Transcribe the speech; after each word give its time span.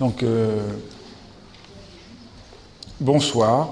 Donc, 0.00 0.22
euh, 0.22 0.58
bonsoir. 2.98 3.68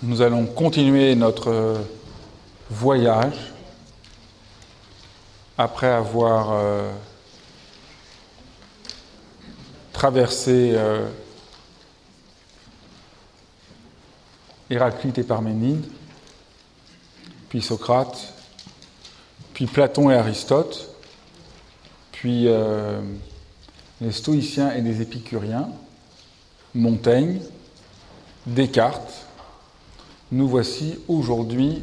Nous 0.00 0.22
allons 0.22 0.46
continuer 0.46 1.16
notre 1.16 1.82
voyage 2.70 3.52
après 5.58 5.88
avoir 5.88 6.52
euh, 6.52 6.92
traversé 9.92 10.70
euh, 10.76 11.08
Héraclite 14.70 15.18
et 15.18 15.24
Parménide, 15.24 15.84
puis 17.48 17.60
Socrate, 17.60 18.34
puis 19.52 19.66
Platon 19.66 20.10
et 20.10 20.14
Aristote, 20.14 20.94
puis 22.12 22.46
euh, 22.46 23.00
les 24.02 24.10
stoïciens 24.10 24.72
et 24.72 24.80
les 24.80 25.00
épicuriens, 25.00 25.68
Montaigne, 26.74 27.40
Descartes. 28.46 29.26
Nous 30.32 30.48
voici 30.48 30.98
aujourd'hui 31.06 31.82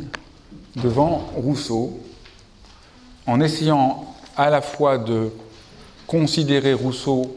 devant 0.76 1.30
Rousseau, 1.36 1.98
en 3.26 3.40
essayant 3.40 4.16
à 4.36 4.50
la 4.50 4.62
fois 4.62 4.98
de 4.98 5.32
considérer 6.08 6.74
Rousseau 6.74 7.34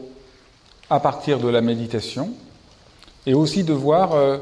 à 0.89 0.99
partir 0.99 1.39
de 1.39 1.47
la 1.47 1.61
méditation, 1.61 2.33
et 3.25 3.33
aussi 3.33 3.63
de 3.63 3.73
voir 3.73 4.13
euh, 4.13 4.37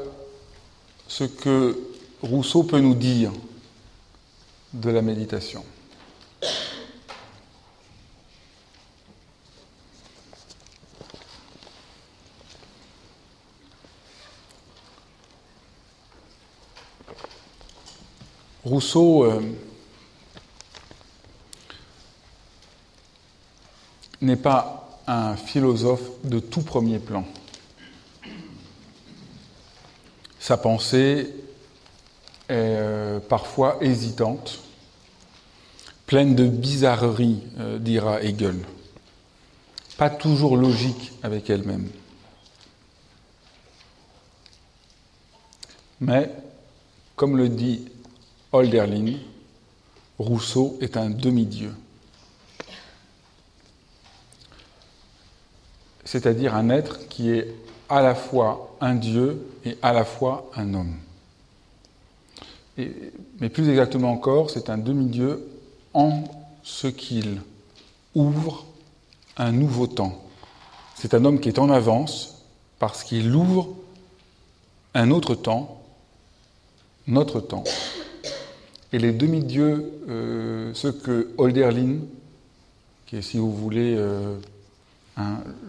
ce 1.06 1.22
que 1.22 1.78
Rousseau 2.20 2.64
peut 2.64 2.80
nous 2.80 2.96
dire 2.96 3.30
de 4.72 4.90
la 4.90 5.02
méditation. 5.02 5.64
Rousseau 18.64 19.24
euh, 19.24 19.40
n'est 24.20 24.36
pas 24.36 25.00
un 25.08 25.34
philosophe 25.34 26.08
de 26.22 26.38
tout 26.38 26.62
premier 26.62 27.00
plan. 27.00 27.24
Sa 30.38 30.56
pensée 30.56 31.34
est 32.48 32.52
euh, 32.52 33.18
parfois 33.18 33.78
hésitante, 33.80 34.60
pleine 36.06 36.36
de 36.36 36.46
bizarreries, 36.46 37.42
euh, 37.58 37.78
dira 37.78 38.22
Hegel, 38.22 38.60
pas 39.96 40.10
toujours 40.10 40.56
logique 40.56 41.12
avec 41.24 41.50
elle-même. 41.50 41.88
Mais, 46.00 46.30
comme 47.16 47.36
le 47.36 47.48
dit 47.48 47.91
Holderlin, 48.52 49.14
Rousseau 50.18 50.78
est 50.80 50.96
un 50.96 51.10
demi-dieu. 51.10 51.72
C'est-à-dire 56.04 56.54
un 56.54 56.68
être 56.68 57.08
qui 57.08 57.30
est 57.30 57.54
à 57.88 58.02
la 58.02 58.14
fois 58.14 58.76
un 58.80 58.94
dieu 58.94 59.46
et 59.64 59.78
à 59.82 59.92
la 59.92 60.04
fois 60.04 60.50
un 60.54 60.74
homme. 60.74 60.96
mais 62.76 63.48
plus 63.48 63.68
exactement 63.68 64.12
encore, 64.12 64.50
c'est 64.50 64.70
un 64.70 64.78
demi-dieu 64.78 65.46
en 65.94 66.24
ce 66.62 66.86
qu'il 66.86 67.40
ouvre 68.14 68.66
un 69.36 69.52
nouveau 69.52 69.86
temps. 69.86 70.22
C'est 70.94 71.14
un 71.14 71.24
homme 71.24 71.40
qui 71.40 71.48
est 71.48 71.58
en 71.58 71.70
avance 71.70 72.44
parce 72.78 73.02
qu'il 73.02 73.34
ouvre 73.34 73.68
un 74.94 75.10
autre 75.10 75.34
temps, 75.34 75.82
notre 77.06 77.40
temps. 77.40 77.64
Et 78.92 78.98
les 78.98 79.12
demi-dieux, 79.12 79.90
euh, 80.08 80.74
ce 80.74 80.88
que 80.88 81.30
Holderlin, 81.38 82.00
qui 83.06 83.16
est, 83.16 83.22
si 83.22 83.38
vous 83.38 83.50
voulez, 83.50 83.94
euh, 83.96 84.36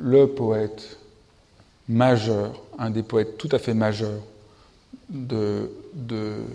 le 0.02 0.26
poète 0.28 0.98
majeur, 1.88 2.62
un 2.78 2.90
des 2.90 3.04
poètes 3.04 3.38
tout 3.38 3.50
à 3.54 3.60
fait 3.60 3.74
majeurs 3.74 4.22
de, 5.10 5.72
de, 5.94 6.46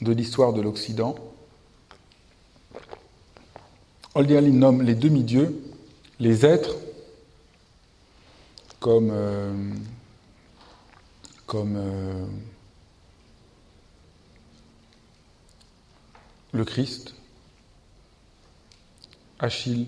l'histoire 0.00 0.54
de 0.54 0.62
l'Occident, 0.62 1.14
Holderlin 4.14 4.52
nomme 4.52 4.82
les 4.82 4.94
demi-dieux 4.94 5.62
les 6.18 6.44
êtres 6.44 6.76
comme, 8.78 9.10
euh, 9.12 9.52
comme 11.46 11.78
le 16.52 16.64
Christ, 16.64 17.14
Achille, 19.38 19.86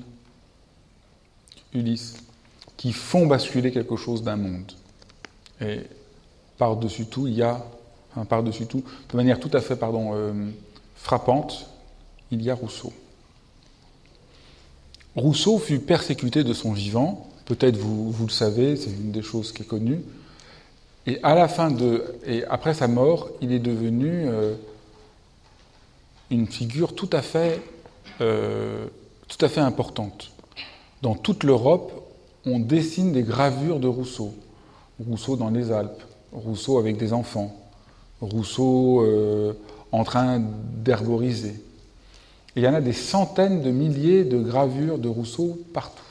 Ulysse, 1.74 2.16
qui 2.76 2.92
font 2.92 3.26
basculer 3.26 3.72
quelque 3.72 3.96
chose 3.96 4.22
d'un 4.22 4.36
monde. 4.36 4.72
Et 5.60 5.80
par-dessus 6.58 7.06
tout, 7.06 7.26
il 7.26 7.34
y 7.34 7.42
a, 7.42 7.64
par-dessus 8.28 8.66
tout, 8.66 8.84
de 9.10 9.16
manière 9.16 9.40
tout 9.40 9.50
à 9.52 9.60
fait 9.60 9.76
pardon, 9.76 10.12
euh, 10.14 10.50
frappante, 10.96 11.66
il 12.30 12.42
y 12.42 12.50
a 12.50 12.54
Rousseau. 12.54 12.92
Rousseau 15.14 15.58
fut 15.58 15.78
persécuté 15.78 16.44
de 16.44 16.52
son 16.54 16.72
vivant, 16.72 17.28
peut-être 17.44 17.76
vous, 17.76 18.10
vous 18.10 18.26
le 18.26 18.32
savez, 18.32 18.76
c'est 18.76 18.90
une 18.90 19.12
des 19.12 19.22
choses 19.22 19.52
qui 19.52 19.62
est 19.62 19.66
connue. 19.66 20.02
Et 21.06 21.18
à 21.22 21.34
la 21.34 21.48
fin 21.48 21.70
de, 21.70 22.04
et 22.24 22.44
après 22.44 22.74
sa 22.74 22.88
mort, 22.88 23.28
il 23.40 23.52
est 23.52 23.58
devenu 23.58 24.26
euh, 24.26 24.54
une 26.32 26.46
figure 26.46 26.94
tout 26.94 27.10
à 27.12 27.22
fait, 27.22 27.60
euh, 28.20 28.86
tout 29.28 29.44
à 29.44 29.48
fait 29.48 29.60
importante. 29.60 30.32
Dans 31.02 31.14
toute 31.14 31.44
l'Europe, 31.44 31.92
on 32.46 32.58
dessine 32.58 33.12
des 33.12 33.22
gravures 33.22 33.78
de 33.78 33.86
Rousseau. 33.86 34.34
Rousseau 35.06 35.36
dans 35.36 35.50
les 35.50 35.70
Alpes, 35.72 36.02
Rousseau 36.32 36.78
avec 36.78 36.96
des 36.96 37.12
enfants, 37.12 37.54
Rousseau 38.20 39.02
euh, 39.02 39.52
en 39.90 40.04
train 40.04 40.40
d'herboriser. 40.40 41.62
il 42.56 42.62
y 42.62 42.68
en 42.68 42.74
a 42.74 42.80
des 42.80 42.92
centaines 42.92 43.62
de 43.62 43.70
milliers 43.70 44.24
de 44.24 44.38
gravures 44.38 44.98
de 44.98 45.08
Rousseau 45.08 45.58
partout. 45.72 46.02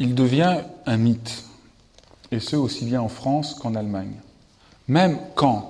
il 0.00 0.14
devient 0.14 0.60
un 0.86 0.96
mythe, 0.96 1.42
et 2.30 2.38
ce 2.38 2.54
aussi 2.54 2.84
bien 2.84 3.00
en 3.00 3.08
France 3.08 3.54
qu'en 3.54 3.74
Allemagne. 3.74 4.14
Même 4.88 5.18
Kant 5.34 5.68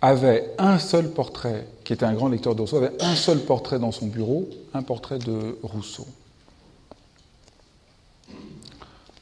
avait 0.00 0.54
un 0.58 0.78
seul 0.78 1.10
portrait, 1.10 1.66
qui 1.82 1.92
était 1.92 2.04
un 2.04 2.14
grand 2.14 2.28
lecteur 2.28 2.54
de 2.54 2.60
Rousseau, 2.60 2.76
avait 2.76 3.02
un 3.02 3.16
seul 3.16 3.40
portrait 3.40 3.80
dans 3.80 3.90
son 3.90 4.06
bureau, 4.06 4.48
un 4.72 4.82
portrait 4.82 5.18
de 5.18 5.58
Rousseau. 5.64 6.06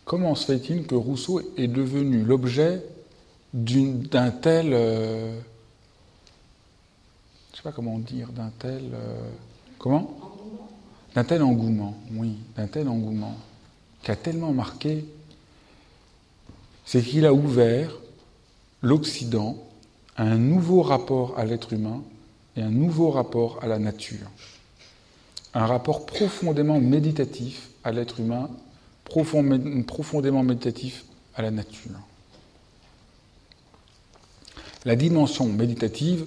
Comment 0.05 0.34
se 0.34 0.45
fait-il 0.45 0.87
que 0.87 0.95
Rousseau 0.95 1.41
est 1.57 1.69
devenu 1.69 2.23
l'objet 2.23 2.84
d'un 3.55 4.31
tel, 4.31 4.73
euh, 4.75 5.33
je 7.49 7.53
ne 7.53 7.57
sais 7.57 7.63
pas 7.63 7.73
comment 7.73 7.99
dire, 7.99 8.28
d'un 8.28 8.53
tel, 8.59 8.91
euh, 8.93 9.31
comment? 9.78 10.15
D'un 11.15 11.25
tel 11.25 11.43
engouement, 11.43 11.95
oui, 12.13 12.37
d'un 12.57 12.67
tel 12.67 12.89
engouement, 12.89 13.34
qui 14.03 14.11
a 14.11 14.17
tellement 14.17 14.53
marqué 14.53 15.07
c'est 16.87 17.03
qu'il 17.03 17.27
a 17.27 17.35
ouvert 17.35 17.91
l'Occident 18.81 19.59
à 20.17 20.23
un 20.23 20.39
nouveau 20.39 20.81
rapport 20.81 21.39
à 21.39 21.45
l'être 21.45 21.72
humain 21.72 22.03
et 22.57 22.63
un 22.63 22.71
nouveau 22.71 23.10
rapport 23.10 23.59
à 23.63 23.66
la 23.66 23.78
nature. 23.78 24.31
Un 25.53 25.66
rapport 25.66 26.07
profondément 26.07 26.81
méditatif 26.81 27.71
à 27.84 27.93
l'être 27.93 28.21
humain, 28.21 28.49
profondément 29.05 30.43
méditatif 30.43 31.05
à 31.34 31.43
la 31.43 31.51
nature. 31.51 32.01
La 34.84 34.95
dimension 34.95 35.47
méditative, 35.47 36.25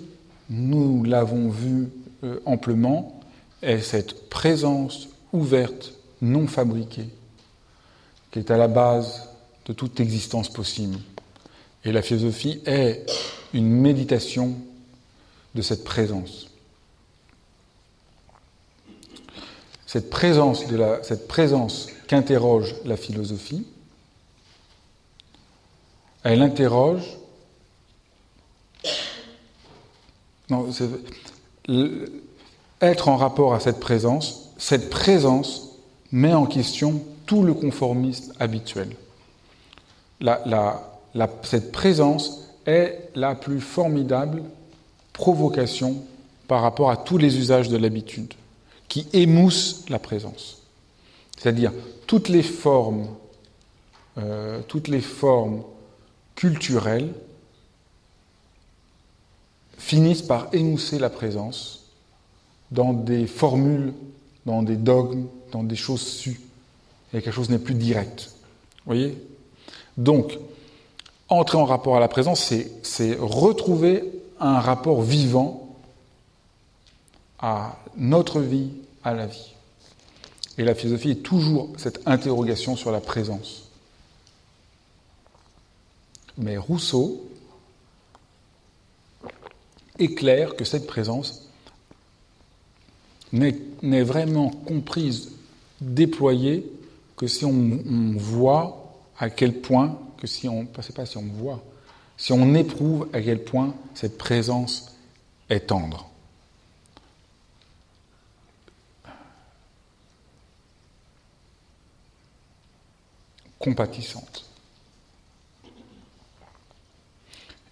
nous 0.49 1.03
l'avons 1.05 1.49
vu 1.49 1.89
euh, 2.23 2.39
amplement, 2.45 3.21
est 3.61 3.79
cette 3.79 4.29
présence 4.29 5.07
ouverte, 5.31 5.93
non 6.21 6.47
fabriquée, 6.47 7.09
qui 8.31 8.39
est 8.39 8.51
à 8.51 8.57
la 8.57 8.67
base 8.67 9.28
de 9.69 9.73
toute 9.73 9.99
existence 9.99 10.49
possible. 10.49 10.97
Et 11.85 11.91
la 11.91 12.01
philosophie 12.01 12.59
est 12.65 13.05
une 13.53 13.69
méditation 13.69 14.55
de 15.53 15.61
cette 15.61 15.83
présence. 15.83 16.49
Cette 19.85 20.09
présence, 20.09 20.65
qu'interroge 22.07 22.75
la 22.83 22.97
philosophie, 22.97 23.65
elle 26.23 26.41
interroge. 26.41 27.17
Non, 30.49 30.67
être 32.81 33.07
en 33.07 33.17
rapport 33.17 33.53
à 33.53 33.59
cette 33.59 33.79
présence, 33.79 34.49
cette 34.57 34.89
présence 34.89 35.69
met 36.11 36.33
en 36.33 36.47
question 36.47 37.03
tout 37.27 37.43
le 37.43 37.53
conformisme 37.53 38.33
habituel. 38.39 38.95
Cette 41.43 41.71
présence 41.71 42.41
est 42.65 43.09
la 43.15 43.35
plus 43.35 43.61
formidable 43.61 44.43
provocation 45.13 46.03
par 46.47 46.61
rapport 46.61 46.89
à 46.89 46.97
tous 46.97 47.17
les 47.17 47.37
usages 47.37 47.69
de 47.69 47.77
l'habitude, 47.77 48.33
qui 48.87 49.07
émoussent 49.13 49.85
la 49.89 49.99
présence. 49.99 50.61
C'est-à-dire 51.37 51.71
toutes 52.07 52.27
les 52.27 52.43
formes, 52.43 53.07
euh, 54.17 54.61
toutes 54.67 54.87
les 54.87 55.01
formes 55.01 55.63
culturelles 56.35 57.13
finissent 59.77 60.21
par 60.21 60.49
émousser 60.53 60.99
la 60.99 61.09
présence 61.09 61.85
dans 62.71 62.93
des 62.93 63.27
formules, 63.27 63.93
dans 64.45 64.63
des 64.63 64.75
dogmes, 64.75 65.27
dans 65.51 65.63
des 65.63 65.75
choses 65.75 66.05
sues. 66.05 66.41
Et 67.13 67.21
quelque 67.21 67.33
chose 67.33 67.49
n'est 67.49 67.59
plus 67.59 67.73
direct. 67.73 68.31
Vous 68.85 68.93
voyez? 68.93 69.17
Donc, 69.99 70.39
entrer 71.27 71.57
en 71.57 71.65
rapport 71.65 71.97
à 71.97 71.99
la 71.99 72.07
présence, 72.07 72.53
c'est 72.83 73.17
retrouver 73.19 74.09
un 74.39 74.61
rapport 74.61 75.01
vivant 75.01 75.75
à 77.37 77.77
notre 77.97 78.39
vie, 78.39 78.71
à 79.03 79.13
la 79.13 79.27
vie. 79.27 79.53
Et 80.57 80.63
la 80.63 80.73
philosophie 80.73 81.11
est 81.11 81.23
toujours 81.23 81.69
cette 81.75 82.01
interrogation 82.07 82.77
sur 82.77 82.91
la 82.91 83.01
présence. 83.01 83.65
Mais 86.37 86.57
Rousseau 86.57 87.25
éclaire 89.97 90.55
que 90.55 90.63
cette 90.63 90.87
présence 90.87 91.49
n'est 93.33 94.01
vraiment 94.01 94.49
comprise, 94.49 95.33
déployée, 95.81 96.65
que 97.17 97.27
si 97.27 97.43
on, 97.43 98.13
voit 98.15 98.78
à 99.19 99.29
quel 99.29 99.61
point, 99.61 99.99
que 100.17 100.27
si 100.27 100.47
on, 100.47 100.65
pas 100.65 101.05
si 101.05 101.17
on 101.17 101.25
voit, 101.25 101.63
si 102.17 102.33
on 102.33 102.55
éprouve 102.55 103.07
à 103.13 103.21
quel 103.21 103.43
point 103.43 103.75
cette 103.93 104.17
présence 104.17 104.95
est 105.49 105.67
tendre. 105.67 106.09
compatissante. 113.59 114.45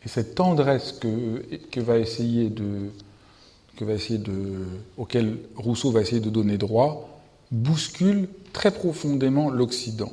Et 0.05 0.09
cette 0.09 0.35
tendresse 0.35 0.91
que, 0.91 1.43
auquel 4.97 5.39
Rousseau 5.55 5.91
va 5.91 6.01
essayer 6.01 6.19
de 6.19 6.29
donner 6.29 6.57
droit 6.57 7.09
bouscule 7.51 8.27
très 8.51 8.71
profondément 8.71 9.49
l'Occident. 9.49 10.11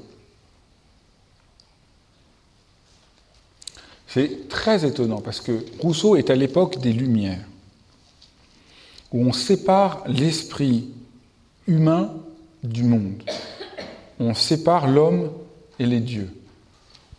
C'est 4.14 4.48
très 4.48 4.86
étonnant 4.86 5.20
parce 5.20 5.40
que 5.40 5.64
Rousseau 5.80 6.14
est 6.14 6.30
à 6.30 6.36
l'époque 6.36 6.78
des 6.78 6.92
Lumières, 6.92 7.44
où 9.10 9.26
on 9.26 9.32
sépare 9.32 10.04
l'esprit 10.06 10.88
humain 11.66 12.12
du 12.62 12.84
monde. 12.84 13.24
On 14.20 14.32
sépare 14.32 14.86
l'homme 14.86 15.32
et 15.80 15.86
les 15.86 15.98
dieux. 15.98 16.30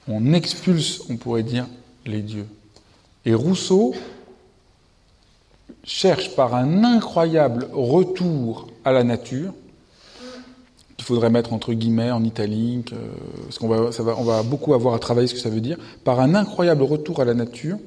On 0.08 0.32
expulse, 0.32 1.02
on 1.10 1.18
pourrait 1.18 1.44
dire, 1.44 1.68
les 2.06 2.22
dieux. 2.22 2.48
Et 3.26 3.34
Rousseau 3.34 3.94
cherche 5.84 6.34
par 6.34 6.56
un 6.56 6.86
incroyable 6.86 7.68
retour 7.74 8.68
à 8.86 8.94
la 8.94 9.04
nature, 9.04 9.54
qu'il 11.06 11.14
faudrait 11.14 11.30
mettre 11.30 11.54
entre 11.54 11.74
guillemets 11.74 12.10
en 12.10 12.24
italique, 12.24 12.92
parce 13.44 13.60
qu'on 13.60 13.68
va, 13.68 13.90
on 14.18 14.24
va 14.24 14.42
beaucoup 14.42 14.74
avoir 14.74 14.96
à 14.96 15.00
travailler 15.00 15.28
ce 15.28 15.36
que 15.36 15.40
ça 15.40 15.50
veut 15.50 15.62
dire, 15.62 15.78
par 16.04 16.20
un 16.20 16.34
incroyable 16.34 16.82
retour 16.82 17.22
à 17.22 17.26
la 17.26 17.36
nature, 17.36 17.78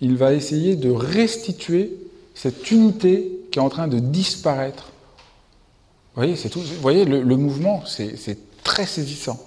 il 0.00 0.16
va 0.16 0.32
essayer 0.32 0.74
de 0.74 0.90
restituer 0.90 1.92
cette 2.34 2.70
unité 2.70 3.30
qui 3.50 3.58
est 3.58 3.62
en 3.62 3.68
train 3.68 3.86
de 3.86 3.98
disparaître. 3.98 4.92
Vous 6.14 6.22
voyez, 6.22 6.36
c'est 6.36 6.48
tout, 6.48 6.60
vous 6.60 6.80
voyez 6.80 7.04
le, 7.04 7.36
mouvement, 7.36 7.82
c'est 7.84 8.38
très 8.64 8.86
saisissant. 8.86 9.38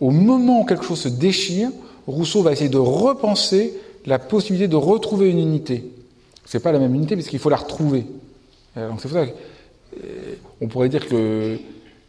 Au 0.00 0.10
moment 0.10 0.60
où 0.60 0.64
quelque 0.66 0.84
chose 0.84 1.00
se 1.00 1.08
déchire, 1.08 1.70
Rousseau 2.06 2.42
va 2.42 2.52
essayer 2.52 2.70
de 2.70 2.78
repenser 2.78 3.74
la 4.04 4.18
possibilité 4.18 4.68
de 4.68 4.76
retrouver 4.76 5.30
une 5.30 5.38
unité. 5.38 5.84
Ce 6.44 6.56
n'est 6.56 6.62
pas 6.62 6.72
la 6.72 6.78
même 6.78 6.94
unité, 6.94 7.16
parce 7.16 7.28
qu'il 7.28 7.38
faut 7.38 7.50
la 7.50 7.56
retrouver. 7.56 8.04
Donc 8.76 9.00
c'est 9.00 9.08
pour 9.08 9.18
ça 9.18 9.26
qu'on 9.26 9.34
euh, 10.64 10.68
pourrait 10.68 10.88
dire 10.88 11.06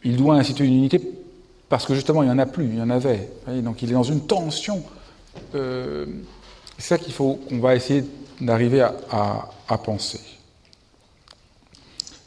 qu'il 0.01 0.17
doit 0.17 0.35
instituer 0.35 0.65
une 0.65 0.75
unité 0.75 1.01
parce 1.67 1.85
que 1.85 1.93
justement 1.93 2.23
il 2.23 2.27
n'y 2.27 2.31
en 2.31 2.39
a 2.39 2.45
plus, 2.45 2.65
il 2.65 2.77
y 2.77 2.81
en 2.81 2.89
avait. 2.89 3.29
Donc 3.47 3.81
il 3.81 3.89
est 3.89 3.93
dans 3.93 4.03
une 4.03 4.25
tension. 4.25 4.83
Euh, 5.55 6.05
c'est 6.77 6.95
ça 6.95 6.97
qu'il 6.97 7.13
faut, 7.13 7.39
qu'on 7.47 7.59
va 7.59 7.75
essayer 7.75 8.03
d'arriver 8.41 8.81
à 8.81 9.77
penser. 9.77 10.19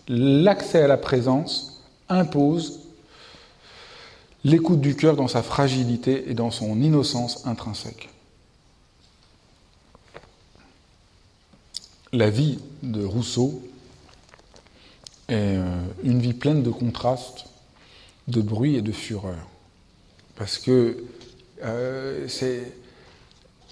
L'accès 0.08 0.82
à 0.82 0.88
la 0.88 0.96
présence 0.96 1.82
impose 2.08 2.80
l'écoute 4.44 4.80
du 4.80 4.96
cœur 4.96 5.16
dans 5.16 5.28
sa 5.28 5.42
fragilité 5.42 6.30
et 6.30 6.34
dans 6.34 6.50
son 6.50 6.80
innocence 6.80 7.46
intrinsèque. 7.46 8.08
La 12.12 12.28
vie 12.28 12.58
de 12.82 13.04
Rousseau 13.04 13.62
est 15.28 15.56
euh, 15.56 15.82
une 16.02 16.20
vie 16.20 16.34
pleine 16.34 16.62
de 16.62 16.70
contrastes, 16.70 17.46
de 18.28 18.40
bruit 18.40 18.76
et 18.76 18.82
de 18.82 18.92
fureur. 18.92 19.48
Parce 20.36 20.58
que 20.58 21.04
euh, 21.62 22.26
c'est, 22.28 22.72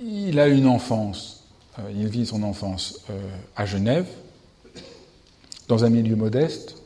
il 0.03 0.39
a 0.39 0.49
une 0.49 0.67
enfance, 0.67 1.45
euh, 1.79 1.91
il 1.95 2.09
vit 2.09 2.27
son 2.27 2.43
enfance 2.43 3.01
à 3.57 3.67
Genève, 3.67 4.07
dans 5.69 5.85
un 5.85 5.91
milieu 5.91 6.17
modeste. 6.17 6.77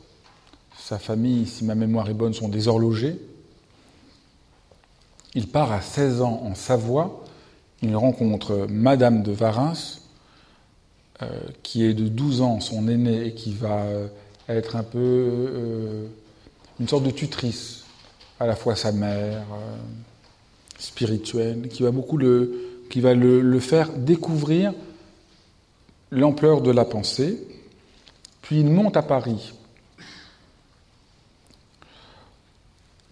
Sa 0.77 0.99
famille, 0.99 1.47
si 1.47 1.63
ma 1.65 1.75
mémoire 1.75 2.09
est 2.09 2.13
bonne, 2.13 2.33
sont 2.33 2.49
déshorlogés. 2.49 3.17
Il 5.33 5.47
part 5.47 5.71
à 5.71 5.81
16 5.81 6.21
ans 6.21 6.41
en 6.45 6.55
Savoie, 6.55 7.25
il 7.81 7.95
rencontre 7.95 8.67
Madame 8.69 9.21
de 9.21 9.31
Varins, 9.31 9.73
euh, 11.21 11.27
qui 11.63 11.85
est 11.85 11.93
de 11.93 12.07
12 12.07 12.41
ans 12.41 12.59
son 12.59 12.87
aînée 12.89 13.27
et 13.27 13.33
qui 13.33 13.53
va 13.53 13.83
euh, 13.83 14.07
être 14.49 14.75
un 14.75 14.83
peu 14.83 14.99
euh, 14.99 16.07
une 16.79 16.87
sorte 16.87 17.03
de 17.03 17.11
tutrice, 17.11 17.83
à 18.39 18.47
la 18.47 18.55
fois 18.55 18.75
sa 18.75 18.91
mère, 18.91 19.45
spirituelle, 20.77 21.69
qui 21.69 21.83
va 21.83 21.91
beaucoup 21.91 22.17
le, 22.17 22.83
qui 22.89 22.99
va 22.99 23.13
le 23.13 23.59
faire 23.59 23.91
découvrir 23.93 24.73
l'ampleur 26.11 26.61
de 26.61 26.71
la 26.71 26.85
pensée. 26.85 27.39
Puis 28.41 28.59
il 28.59 28.67
monte 28.67 28.97
à 28.97 29.01
Paris, 29.01 29.53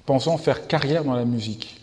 pensant 0.05 0.37
faire 0.37 0.67
carrière 0.67 1.03
dans 1.03 1.15
la 1.15 1.25
musique. 1.25 1.81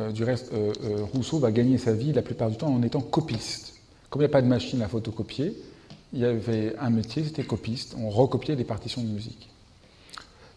Euh, 0.00 0.10
du 0.10 0.24
reste, 0.24 0.52
euh, 0.52 0.72
euh, 0.84 1.04
Rousseau 1.12 1.38
va 1.38 1.52
gagner 1.52 1.78
sa 1.78 1.92
vie 1.92 2.12
la 2.12 2.22
plupart 2.22 2.50
du 2.50 2.56
temps 2.56 2.72
en 2.72 2.82
étant 2.82 3.00
copiste. 3.00 3.74
Comme 4.10 4.22
il 4.22 4.24
n'y 4.24 4.30
a 4.30 4.32
pas 4.32 4.42
de 4.42 4.46
machine 4.46 4.82
à 4.82 4.88
photocopier, 4.88 5.56
il 6.12 6.20
y 6.20 6.24
avait 6.24 6.74
un 6.78 6.90
métier, 6.90 7.24
c'était 7.24 7.44
copiste. 7.44 7.96
On 7.98 8.10
recopiait 8.10 8.56
des 8.56 8.64
partitions 8.64 9.02
de 9.02 9.08
musique. 9.08 9.48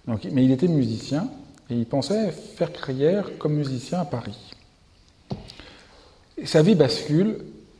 Mais 0.07 0.45
il 0.45 0.51
était 0.51 0.67
musicien 0.67 1.29
et 1.69 1.75
il 1.75 1.85
pensait 1.85 2.31
faire 2.31 2.71
carrière 2.71 3.37
comme 3.37 3.53
musicien 3.53 3.99
à 3.99 4.05
Paris. 4.05 4.37
sa 6.43 6.61
vie 6.61 6.75
bascule. 6.75 7.39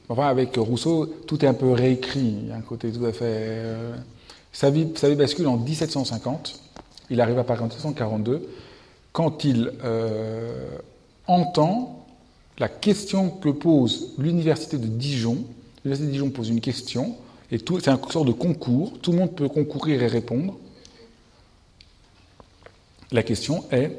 Enfin, 0.10 0.28
avec 0.28 0.56
Rousseau, 0.56 1.06
tout 1.06 1.44
est 1.44 1.48
un 1.48 1.54
peu 1.54 1.72
réécrit. 1.72 2.36
Il 2.44 2.48
y 2.48 2.52
a 2.52 2.56
un 2.56 2.62
côté 2.62 2.92
tout 2.92 3.04
à 3.04 3.12
fait. 3.12 3.62
sa, 4.54 4.70
vie, 4.70 4.88
sa 4.96 5.10
vie 5.10 5.16
bascule 5.16 5.48
en 5.48 5.58
1750. 5.58 6.62
Il 7.10 7.20
arrive 7.20 7.38
à 7.40 7.44
Paris 7.44 7.60
en 7.62 7.68
1742, 7.68 8.48
quand 9.12 9.44
il 9.44 9.72
entend 11.28 12.06
la 12.60 12.70
question 12.70 13.30
que 13.30 13.50
pose 13.50 14.14
l'université 14.18 14.78
de 14.78 14.88
Dijon. 14.88 15.38
L'université 15.84 16.08
de 16.08 16.12
Dijon 16.12 16.30
pose 16.30 16.50
une 16.50 16.62
question, 16.62 17.16
et 17.52 17.60
c'est 17.60 17.90
un 17.90 18.00
sort 18.10 18.26
de 18.26 18.32
concours, 18.32 18.94
tout 19.02 19.12
le 19.12 19.20
monde 19.20 19.36
peut 19.36 19.48
concourir 19.48 20.02
et 20.02 20.08
répondre. 20.08 20.58
La 23.12 23.24
question 23.24 23.64
est 23.72 23.92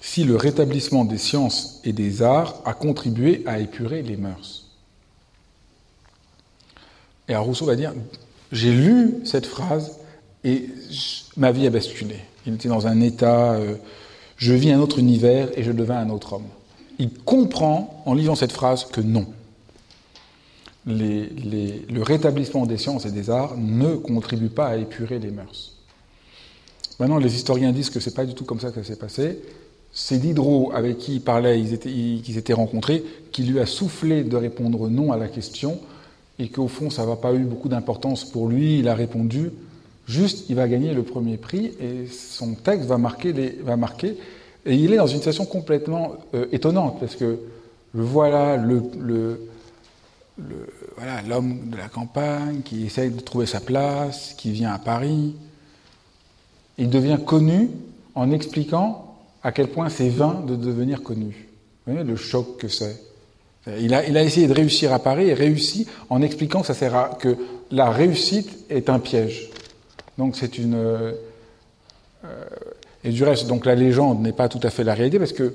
si 0.00 0.24
le 0.24 0.36
rétablissement 0.36 1.04
des 1.04 1.18
sciences 1.18 1.80
et 1.84 1.92
des 1.92 2.22
arts 2.22 2.60
a 2.64 2.74
contribué 2.74 3.42
à 3.46 3.58
épurer 3.60 4.02
les 4.02 4.16
mœurs. 4.16 4.64
Et 7.28 7.36
Rousseau 7.36 7.66
va 7.66 7.76
dire 7.76 7.94
J'ai 8.50 8.72
lu 8.72 9.14
cette 9.24 9.46
phrase 9.46 9.98
et 10.44 10.66
ma 11.36 11.52
vie 11.52 11.66
a 11.66 11.70
basculé. 11.70 12.16
Il 12.46 12.54
était 12.54 12.68
dans 12.68 12.86
un 12.86 13.00
état. 13.00 13.52
Euh, 13.52 13.76
je 14.36 14.52
vis 14.54 14.72
un 14.72 14.80
autre 14.80 14.98
univers 14.98 15.56
et 15.56 15.62
je 15.62 15.70
deviens 15.70 15.98
un 15.98 16.10
autre 16.10 16.32
homme. 16.32 16.48
Il 16.98 17.10
comprend, 17.10 18.02
en 18.06 18.14
lisant 18.14 18.34
cette 18.34 18.52
phrase, 18.52 18.84
que 18.84 19.00
non. 19.00 19.26
le 20.84 22.02
rétablissement 22.02 22.66
des 22.66 22.76
sciences 22.76 23.06
et 23.06 23.12
des 23.12 23.30
arts 23.30 23.56
ne 23.56 23.94
contribue 23.94 24.48
pas 24.48 24.66
à 24.66 24.76
épurer 24.76 25.20
les 25.20 25.30
mœurs. 25.30 25.76
Maintenant, 27.00 27.18
les 27.18 27.34
historiens 27.34 27.72
disent 27.72 27.90
que 27.90 28.00
c'est 28.00 28.14
pas 28.14 28.24
du 28.24 28.34
tout 28.34 28.44
comme 28.44 28.60
ça 28.60 28.70
que 28.70 28.82
ça 28.82 28.84
s'est 28.84 28.98
passé. 28.98 29.38
C'est 29.92 30.18
Diderot, 30.18 30.72
avec 30.74 30.98
qui 30.98 31.16
il 31.16 31.20
parlait, 31.20 31.60
ils 31.60 31.74
étaient, 31.74 31.90
qu'ils 31.90 32.54
rencontrés, 32.54 33.04
qui 33.30 33.42
lui 33.42 33.60
a 33.60 33.66
soufflé 33.66 34.24
de 34.24 34.36
répondre 34.36 34.88
non 34.88 35.12
à 35.12 35.16
la 35.16 35.28
question, 35.28 35.78
et 36.38 36.48
qu'au 36.48 36.68
fond, 36.68 36.88
ça 36.90 37.04
n'a 37.04 37.16
pas 37.16 37.34
eu 37.34 37.44
beaucoup 37.44 37.68
d'importance 37.68 38.24
pour 38.24 38.48
lui. 38.48 38.78
Il 38.78 38.88
a 38.88 38.94
répondu 38.94 39.50
juste, 40.06 40.46
il 40.48 40.56
va 40.56 40.66
gagner 40.66 40.94
le 40.94 41.02
premier 41.02 41.36
prix, 41.36 41.72
et 41.80 42.06
son 42.10 42.54
texte 42.54 42.86
va 42.86 42.96
marquer, 42.96 43.34
et 44.64 44.74
il 44.74 44.92
est 44.92 44.96
dans 44.96 45.06
une 45.06 45.18
situation 45.18 45.44
complètement 45.44 46.14
euh, 46.34 46.46
étonnante, 46.52 46.98
parce 47.00 47.16
que 47.16 47.38
voilà, 47.92 48.56
voilà, 50.96 51.22
l'homme 51.28 51.68
de 51.70 51.76
la 51.76 51.88
campagne 51.88 52.62
qui 52.64 52.86
essaye 52.86 53.10
de 53.10 53.20
trouver 53.20 53.46
sa 53.46 53.60
place, 53.60 54.34
qui 54.38 54.52
vient 54.52 54.72
à 54.72 54.78
Paris. 54.78 55.34
Il 56.78 56.90
devient 56.90 57.18
connu 57.24 57.70
en 58.14 58.30
expliquant 58.30 59.16
à 59.42 59.52
quel 59.52 59.68
point 59.68 59.88
c'est 59.88 60.08
vain 60.08 60.42
de 60.46 60.56
devenir 60.56 61.02
connu. 61.02 61.48
Vous 61.86 61.92
voyez 61.92 62.06
le 62.06 62.16
choc 62.16 62.58
que 62.58 62.68
c'est. 62.68 63.02
Il 63.78 63.94
a, 63.94 64.22
essayé 64.22 64.48
de 64.48 64.52
réussir 64.52 64.92
à 64.92 64.98
Paris 64.98 65.28
et 65.28 65.34
réussit 65.34 65.88
en 66.10 66.20
expliquant 66.20 66.62
que, 66.62 66.66
ça 66.66 66.74
sert 66.74 66.96
à, 66.96 67.10
que 67.18 67.36
la 67.70 67.90
réussite 67.90 68.64
est 68.70 68.90
un 68.90 68.98
piège. 68.98 69.50
Donc 70.18 70.36
c'est 70.36 70.58
une. 70.58 70.74
Euh, 70.74 71.12
et 73.04 73.10
du 73.10 73.24
reste, 73.24 73.46
donc 73.46 73.66
la 73.66 73.74
légende 73.74 74.20
n'est 74.20 74.32
pas 74.32 74.48
tout 74.48 74.60
à 74.62 74.70
fait 74.70 74.84
la 74.84 74.94
réalité 74.94 75.18
parce 75.18 75.32
que 75.32 75.52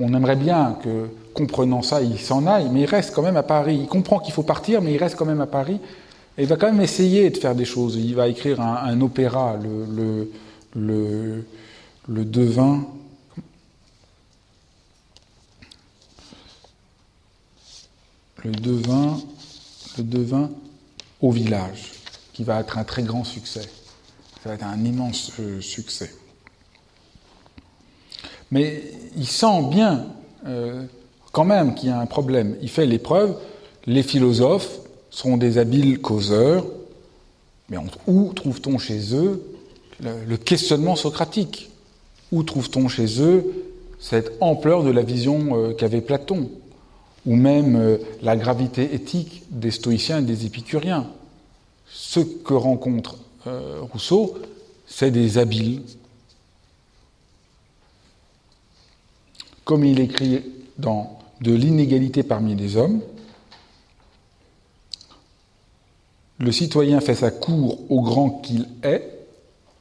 on 0.00 0.14
aimerait 0.14 0.36
bien 0.36 0.76
que, 0.82 1.08
comprenant 1.34 1.82
ça, 1.82 2.02
il 2.02 2.18
s'en 2.20 2.46
aille, 2.46 2.68
mais 2.72 2.82
il 2.82 2.86
reste 2.86 3.12
quand 3.12 3.22
même 3.22 3.36
à 3.36 3.42
Paris. 3.42 3.78
Il 3.82 3.88
comprend 3.88 4.20
qu'il 4.20 4.32
faut 4.32 4.44
partir, 4.44 4.80
mais 4.80 4.92
il 4.92 4.98
reste 4.98 5.16
quand 5.16 5.24
même 5.24 5.40
à 5.40 5.46
Paris. 5.46 5.80
Et 6.38 6.42
il 6.42 6.46
va 6.46 6.56
quand 6.56 6.70
même 6.70 6.80
essayer 6.80 7.30
de 7.30 7.36
faire 7.36 7.56
des 7.56 7.64
choses. 7.64 7.96
Il 7.96 8.14
va 8.14 8.28
écrire 8.28 8.60
un, 8.60 9.00
opéra, 9.00 9.58
le, 9.60 10.30
devin. 12.06 12.86
Le 18.44 18.52
devin, 18.52 19.18
le 19.96 20.04
devin 20.04 20.50
au 21.20 21.32
village, 21.32 21.90
qui 22.32 22.44
va 22.44 22.60
être 22.60 22.78
un 22.78 22.84
très 22.84 23.02
grand 23.02 23.24
succès. 23.24 23.68
Ça 24.40 24.50
va 24.50 24.54
être 24.54 24.64
un 24.64 24.84
immense 24.84 25.32
euh, 25.40 25.60
succès. 25.60 26.14
Mais 28.52 28.84
il 29.16 29.26
sent 29.26 29.64
bien 29.72 30.06
euh, 30.46 30.84
quand 31.32 31.44
même 31.44 31.74
qu'il 31.74 31.88
y 31.88 31.92
a 31.92 31.98
un 31.98 32.06
problème. 32.06 32.56
Il 32.62 32.70
fait 32.70 32.86
l'épreuve. 32.86 33.36
Les 33.86 34.04
philosophes 34.04 34.78
sont 35.18 35.36
des 35.36 35.58
habiles 35.58 35.98
causeurs, 35.98 36.64
mais 37.68 37.76
où 38.06 38.32
trouve-t-on 38.32 38.78
chez 38.78 39.16
eux 39.16 39.42
le, 40.00 40.36
questionnement 40.36 40.94
socratique? 40.94 41.70
Où 42.30 42.44
trouve-t-on 42.44 42.86
chez 42.86 43.20
eux 43.20 43.44
cette 43.98 44.30
ampleur 44.40 44.84
de 44.84 44.90
la 44.90 45.02
vision 45.02 45.56
euh, 45.56 45.72
qu'avait 45.72 46.02
Platon? 46.02 46.48
Ou 47.26 47.34
même 47.34 47.74
euh, 47.74 47.98
la 48.22 48.36
gravité 48.36 48.94
éthique 48.94 49.42
des 49.50 49.72
stoïciens 49.72 50.20
et 50.20 50.22
des 50.22 50.46
épicuriens? 50.46 51.08
Ce 51.90 52.20
que 52.20 52.54
rencontre 52.54 53.16
Rousseau, 53.92 54.34
c'est 54.86 55.10
des 55.10 55.38
habiles. 55.38 55.80
Comme 59.64 59.86
il 59.86 60.00
écrit 60.00 60.42
dans 60.76 61.18
De 61.40 61.54
l'inégalité 61.54 62.22
parmi 62.22 62.54
les 62.54 62.76
hommes, 62.76 63.00
le 66.38 66.52
citoyen 66.52 67.00
fait 67.00 67.16
sa 67.16 67.30
cour 67.30 67.78
au 67.90 68.00
grand 68.00 68.30
qu'il 68.30 68.68
est 68.82 69.18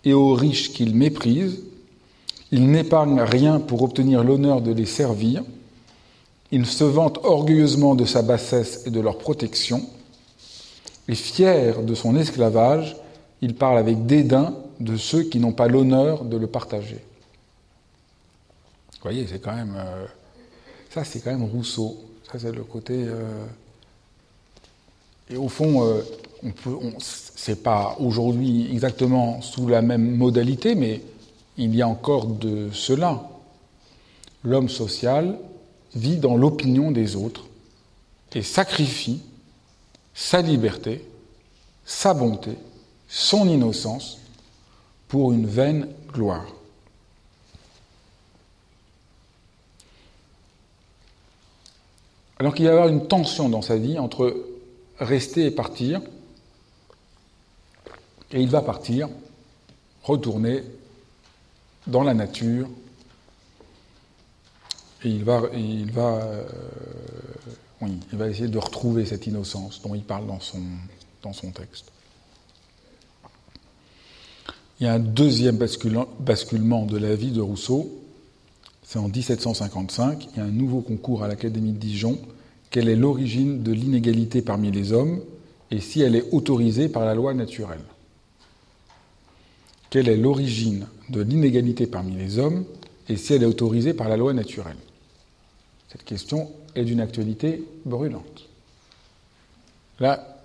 et 0.03 0.13
aux 0.13 0.33
riches 0.33 0.73
qu'il 0.73 0.95
méprise. 0.95 1.61
Il 2.51 2.71
n'épargne 2.71 3.21
rien 3.21 3.59
pour 3.59 3.83
obtenir 3.83 4.23
l'honneur 4.23 4.61
de 4.61 4.71
les 4.71 4.85
servir. 4.85 5.43
Il 6.51 6.65
se 6.65 6.83
vante 6.83 7.19
orgueilleusement 7.23 7.93
de 7.93 8.05
sa 8.05 8.21
bassesse 8.21 8.83
et 8.85 8.89
de 8.89 8.99
leur 8.99 9.17
protection. 9.17 9.83
Et 11.07 11.15
fier 11.15 11.83
de 11.83 11.93
son 11.93 12.15
esclavage, 12.15 12.95
il 13.41 13.53
parle 13.53 13.77
avec 13.77 14.05
dédain 14.05 14.55
de 14.79 14.97
ceux 14.97 15.23
qui 15.23 15.39
n'ont 15.39 15.51
pas 15.51 15.67
l'honneur 15.67 16.23
de 16.23 16.37
le 16.37 16.47
partager. 16.47 16.99
Vous 18.93 19.03
voyez, 19.03 19.27
c'est 19.27 19.39
quand 19.39 19.55
même. 19.55 19.75
Euh, 19.77 20.05
ça, 20.89 21.03
c'est 21.03 21.19
quand 21.19 21.31
même 21.31 21.43
Rousseau. 21.43 21.97
Ça, 22.31 22.39
c'est 22.39 22.51
le 22.51 22.63
côté. 22.63 22.93
Euh, 22.97 23.45
et 25.29 25.37
au 25.37 25.49
fond, 25.49 25.83
euh, 25.83 26.01
on 26.43 26.51
peut. 26.51 26.77
c'est 26.99 27.63
pas 27.63 27.95
aujourd'hui 27.99 28.69
exactement 28.71 29.41
sous 29.41 29.67
la 29.67 29.81
même 29.81 30.15
modalité, 30.15 30.75
mais 30.75 31.01
il 31.57 31.75
y 31.75 31.81
a 31.81 31.87
encore 31.87 32.27
de 32.27 32.69
cela. 32.71 33.29
L'homme 34.43 34.69
social 34.69 35.37
vit 35.95 36.17
dans 36.17 36.35
l'opinion 36.35 36.91
des 36.91 37.15
autres 37.15 37.45
et 38.33 38.43
sacrifie 38.43 39.21
sa 40.13 40.41
liberté, 40.41 41.03
sa 41.85 42.13
bonté, 42.13 42.51
son 43.07 43.47
innocence 43.49 44.19
pour 45.07 45.31
une 45.31 45.47
vaine 45.47 45.87
gloire. 46.13 46.45
Alors 52.39 52.53
qu'il 52.53 52.65
va 52.65 52.71
y 52.71 52.73
avoir 52.73 52.89
une 52.89 53.07
tension 53.07 53.49
dans 53.49 53.63
sa 53.63 53.77
vie 53.77 53.97
entre 53.97 54.45
rester 54.99 55.45
et 55.45 55.51
partir, 55.51 56.01
et 58.31 58.41
il 58.41 58.49
va 58.49 58.61
partir, 58.61 59.09
retourner 60.03 60.63
dans 61.87 62.03
la 62.03 62.13
nature, 62.13 62.67
et 65.03 65.21
euh, 65.27 66.43
il 67.81 68.17
va 68.17 68.29
essayer 68.29 68.47
de 68.47 68.57
retrouver 68.57 69.05
cette 69.05 69.27
innocence 69.27 69.81
dont 69.81 69.95
il 69.95 70.03
parle 70.03 70.27
dans 70.27 70.39
son, 70.39 70.61
dans 71.23 71.33
son 71.33 71.51
texte. 71.51 71.91
Il 74.79 74.85
y 74.85 74.87
a 74.87 74.93
un 74.93 74.99
deuxième 74.99 75.57
basculement 75.57 76.85
de 76.85 76.97
la 76.97 77.15
vie 77.15 77.31
de 77.31 77.41
Rousseau, 77.41 77.89
c'est 78.83 78.99
en 78.99 79.09
1755, 79.09 80.29
il 80.31 80.37
y 80.37 80.41
a 80.41 80.45
un 80.45 80.51
nouveau 80.51 80.81
concours 80.81 81.23
à 81.23 81.27
l'Académie 81.27 81.73
de 81.73 81.77
Dijon. 81.77 82.19
Quelle 82.69 82.87
est 82.87 82.95
l'origine 82.95 83.63
de 83.63 83.71
l'inégalité 83.71 84.41
parmi 84.41 84.71
les 84.71 84.93
hommes? 84.93 85.21
Et 85.71 85.81
si 85.81 86.01
elle 86.01 86.15
est 86.15 86.31
autorisée 86.31 86.87
par 86.87 87.03
la 87.03 87.13
loi 87.13 87.33
naturelle? 87.33 87.81
Quelle 89.89 90.09
est 90.09 90.17
l'origine 90.17 90.87
de 91.09 91.21
l'inégalité 91.21 91.87
parmi 91.87 92.15
les 92.15 92.39
hommes 92.39 92.65
et 93.07 93.15
si 93.15 93.33
elle 93.33 93.43
est 93.43 93.47
autorisée 93.47 93.93
par 93.93 94.09
la 94.09 94.17
loi 94.17 94.33
naturelle? 94.33 94.77
Cette 95.89 96.03
question 96.03 96.51
est 96.75 96.83
d'une 96.83 96.99
actualité 96.99 97.63
brûlante. 97.85 98.47
Là, 99.99 100.37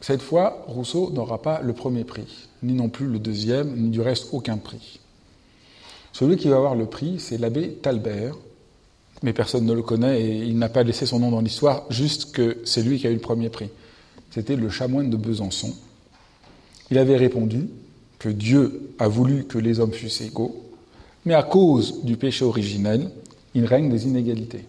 cette 0.00 0.22
fois, 0.22 0.64
Rousseau 0.66 1.10
n'aura 1.10 1.42
pas 1.42 1.60
le 1.60 1.74
premier 1.74 2.04
prix, 2.04 2.48
ni 2.62 2.72
non 2.72 2.88
plus 2.88 3.06
le 3.06 3.18
deuxième, 3.18 3.76
ni 3.76 3.90
du 3.90 4.00
reste 4.00 4.28
aucun 4.32 4.56
prix. 4.56 4.98
Celui 6.12 6.36
qui 6.36 6.48
va 6.48 6.56
avoir 6.56 6.74
le 6.74 6.86
prix, 6.86 7.20
c'est 7.20 7.36
l'abbé 7.36 7.74
Talbert, 7.74 8.36
mais 9.22 9.34
personne 9.34 9.66
ne 9.66 9.74
le 9.74 9.82
connaît 9.82 10.22
et 10.22 10.38
il 10.38 10.58
n'a 10.58 10.70
pas 10.70 10.82
laissé 10.82 11.04
son 11.04 11.18
nom 11.18 11.30
dans 11.30 11.42
l'histoire, 11.42 11.84
juste 11.90 12.32
que 12.32 12.58
c'est 12.64 12.82
lui 12.82 12.98
qui 12.98 13.06
a 13.06 13.10
eu 13.10 13.14
le 13.14 13.20
premier 13.20 13.50
prix. 13.50 13.68
C'était 14.30 14.56
le 14.56 14.70
chamoine 14.70 15.10
de 15.10 15.16
Besançon. 15.16 15.74
Il 16.90 16.98
avait 16.98 17.16
répondu 17.16 17.68
que 18.18 18.28
Dieu 18.28 18.92
a 18.98 19.08
voulu 19.08 19.44
que 19.44 19.58
les 19.58 19.80
hommes 19.80 19.92
fussent 19.92 20.20
égaux, 20.20 20.64
mais 21.24 21.34
à 21.34 21.42
cause 21.42 22.04
du 22.04 22.16
péché 22.16 22.44
originel, 22.44 23.10
il 23.54 23.64
règne 23.64 23.90
des 23.90 24.06
inégalités. 24.06 24.64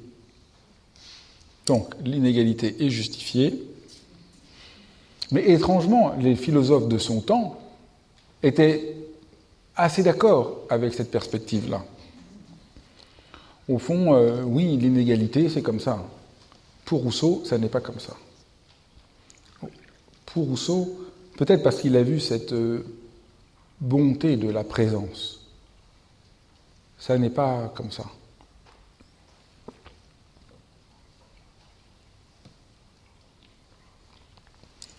Donc 1.65 1.93
l'inégalité 2.03 2.83
est 2.83 2.89
justifiée, 2.89 3.63
mais 5.31 5.49
étrangement, 5.49 6.13
les 6.19 6.35
philosophes 6.35 6.87
de 6.87 6.97
son 6.97 7.21
temps 7.21 7.57
étaient 8.43 8.97
assez 9.75 10.03
d'accord 10.03 10.61
avec 10.69 10.93
cette 10.93 11.11
perspective-là. 11.11 11.85
Au 13.69 13.77
fond, 13.77 14.13
euh, 14.13 14.43
oui, 14.43 14.75
l'inégalité, 14.75 15.47
c'est 15.49 15.61
comme 15.61 15.79
ça. 15.79 16.05
Pour 16.83 17.03
Rousseau, 17.03 17.41
ça 17.45 17.57
n'est 17.57 17.69
pas 17.69 17.79
comme 17.79 17.99
ça. 17.99 18.17
Pour 20.25 20.45
Rousseau, 20.45 20.97
peut-être 21.41 21.63
parce 21.63 21.81
qu'il 21.81 21.97
a 21.97 22.03
vu 22.03 22.19
cette 22.19 22.53
euh, 22.53 22.85
bonté 23.79 24.37
de 24.37 24.47
la 24.47 24.63
présence, 24.63 25.39
ça 26.99 27.17
n'est 27.17 27.31
pas 27.31 27.73
comme 27.75 27.91
ça. 27.91 28.03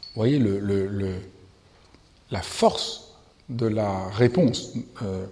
Vous 0.08 0.16
voyez 0.16 0.40
la 2.32 2.42
force 2.42 3.12
de 3.48 3.66
la 3.66 4.08
réponse. 4.08 4.72
Euh, 5.02 5.26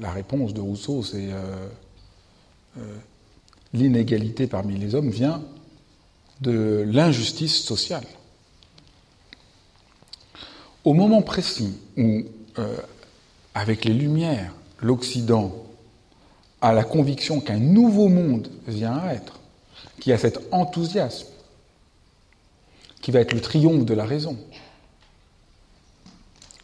la 0.00 0.10
réponse 0.10 0.52
de 0.52 0.60
Rousseau, 0.60 1.04
c'est 1.04 1.28
euh, 1.30 1.68
l'inégalité 3.72 4.48
parmi 4.48 4.78
les 4.78 4.96
hommes 4.96 5.10
vient 5.10 5.44
de 6.40 6.84
l'injustice 6.88 7.62
sociale. 7.62 8.04
Au 10.86 10.94
moment 10.94 11.20
précis 11.20 11.74
où, 11.96 12.22
euh, 12.60 12.76
avec 13.56 13.84
les 13.84 13.92
Lumières, 13.92 14.54
l'Occident 14.80 15.52
a 16.60 16.72
la 16.72 16.84
conviction 16.84 17.40
qu'un 17.40 17.58
nouveau 17.58 18.06
monde 18.08 18.48
vient 18.68 18.96
à 18.96 19.12
être, 19.12 19.40
qui 19.98 20.12
a 20.12 20.18
cet 20.18 20.38
enthousiasme, 20.52 21.26
qui 23.02 23.10
va 23.10 23.18
être 23.18 23.32
le 23.32 23.40
triomphe 23.40 23.84
de 23.84 23.94
la 23.94 24.04
raison, 24.04 24.38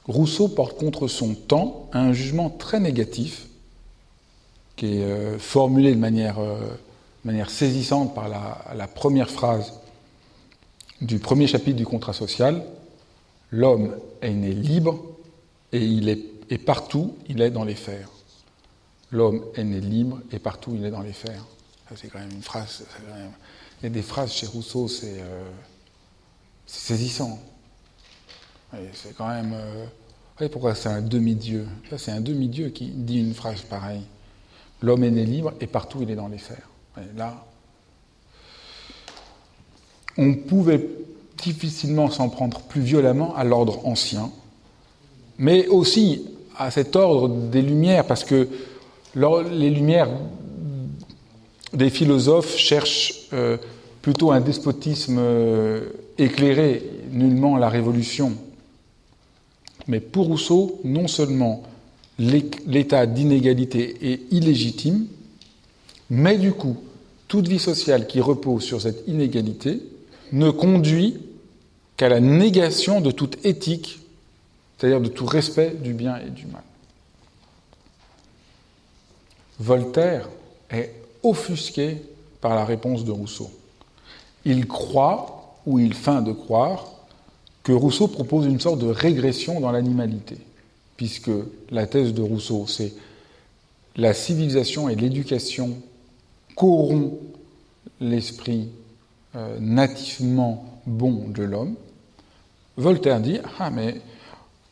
Rousseau 0.06 0.46
porte 0.46 0.78
contre 0.78 1.08
son 1.08 1.34
temps 1.34 1.88
un 1.92 2.12
jugement 2.12 2.48
très 2.48 2.78
négatif, 2.78 3.46
qui 4.76 4.98
est 4.98 5.02
euh, 5.02 5.36
formulé 5.36 5.96
de 5.96 6.00
euh, 6.04 6.58
manière, 7.24 7.50
saisissante 7.50 8.14
par 8.14 8.28
la, 8.28 8.86
première 8.86 9.30
phrase 9.30 9.80
du 11.00 11.18
premier 11.18 11.48
chapitre 11.48 11.76
du 11.76 11.86
contrat 11.86 12.12
social. 12.12 12.64
L'homme 13.52 13.96
est 14.22 14.32
né 14.32 14.52
libre 14.52 14.98
et, 15.72 16.18
et 16.50 16.58
partout 16.58 17.16
il 17.28 17.40
est 17.40 17.50
dans 17.50 17.64
les 17.64 17.74
fers. 17.74 18.08
L'homme 19.10 19.44
est 19.54 19.64
né 19.64 19.80
libre 19.80 20.20
et 20.32 20.38
partout 20.38 20.72
il 20.74 20.84
est 20.84 20.90
dans 20.90 21.02
les 21.02 21.12
fers. 21.12 21.44
C'est 21.94 22.08
quand 22.08 22.18
même 22.18 22.32
une 22.32 22.42
phrase. 22.42 22.84
Il 23.80 23.84
y 23.84 23.86
a 23.86 23.90
des 23.90 24.02
phrases 24.02 24.32
chez 24.32 24.46
Rousseau, 24.46 24.88
c'est 24.88 25.20
euh, 25.20 25.50
saisissant. 26.66 27.38
C'est 28.94 29.14
quand 29.14 29.28
même. 29.28 29.52
Euh... 29.54 29.84
Vous 30.40 30.48
pourquoi 30.48 30.74
c'est 30.74 30.88
un 30.88 31.02
demi-dieu? 31.02 31.68
C'est 31.98 32.10
un 32.10 32.22
demi-dieu 32.22 32.70
qui 32.70 32.86
dit 32.86 33.18
une 33.18 33.34
phrase 33.34 33.60
pareille. 33.62 34.02
L'homme 34.80 35.04
est 35.04 35.10
né 35.10 35.26
libre 35.26 35.52
et 35.60 35.66
partout 35.66 35.98
il 36.00 36.10
est 36.10 36.16
dans 36.16 36.28
les 36.28 36.38
fers. 36.38 36.68
là, 37.16 37.44
on 40.16 40.34
pouvait 40.34 40.88
difficilement 41.42 42.10
s'en 42.10 42.28
prendre 42.28 42.60
plus 42.60 42.80
violemment 42.80 43.34
à 43.34 43.44
l'ordre 43.44 43.86
ancien, 43.86 44.30
mais 45.38 45.66
aussi 45.66 46.24
à 46.56 46.70
cet 46.70 46.96
ordre 46.96 47.28
des 47.28 47.62
Lumières, 47.62 48.06
parce 48.06 48.24
que 48.24 48.48
les 49.14 49.70
Lumières 49.70 50.10
des 51.72 51.90
philosophes 51.90 52.56
cherchent 52.56 53.28
euh, 53.32 53.56
plutôt 54.02 54.30
un 54.30 54.40
despotisme 54.40 55.16
euh, 55.18 55.88
éclairé, 56.18 56.82
nullement 57.10 57.56
la 57.56 57.68
révolution. 57.68 58.32
Mais 59.88 60.00
pour 60.00 60.26
Rousseau, 60.26 60.80
non 60.84 61.08
seulement 61.08 61.62
l'état 62.18 63.06
d'inégalité 63.06 64.12
est 64.12 64.32
illégitime, 64.32 65.06
mais 66.10 66.36
du 66.36 66.52
coup, 66.52 66.76
toute 67.26 67.48
vie 67.48 67.58
sociale 67.58 68.06
qui 68.06 68.20
repose 68.20 68.62
sur 68.62 68.80
cette 68.80 69.08
inégalité 69.08 69.80
ne 70.32 70.50
conduit 70.50 71.16
qu'à 71.96 72.08
la 72.08 72.20
négation 72.20 73.00
de 73.00 73.10
toute 73.10 73.44
éthique, 73.44 74.00
c'est-à-dire 74.76 75.00
de 75.00 75.08
tout 75.08 75.26
respect 75.26 75.70
du 75.70 75.92
bien 75.94 76.18
et 76.18 76.30
du 76.30 76.46
mal. 76.46 76.62
Voltaire 79.60 80.28
est 80.70 80.94
offusqué 81.22 82.02
par 82.40 82.54
la 82.54 82.64
réponse 82.64 83.04
de 83.04 83.12
Rousseau. 83.12 83.50
Il 84.44 84.66
croit, 84.66 85.58
ou 85.66 85.78
il 85.78 85.94
feint 85.94 86.22
de 86.22 86.32
croire, 86.32 86.86
que 87.62 87.72
Rousseau 87.72 88.08
propose 88.08 88.46
une 88.46 88.58
sorte 88.58 88.80
de 88.80 88.88
régression 88.88 89.60
dans 89.60 89.70
l'animalité, 89.70 90.36
puisque 90.96 91.30
la 91.70 91.86
thèse 91.86 92.12
de 92.12 92.22
Rousseau, 92.22 92.66
c'est 92.66 92.92
la 93.94 94.14
civilisation 94.14 94.88
et 94.88 94.96
l'éducation 94.96 95.76
corrompt 96.56 97.18
l'esprit 98.00 98.68
euh, 99.36 99.58
nativement 99.60 100.71
bon 100.86 101.28
de 101.28 101.42
l'homme. 101.42 101.74
Voltaire 102.76 103.20
dit 103.20 103.38
Ah, 103.58 103.70
mais 103.70 104.00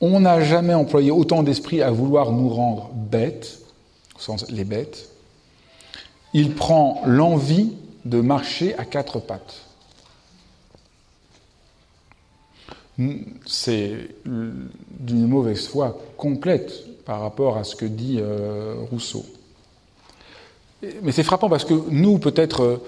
on 0.00 0.20
n'a 0.20 0.40
jamais 0.40 0.74
employé 0.74 1.10
autant 1.10 1.42
d'esprit 1.42 1.82
à 1.82 1.90
vouloir 1.90 2.32
nous 2.32 2.48
rendre 2.48 2.90
bêtes, 2.94 3.60
au 4.16 4.20
sens 4.20 4.50
les 4.50 4.64
bêtes. 4.64 5.10
Il 6.32 6.54
prend 6.54 7.02
l'envie 7.06 7.72
de 8.04 8.20
marcher 8.20 8.74
à 8.78 8.84
quatre 8.84 9.18
pattes. 9.18 9.66
c'est 13.46 13.96
d'une 14.24 15.26
mauvaise 15.26 15.66
foi 15.66 15.98
complète 16.16 17.04
par 17.04 17.20
rapport 17.20 17.56
à 17.56 17.64
ce 17.64 17.74
que 17.74 17.86
dit 17.86 18.18
euh, 18.20 18.74
Rousseau. 18.90 19.24
Mais 21.02 21.12
c'est 21.12 21.22
frappant 21.22 21.48
parce 21.48 21.64
que 21.64 21.74
nous, 21.90 22.18
peut-être, 22.18 22.62
euh, 22.62 22.82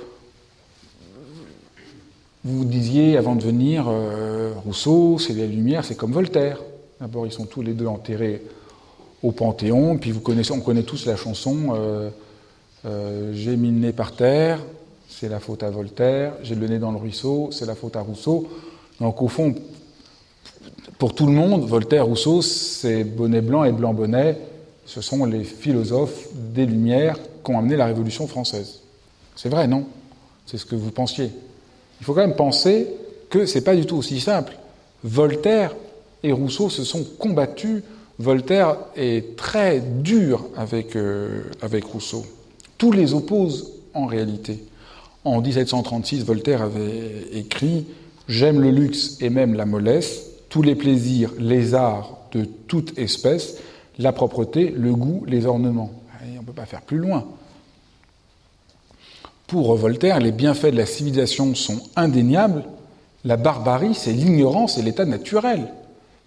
vous 2.44 2.64
disiez 2.64 3.16
avant 3.16 3.36
de 3.36 3.42
venir, 3.42 3.86
euh, 3.88 4.52
Rousseau, 4.64 5.18
c'est 5.18 5.32
les 5.32 5.46
Lumières, 5.46 5.84
c'est 5.84 5.96
comme 5.96 6.12
Voltaire. 6.12 6.60
D'abord, 7.00 7.26
ils 7.26 7.32
sont 7.32 7.46
tous 7.46 7.62
les 7.62 7.72
deux 7.72 7.86
enterrés 7.86 8.42
au 9.22 9.32
Panthéon, 9.32 9.98
puis 9.98 10.10
vous 10.10 10.20
connaissez, 10.20 10.52
on 10.52 10.60
connaît 10.60 10.82
tous 10.82 11.06
la 11.06 11.16
chanson 11.16 11.74
J'ai 12.84 13.56
mis 13.56 13.70
le 13.70 13.78
nez 13.78 13.92
par 13.92 14.16
terre, 14.16 14.60
c'est 15.08 15.28
la 15.28 15.38
faute 15.38 15.62
à 15.62 15.70
Voltaire, 15.70 16.34
j'ai 16.42 16.54
le 16.54 16.66
nez 16.66 16.78
dans 16.78 16.90
le 16.90 16.98
ruisseau, 16.98 17.50
c'est 17.52 17.66
la 17.66 17.74
faute 17.74 17.96
à 17.96 18.00
Rousseau. 18.00 18.48
Donc 19.00 19.22
au 19.22 19.28
fond, 19.28 19.54
pour 20.98 21.14
tout 21.14 21.26
le 21.26 21.32
monde, 21.32 21.64
Voltaire, 21.66 22.06
Rousseau, 22.06 22.42
c'est 22.42 23.04
bonnet 23.04 23.40
blanc 23.40 23.64
et 23.64 23.72
blanc 23.72 23.92
bonnet. 23.94 24.38
Ce 24.86 25.00
sont 25.00 25.24
les 25.24 25.44
philosophes 25.44 26.28
des 26.34 26.66
Lumières 26.66 27.18
qui 27.44 27.50
ont 27.50 27.58
amené 27.58 27.76
la 27.76 27.86
Révolution 27.86 28.26
française. 28.26 28.80
C'est 29.36 29.48
vrai, 29.48 29.66
non? 29.66 29.84
C'est 30.46 30.58
ce 30.58 30.66
que 30.66 30.74
vous 30.74 30.90
pensiez. 30.90 31.30
Il 32.02 32.04
faut 32.04 32.14
quand 32.14 32.26
même 32.26 32.34
penser 32.34 32.88
que 33.30 33.46
ce 33.46 33.54
n'est 33.54 33.64
pas 33.64 33.76
du 33.76 33.86
tout 33.86 33.94
aussi 33.94 34.18
simple. 34.18 34.54
Voltaire 35.04 35.72
et 36.24 36.32
Rousseau 36.32 36.68
se 36.68 36.82
sont 36.82 37.04
combattus. 37.16 37.84
Voltaire 38.18 38.76
est 38.96 39.36
très 39.36 39.78
dur 39.78 40.46
avec, 40.56 40.96
euh, 40.96 41.42
avec 41.60 41.84
Rousseau. 41.84 42.26
Tous 42.76 42.90
les 42.90 43.14
opposent 43.14 43.70
en 43.94 44.06
réalité. 44.06 44.64
En 45.24 45.40
1736, 45.40 46.24
Voltaire 46.24 46.62
avait 46.62 47.28
écrit 47.34 47.86
J'aime 48.26 48.60
le 48.60 48.72
luxe 48.72 49.18
et 49.20 49.30
même 49.30 49.54
la 49.54 49.64
mollesse, 49.64 50.26
tous 50.48 50.62
les 50.62 50.74
plaisirs, 50.74 51.30
les 51.38 51.72
arts 51.72 52.18
de 52.32 52.44
toute 52.66 52.98
espèce, 52.98 53.58
la 54.00 54.10
propreté, 54.10 54.74
le 54.76 54.92
goût, 54.92 55.24
les 55.28 55.46
ornements. 55.46 55.92
on 56.20 56.40
ne 56.40 56.44
peut 56.44 56.52
pas 56.52 56.66
faire 56.66 56.82
plus 56.82 56.98
loin. 56.98 57.28
Pour 59.52 59.76
Voltaire, 59.76 60.18
les 60.18 60.32
bienfaits 60.32 60.70
de 60.70 60.78
la 60.78 60.86
civilisation 60.86 61.54
sont 61.54 61.82
indéniables. 61.94 62.64
La 63.22 63.36
barbarie, 63.36 63.94
c'est 63.94 64.14
l'ignorance 64.14 64.78
et 64.78 64.82
l'état 64.82 65.04
naturel, 65.04 65.68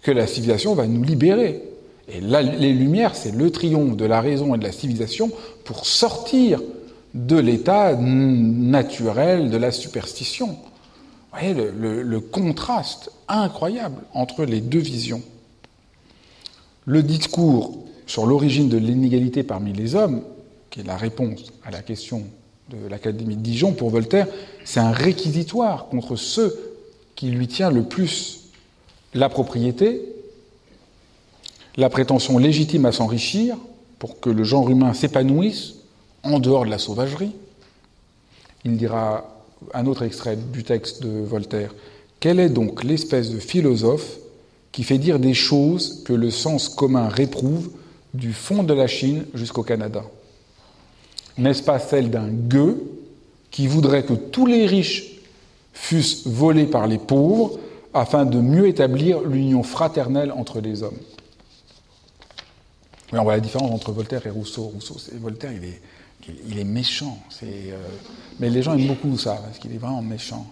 que 0.02 0.12
la 0.12 0.28
civilisation 0.28 0.76
va 0.76 0.86
nous 0.86 1.02
libérer. 1.02 1.60
Et 2.08 2.20
les 2.20 2.72
Lumières, 2.72 3.16
c'est 3.16 3.34
le 3.34 3.50
triomphe 3.50 3.96
de 3.96 4.04
la 4.04 4.20
raison 4.20 4.54
et 4.54 4.58
de 4.58 4.62
la 4.62 4.70
civilisation 4.70 5.32
pour 5.64 5.86
sortir 5.86 6.62
de 7.14 7.36
l'état 7.36 7.96
naturel 7.96 9.50
de 9.50 9.56
la 9.56 9.72
superstition 9.72 10.56
voyez 11.32 11.52
le, 11.52 12.20
contraste 12.20 13.10
incroyable 13.26 14.02
entre 14.14 14.44
les 14.44 14.60
deux 14.60 14.78
visions. 14.78 15.22
Le 16.84 17.02
discours 17.02 17.76
sur 18.06 18.24
l'origine 18.24 18.68
de 18.68 18.78
l'inégalité 18.78 19.42
parmi 19.42 19.72
les 19.72 19.96
hommes, 19.96 20.22
qui 20.70 20.78
est 20.78 20.84
la 20.84 20.96
réponse 20.96 21.52
à 21.64 21.72
la 21.72 21.82
question 21.82 22.22
de 22.70 22.88
l'Académie 22.88 23.36
de 23.36 23.42
Dijon 23.42 23.72
pour 23.72 23.90
Voltaire, 23.90 24.26
c'est 24.64 24.80
un 24.80 24.92
réquisitoire 24.92 25.88
contre 25.88 26.16
ceux 26.16 26.74
qui 27.14 27.30
lui 27.30 27.48
tient 27.48 27.70
le 27.70 27.82
plus 27.82 28.50
la 29.14 29.28
propriété, 29.28 30.02
la 31.76 31.88
prétention 31.88 32.38
légitime 32.38 32.86
à 32.86 32.92
s'enrichir 32.92 33.56
pour 33.98 34.20
que 34.20 34.30
le 34.30 34.44
genre 34.44 34.68
humain 34.68 34.92
s'épanouisse 34.94 35.74
en 36.22 36.38
dehors 36.38 36.64
de 36.64 36.70
la 36.70 36.78
sauvagerie. 36.78 37.32
Il 38.64 38.76
dira 38.76 39.24
un 39.72 39.86
autre 39.86 40.02
extrait 40.02 40.36
du 40.36 40.64
texte 40.64 41.02
de 41.02 41.20
Voltaire. 41.20 41.74
Quelle 42.20 42.40
est 42.40 42.48
donc 42.48 42.84
l'espèce 42.84 43.30
de 43.30 43.38
philosophe 43.38 44.18
qui 44.72 44.82
fait 44.82 44.98
dire 44.98 45.18
des 45.18 45.34
choses 45.34 46.02
que 46.04 46.12
le 46.12 46.30
sens 46.30 46.68
commun 46.68 47.08
réprouve 47.08 47.70
du 48.12 48.32
fond 48.32 48.62
de 48.62 48.74
la 48.74 48.86
Chine 48.86 49.24
jusqu'au 49.34 49.62
Canada? 49.62 50.02
N'est-ce 51.38 51.62
pas 51.62 51.78
celle 51.78 52.10
d'un 52.10 52.28
gueux 52.28 52.82
qui 53.50 53.66
voudrait 53.66 54.04
que 54.04 54.14
tous 54.14 54.46
les 54.46 54.66
riches 54.66 55.04
fussent 55.72 56.26
volés 56.26 56.66
par 56.66 56.86
les 56.86 56.98
pauvres 56.98 57.58
afin 57.92 58.24
de 58.24 58.40
mieux 58.40 58.66
établir 58.66 59.20
l'union 59.20 59.62
fraternelle 59.62 60.32
entre 60.32 60.60
les 60.60 60.82
hommes? 60.82 60.98
On 63.12 63.22
voit 63.22 63.34
la 63.34 63.40
différence 63.40 63.70
entre 63.70 63.92
Voltaire 63.92 64.26
et 64.26 64.30
Rousseau. 64.30 64.64
Rousseau, 64.64 64.96
Voltaire, 65.20 65.52
il 65.52 66.58
est, 66.58 66.64
méchant. 66.64 67.18
Euh, 67.42 67.78
mais 68.40 68.50
les 68.50 68.62
gens 68.62 68.74
aiment 68.74 68.88
beaucoup 68.88 69.16
ça, 69.16 69.34
parce 69.34 69.58
qu'il 69.58 69.72
est 69.72 69.78
vraiment 69.78 70.02
méchant. 70.02 70.46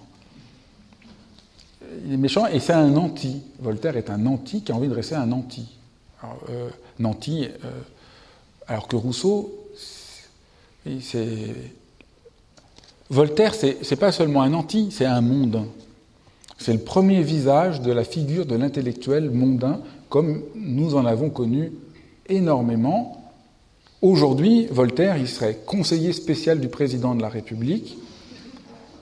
Il 2.07 2.13
est 2.13 2.19
méchant 2.19 2.47
et 2.47 2.61
c'est 2.61 2.73
un 2.73 2.97
anti. 2.97 3.43
Voltaire 3.59 3.97
est 3.97 4.09
un 4.09 4.25
anti 4.27 4.63
qui 4.63 4.71
a 4.71 4.77
envie 4.77 4.89
de 4.89 4.95
rester 4.95 5.17
un 5.17 5.33
anti. 5.33 5.67
Alors, 6.23 6.41
euh, 6.51 6.71
anti, 7.03 7.45
euh, 7.45 7.71
alors 8.69 8.87
que 8.87 8.97
Rousseau, 8.97 9.64
Voltaire, 13.11 13.55
c'est 13.55 13.97
pas 13.97 14.13
seulement 14.13 14.43
un 14.43 14.55
anti, 14.55 14.89
c'est 14.91 15.05
un 15.05 15.21
mondain. 15.21 15.67
C'est 16.59 16.73
le 16.73 16.79
premier 16.79 17.23
visage 17.23 17.81
de 17.81 17.93
la 17.93 18.05
figure 18.05 18.47
de 18.47 18.55
l'intellectuel 18.55 19.31
mondain, 19.31 19.81
comme 20.09 20.43
nous 20.55 20.95
en 20.95 21.05
avons 21.05 21.31
connu 21.31 21.73
énormément. 22.29 23.33
Aujourd'hui, 24.03 24.67
Voltaire, 24.71 25.17
il 25.17 25.29
serait 25.29 25.59
conseiller 25.67 26.13
spécial 26.13 26.61
du 26.61 26.69
président 26.69 27.15
de 27.15 27.23
la 27.23 27.29
République, 27.29 27.99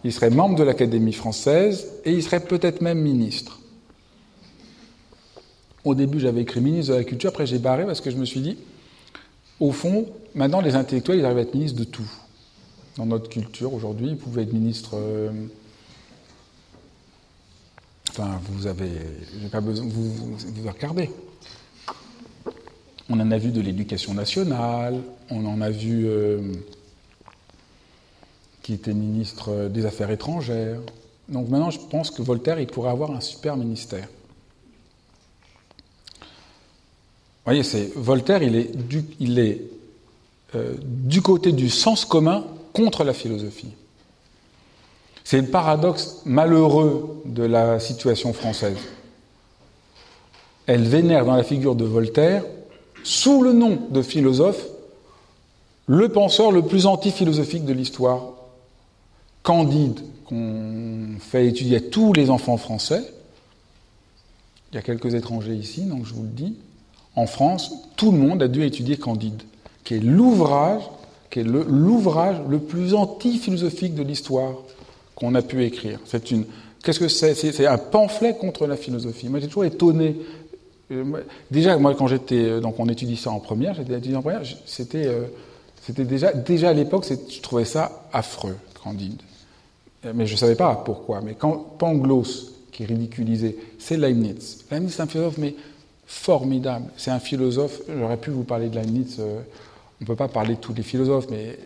il 0.05 0.13
serait 0.13 0.31
membre 0.31 0.57
de 0.57 0.65
l'Académie 0.65 1.13
française 1.13 1.89
et 2.05 2.13
il 2.13 2.23
serait 2.23 2.41
peut-être 2.41 2.81
même 2.81 3.01
ministre. 3.01 3.61
Au 5.85 5.95
début, 5.95 6.21
j'avais 6.21 6.43
écrit 6.43 6.61
ministre 6.61 6.93
de 6.93 6.99
la 6.99 7.05
Culture, 7.05 7.31
après 7.31 7.47
j'ai 7.47 7.59
barré 7.59 7.85
parce 7.85 8.01
que 8.01 8.11
je 8.11 8.17
me 8.17 8.25
suis 8.25 8.41
dit, 8.41 8.57
au 9.63 9.71
fond, 9.71 10.07
maintenant 10.35 10.61
les 10.61 10.75
intellectuels, 10.75 11.21
ils 11.21 11.25
arrivent 11.25 11.39
à 11.39 11.43
être 11.43 11.55
ministres 11.55 11.79
de 11.79 11.85
tout. 11.85 12.11
Dans 12.97 13.07
notre 13.07 13.29
culture, 13.29 13.73
aujourd'hui, 13.73 14.09
ils 14.09 14.17
pouvaient 14.17 14.43
être 14.43 14.53
ministres. 14.53 14.95
Euh, 14.95 15.31
enfin, 18.11 18.41
vous 18.51 18.67
avez. 18.67 18.91
pas 19.51 19.61
besoin. 19.61 19.87
Vous, 19.87 20.13
vous, 20.13 20.69
regardez. 20.69 21.11
On 23.09 23.21
en 23.21 23.31
a 23.31 23.39
vu 23.39 23.51
de 23.51 23.61
l'éducation 23.61 24.15
nationale, 24.15 25.01
on 25.31 25.47
en 25.47 25.61
a 25.61 25.71
vu. 25.71 26.07
Euh, 26.07 26.41
qui 28.63 28.75
était 28.75 28.95
ministre 28.95 29.69
des 29.69 29.87
Affaires 29.87 30.13
étrangères. 30.13 30.79
Donc 31.29 31.49
maintenant, 31.49 31.71
je 31.71 31.81
pense 31.81 32.13
que 32.13 32.23
Voltaire, 32.23 32.61
il 32.61 32.69
pourrait 32.69 32.91
avoir 32.91 33.11
un 33.11 33.21
super 33.21 33.57
ministère. 33.57 34.07
Vous 36.21 36.27
voyez, 37.45 37.63
c'est 37.63 37.93
Voltaire, 37.97 38.43
il 38.43 39.39
est, 39.39 39.63
euh, 40.55 40.75
du 40.81 41.23
côté 41.23 41.53
du 41.53 41.71
sens 41.71 42.05
commun 42.05 42.45
contre 42.73 43.05
la 43.05 43.13
philosophie. 43.13 43.73
C'est 45.25 45.41
le 45.41 45.49
paradoxe 45.49 46.23
malheureux 46.25 47.23
de 47.25 47.43
la 47.43 47.81
situation 47.81 48.33
française. 48.33 48.77
Elle 50.67 50.83
vénère 50.83 51.25
dans 51.25 51.37
la 51.37 51.45
figure 51.45 51.75
de 51.75 51.85
Voltaire, 51.85 52.45
sous 53.05 53.43
le 53.43 53.53
nom 53.53 53.79
de 53.91 54.03
philosophe, 54.03 54.65
le 55.87 56.09
penseur 56.09 56.53
le 56.53 56.63
plus 56.63 56.87
anti-philosophique 56.87 57.65
de 57.65 57.73
l'histoire 57.73 58.33
Candide, 59.43 60.01
qu'on 60.25 61.17
fait 61.19 61.49
étudier 61.49 61.79
à 61.79 61.81
tous 61.81 62.13
les 62.13 62.31
enfants 62.31 62.57
français. 62.57 63.03
Il 64.71 64.77
y 64.77 64.79
a 64.79 64.83
quelques 64.83 65.15
étrangers 65.15 65.55
ici, 65.55 65.83
donc 65.83 66.07
je 66.07 66.15
vous 66.15 66.23
le 66.23 66.29
dis. 66.29 66.57
En 67.15 67.27
France, 67.27 67.73
tout 67.97 68.11
le 68.11 68.19
monde 68.19 68.43
a 68.43 68.49
dû 68.49 68.65
étudier 68.65 68.97
Candide, 68.97 69.43
qui 69.85 69.95
est 69.95 70.01
l'ouvrage, 70.01 70.83
qui 71.31 71.41
est 71.41 71.45
l'ouvrage 71.45 72.37
le, 72.49 72.59
plus 72.59 72.95
anti-philosophique 72.95 73.95
de 73.95 74.03
l'histoire 74.03 74.55
qu'on 75.15 75.35
a 75.35 75.43
pu 75.43 75.65
écrire. 75.65 75.99
C'est 76.07 76.31
une, 76.31 76.45
qu'est-ce 76.83 77.01
que 77.01 77.09
c'est? 77.09 77.35
C'est 77.35 77.67
un 77.67 77.79
pamphlet 77.79 78.37
contre 78.37 78.67
la 78.67 78.77
philosophie. 78.77 79.29
Moi, 79.29 79.41
j'ai 79.41 79.47
toujours 79.47 79.65
étonné. 79.65 80.17
Euh, 80.91 81.05
déjà, 81.51 81.77
moi, 81.77 81.95
quand 81.95 82.07
j'étais, 82.07 82.45
euh, 82.45 82.61
donc, 82.61 82.79
on 82.79 82.89
étudie 82.89 83.17
ça 83.17 83.31
en 83.31 83.41
première, 83.41 83.75
j'étais 83.75 83.97
étudiant 83.97 84.21
en 84.21 84.23
première, 84.23 84.43
c'était, 84.67 85.07
euh, 85.07 85.25
c'était 85.83 86.05
déjà, 86.05 86.33
déjà 86.33 86.71
à 86.71 86.73
l'époque, 86.73 87.07
je 87.09 87.41
trouvais 87.41 87.65
ça 87.65 88.07
affreux, 88.13 88.57
Candide. 88.83 89.21
Mais 90.15 90.27
je 90.27 90.33
ne 90.33 90.39
savais 90.39 90.57
pas 90.57 90.83
pourquoi. 90.85 91.21
Mais 91.21 91.35
quand 91.35 91.53
Pangloss, 91.79 92.53
qui 92.73 92.83
est 92.83 92.87
ridiculisé, 92.87 93.57
c'est 93.79 93.97
Leibniz. 93.97 94.65
Leibniz, 94.71 94.95
c'est 94.95 95.03
un 95.03 95.07
philosophe, 95.07 95.39
mais 95.39 95.55
formidable. 96.07 96.87
C'est 96.97 97.11
un 97.11 97.19
philosophe, 97.19 97.81
j'aurais 97.89 98.17
pu 98.17 98.31
vous 98.31 98.45
parler 98.45 98.69
de 98.69 98.77
Leibniz, 98.77 99.17
euh, 99.19 99.41
on 100.01 100.05
ne 100.05 100.07
peut 100.07 100.17
pas 100.17 100.29
parler 100.29 100.55
de 100.55 100.61
tous 100.61 100.75
les 100.75 100.83
philosophes, 100.83 101.27
mais 101.31 101.59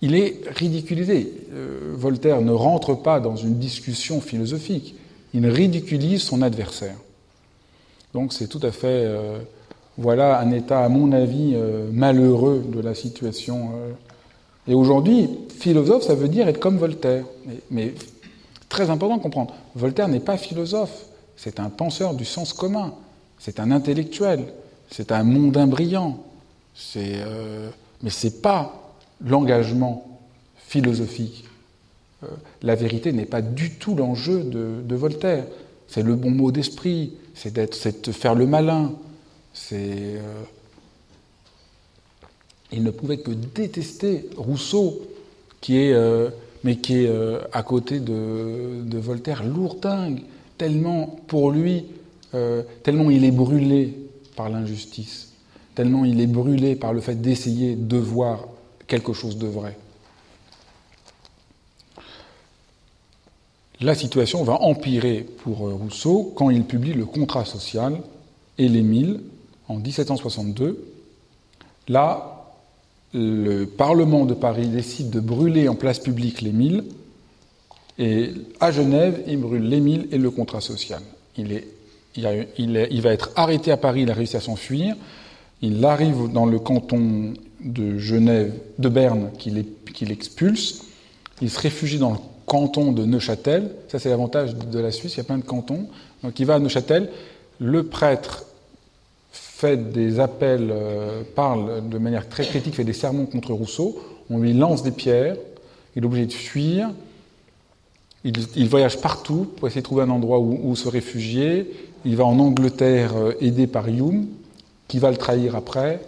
il 0.00 0.14
est 0.14 0.40
ridiculisé. 0.48 1.32
Euh, 1.52 1.92
Voltaire 1.94 2.40
ne 2.40 2.52
rentre 2.52 2.94
pas 2.94 3.20
dans 3.20 3.36
une 3.36 3.58
discussion 3.58 4.20
philosophique, 4.20 4.94
il 5.34 5.46
ridiculise 5.46 6.22
son 6.22 6.42
adversaire. 6.42 6.96
Donc 8.14 8.32
c'est 8.32 8.46
tout 8.46 8.60
à 8.62 8.72
fait, 8.72 9.08
voilà 9.96 10.38
un 10.38 10.50
état, 10.50 10.84
à 10.84 10.88
mon 10.90 11.12
avis, 11.12 11.56
malheureux 11.90 12.62
de 12.68 12.78
la 12.78 12.94
situation 12.94 13.70
et 14.68 14.74
aujourd'hui, 14.74 15.28
philosophe, 15.58 16.04
ça 16.04 16.14
veut 16.14 16.28
dire 16.28 16.48
être 16.48 16.60
comme 16.60 16.78
Voltaire. 16.78 17.24
Mais, 17.70 17.94
très 18.68 18.90
important 18.90 19.16
de 19.16 19.22
comprendre, 19.22 19.54
Voltaire 19.74 20.08
n'est 20.08 20.20
pas 20.20 20.36
philosophe, 20.36 21.06
c'est 21.36 21.58
un 21.58 21.68
penseur 21.68 22.14
du 22.14 22.24
sens 22.24 22.52
commun, 22.52 22.94
c'est 23.42 23.58
un 23.58 23.72
intellectuel, 23.72 24.44
c'est 24.88 25.10
un 25.10 25.24
mondain 25.24 25.66
brillant. 25.66 26.24
Euh, 26.96 27.70
mais 28.02 28.10
ce 28.10 28.28
n'est 28.28 28.34
pas 28.34 28.94
l'engagement 29.26 30.20
philosophique. 30.56 31.44
Euh, 32.22 32.28
la 32.62 32.76
vérité 32.76 33.12
n'est 33.12 33.26
pas 33.26 33.42
du 33.42 33.72
tout 33.72 33.96
l'enjeu 33.96 34.44
de, 34.44 34.94
Voltaire. 34.94 35.44
C'est 35.88 36.04
le 36.04 36.14
bon 36.14 36.30
mot 36.30 36.52
d'esprit, 36.52 37.14
c'est 37.34 37.52
de 37.52 38.12
faire 38.12 38.36
le 38.36 38.46
malin, 38.46 38.92
euh, 39.72 40.42
il 42.70 42.84
ne 42.84 42.90
pouvait 42.92 43.18
que 43.18 43.32
détester 43.32 44.30
Rousseau, 44.36 45.00
qui 45.60 45.78
est, 45.78 45.94
mais 46.62 46.76
qui 46.76 47.04
est 47.04 47.10
à 47.52 47.62
côté 47.64 47.98
de, 47.98 48.98
Voltaire 48.98 49.44
lourdingue, 49.44 50.22
tellement 50.56 51.18
pour 51.26 51.50
lui, 51.50 51.86
euh, 52.34 52.62
tellement 52.82 53.10
il 53.10 53.24
est 53.24 53.30
brûlé 53.30 53.94
par 54.36 54.48
l'injustice, 54.48 55.32
tellement 55.74 56.04
il 56.04 56.20
est 56.20 56.26
brûlé 56.26 56.76
par 56.76 56.92
le 56.92 57.00
fait 57.00 57.20
d'essayer 57.20 57.76
de 57.76 57.96
voir 57.96 58.46
quelque 58.86 59.12
chose 59.12 59.38
de 59.38 59.46
vrai. 59.46 59.76
La 63.80 63.94
situation 63.94 64.44
va 64.44 64.62
empirer 64.62 65.26
pour 65.42 65.58
Rousseau 65.58 66.32
quand 66.36 66.50
il 66.50 66.64
publie 66.64 66.92
le 66.92 67.04
Contrat 67.04 67.44
social 67.44 68.00
et 68.58 68.68
l'Émile 68.68 69.20
en 69.68 69.76
1762. 69.76 70.88
Là, 71.88 72.44
le 73.12 73.64
Parlement 73.64 74.24
de 74.24 74.34
Paris 74.34 74.68
décide 74.68 75.10
de 75.10 75.20
brûler 75.20 75.68
en 75.68 75.74
place 75.74 75.98
publique 75.98 76.42
les 76.42 76.52
milles, 76.52 76.84
et 77.98 78.30
à 78.60 78.70
Genève, 78.72 79.22
il 79.26 79.38
brûle 79.38 79.68
les 79.68 79.76
et 80.10 80.18
le 80.18 80.30
contrat 80.30 80.60
social. 80.60 81.02
Il, 81.36 81.52
est, 81.52 81.66
il, 82.16 83.00
va 83.00 83.12
être 83.12 83.30
arrêté 83.36 83.70
à 83.70 83.76
Paris, 83.76 84.02
il 84.02 84.10
a 84.10 84.14
réussi 84.14 84.36
à 84.36 84.40
s'enfuir. 84.40 84.94
Il 85.60 85.84
arrive 85.84 86.30
dans 86.32 86.46
le 86.46 86.58
canton 86.58 87.34
de 87.60 87.98
Genève, 87.98 88.52
de 88.78 88.88
Berne, 88.88 89.30
qu'il 89.38 90.10
expulse. 90.10 90.84
Il 91.40 91.50
se 91.50 91.60
réfugie 91.60 91.98
dans 91.98 92.12
le 92.12 92.18
canton 92.46 92.92
de 92.92 93.04
Neuchâtel. 93.04 93.70
Ça, 93.88 93.98
c'est 93.98 94.08
l'avantage 94.08 94.54
de 94.54 94.78
la 94.78 94.90
Suisse, 94.90 95.14
il 95.14 95.18
y 95.18 95.20
a 95.20 95.24
plein 95.24 95.38
de 95.38 95.44
cantons. 95.44 95.88
Donc 96.22 96.38
il 96.38 96.46
va 96.46 96.54
à 96.54 96.58
Neuchâtel. 96.58 97.10
Le 97.58 97.84
prêtre 97.84 98.46
fait 99.32 99.92
des 99.92 100.18
appels, 100.18 100.70
euh, 100.72 101.22
parle 101.36 101.88
de 101.88 101.98
manière 101.98 102.28
très 102.28 102.44
critique, 102.44 102.74
fait 102.74 102.84
des 102.84 102.92
sermons 102.92 103.26
contre 103.26 103.52
Rousseau, 103.52 103.96
on 104.28 104.38
lui 104.38 104.54
lance 104.54 104.82
des 104.82 104.90
pierres, 104.90 105.36
il 105.94 106.02
est 106.02 106.06
obligé 106.06 106.26
de 106.26 106.32
fuir, 106.32 106.90
il, 108.24 108.68
voyage 108.68 109.00
partout 109.00 109.48
pour 109.56 109.68
essayer 109.68 109.80
de 109.80 109.84
trouver 109.84 110.02
un 110.02 110.10
endroit 110.10 110.38
où, 110.40 110.74
se 110.76 110.88
réfugier, 110.88 111.70
il 112.04 112.16
va 112.16 112.24
en 112.24 112.38
Angleterre 112.38 113.16
euh, 113.16 113.32
aidé 113.40 113.66
par 113.66 113.88
Hume, 113.88 114.26
qui 114.88 114.98
va 114.98 115.10
le 115.10 115.16
trahir 115.16 115.56
après, 115.56 116.00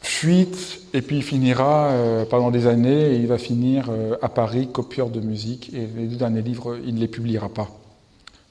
fuite, 0.00 0.80
et 0.94 1.02
puis 1.02 1.16
il 1.16 1.22
finira 1.22 1.90
euh, 1.90 2.24
pendant 2.24 2.50
des 2.50 2.66
années, 2.66 3.14
et 3.14 3.16
il 3.16 3.26
va 3.26 3.38
finir 3.38 3.90
à 4.22 4.28
Paris, 4.28 4.68
copieur 4.72 5.10
de 5.10 5.20
musique, 5.20 5.72
et 5.74 5.86
les 5.96 6.06
deux 6.06 6.16
derniers 6.16 6.42
livres, 6.42 6.78
il 6.84 6.94
ne 6.94 7.00
les 7.00 7.08
publiera 7.08 7.48
pas. 7.48 7.70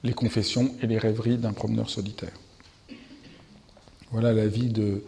Les 0.02 0.12
confessions 0.12 0.70
et 0.82 0.86
les 0.86 0.98
rêveries 0.98 1.36
d'un 1.36 1.52
promeneur 1.52 1.90
solitaire. 1.90 2.32
Voilà 4.12 4.32
la 4.32 4.46
vie, 4.46 4.68
de, 4.68 5.02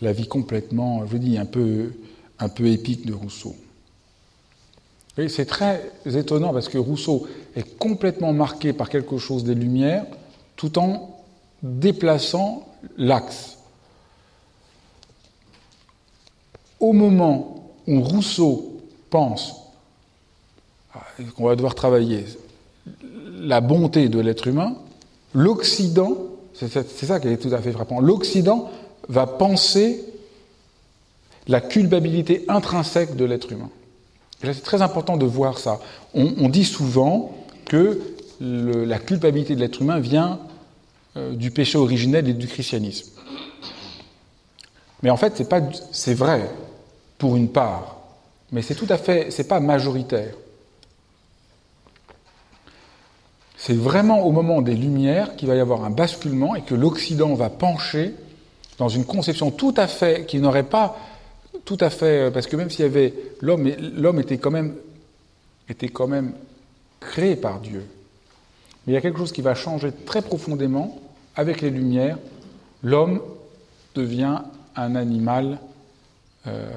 la 0.00 0.12
vie 0.12 0.28
complètement, 0.28 1.04
je 1.06 1.10
vous 1.10 1.18
dis, 1.18 1.38
un 1.38 1.46
peu, 1.46 1.92
un 2.38 2.48
peu 2.48 2.66
épique 2.66 3.06
de 3.06 3.12
Rousseau. 3.12 3.56
C'est 5.16 5.46
très 5.46 5.92
étonnant 6.06 6.52
parce 6.52 6.68
que 6.68 6.78
Rousseau 6.78 7.26
est 7.54 7.78
complètement 7.78 8.32
marqué 8.32 8.72
par 8.72 8.88
quelque 8.88 9.18
chose 9.18 9.44
des 9.44 9.54
Lumières 9.54 10.04
tout 10.56 10.78
en 10.78 11.22
déplaçant 11.62 12.66
l'axe. 12.96 13.58
Au 16.80 16.92
moment 16.92 17.70
où 17.86 18.00
Rousseau 18.00 18.80
pense 19.10 19.54
qu'on 21.36 21.46
va 21.46 21.56
devoir 21.56 21.74
travailler 21.74 22.24
la 23.38 23.60
bonté 23.60 24.08
de 24.08 24.18
l'être 24.18 24.48
humain, 24.48 24.76
l'Occident 25.32 26.16
c'est 26.54 26.68
ça 26.68 27.18
qui 27.18 27.28
est 27.28 27.36
tout 27.36 27.52
à 27.52 27.60
fait 27.60 27.72
frappant. 27.72 28.00
L'Occident 28.00 28.70
va 29.08 29.26
penser 29.26 30.04
la 31.48 31.60
culpabilité 31.60 32.44
intrinsèque 32.48 33.16
de 33.16 33.24
l'être 33.24 33.50
humain. 33.50 33.70
C'est 34.52 34.62
très 34.62 34.82
important 34.82 35.16
de 35.16 35.26
voir 35.26 35.58
ça. 35.58 35.80
On, 36.14 36.48
dit 36.48 36.64
souvent 36.64 37.34
que 37.66 38.00
la 38.40 38.98
culpabilité 38.98 39.54
de 39.54 39.60
l'être 39.60 39.80
humain 39.82 39.98
vient 39.98 40.40
euh, 41.16 41.34
du 41.34 41.50
péché 41.50 41.78
originel 41.78 42.28
et 42.28 42.34
du 42.34 42.46
christianisme. 42.46 43.10
Mais 45.02 45.10
en 45.10 45.16
fait, 45.16 45.42
c'est 45.92 46.14
vrai 46.14 46.50
pour 47.18 47.36
une 47.36 47.48
part. 47.48 47.96
mais 48.52 48.62
c'est 48.62 48.74
tout 48.74 48.86
à 48.88 48.98
fait, 48.98 49.30
c'est 49.30 49.48
pas 49.48 49.60
majoritaire. 49.60 50.34
C'est 53.56 53.76
vraiment 53.76 54.26
au 54.26 54.30
moment 54.30 54.60
des 54.60 54.74
Lumières 54.74 55.36
qu'il 55.36 55.48
va 55.48 55.54
y 55.54 55.60
avoir 55.60 55.84
un 55.84 55.90
basculement 55.90 56.54
et 56.54 56.62
que 56.62 56.74
l'Occident 56.74 57.32
va 57.34 57.48
pencher 57.48 58.14
dans 58.78 58.88
une 58.88 59.04
conception 59.04 59.50
tout 59.50 59.74
à 59.76 59.86
fait 59.86 60.26
qui 60.26 60.38
n'aurait 60.38 60.64
pas 60.64 60.96
tout 61.64 61.78
à 61.80 61.90
fait 61.90 62.30
parce 62.32 62.46
que 62.46 62.56
même 62.56 62.70
s'il 62.70 62.84
y 62.84 62.88
avait 62.88 63.14
l'homme, 63.40 63.70
l'homme 63.96 64.20
était 64.20 64.38
quand 64.38 64.50
même 64.50 64.74
était 65.68 65.90
créé 67.00 67.36
par 67.36 67.60
Dieu. 67.60 67.84
Mais 68.86 68.92
il 68.92 68.94
y 68.94 68.98
a 68.98 69.00
quelque 69.00 69.18
chose 69.18 69.32
qui 69.32 69.42
va 69.42 69.54
changer 69.54 69.92
très 69.92 70.22
profondément 70.22 71.00
avec 71.36 71.60
les 71.60 71.70
Lumières. 71.70 72.18
L'homme 72.82 73.22
devient 73.94 74.40
un 74.76 74.94
animal 74.94 75.58
euh, 76.46 76.70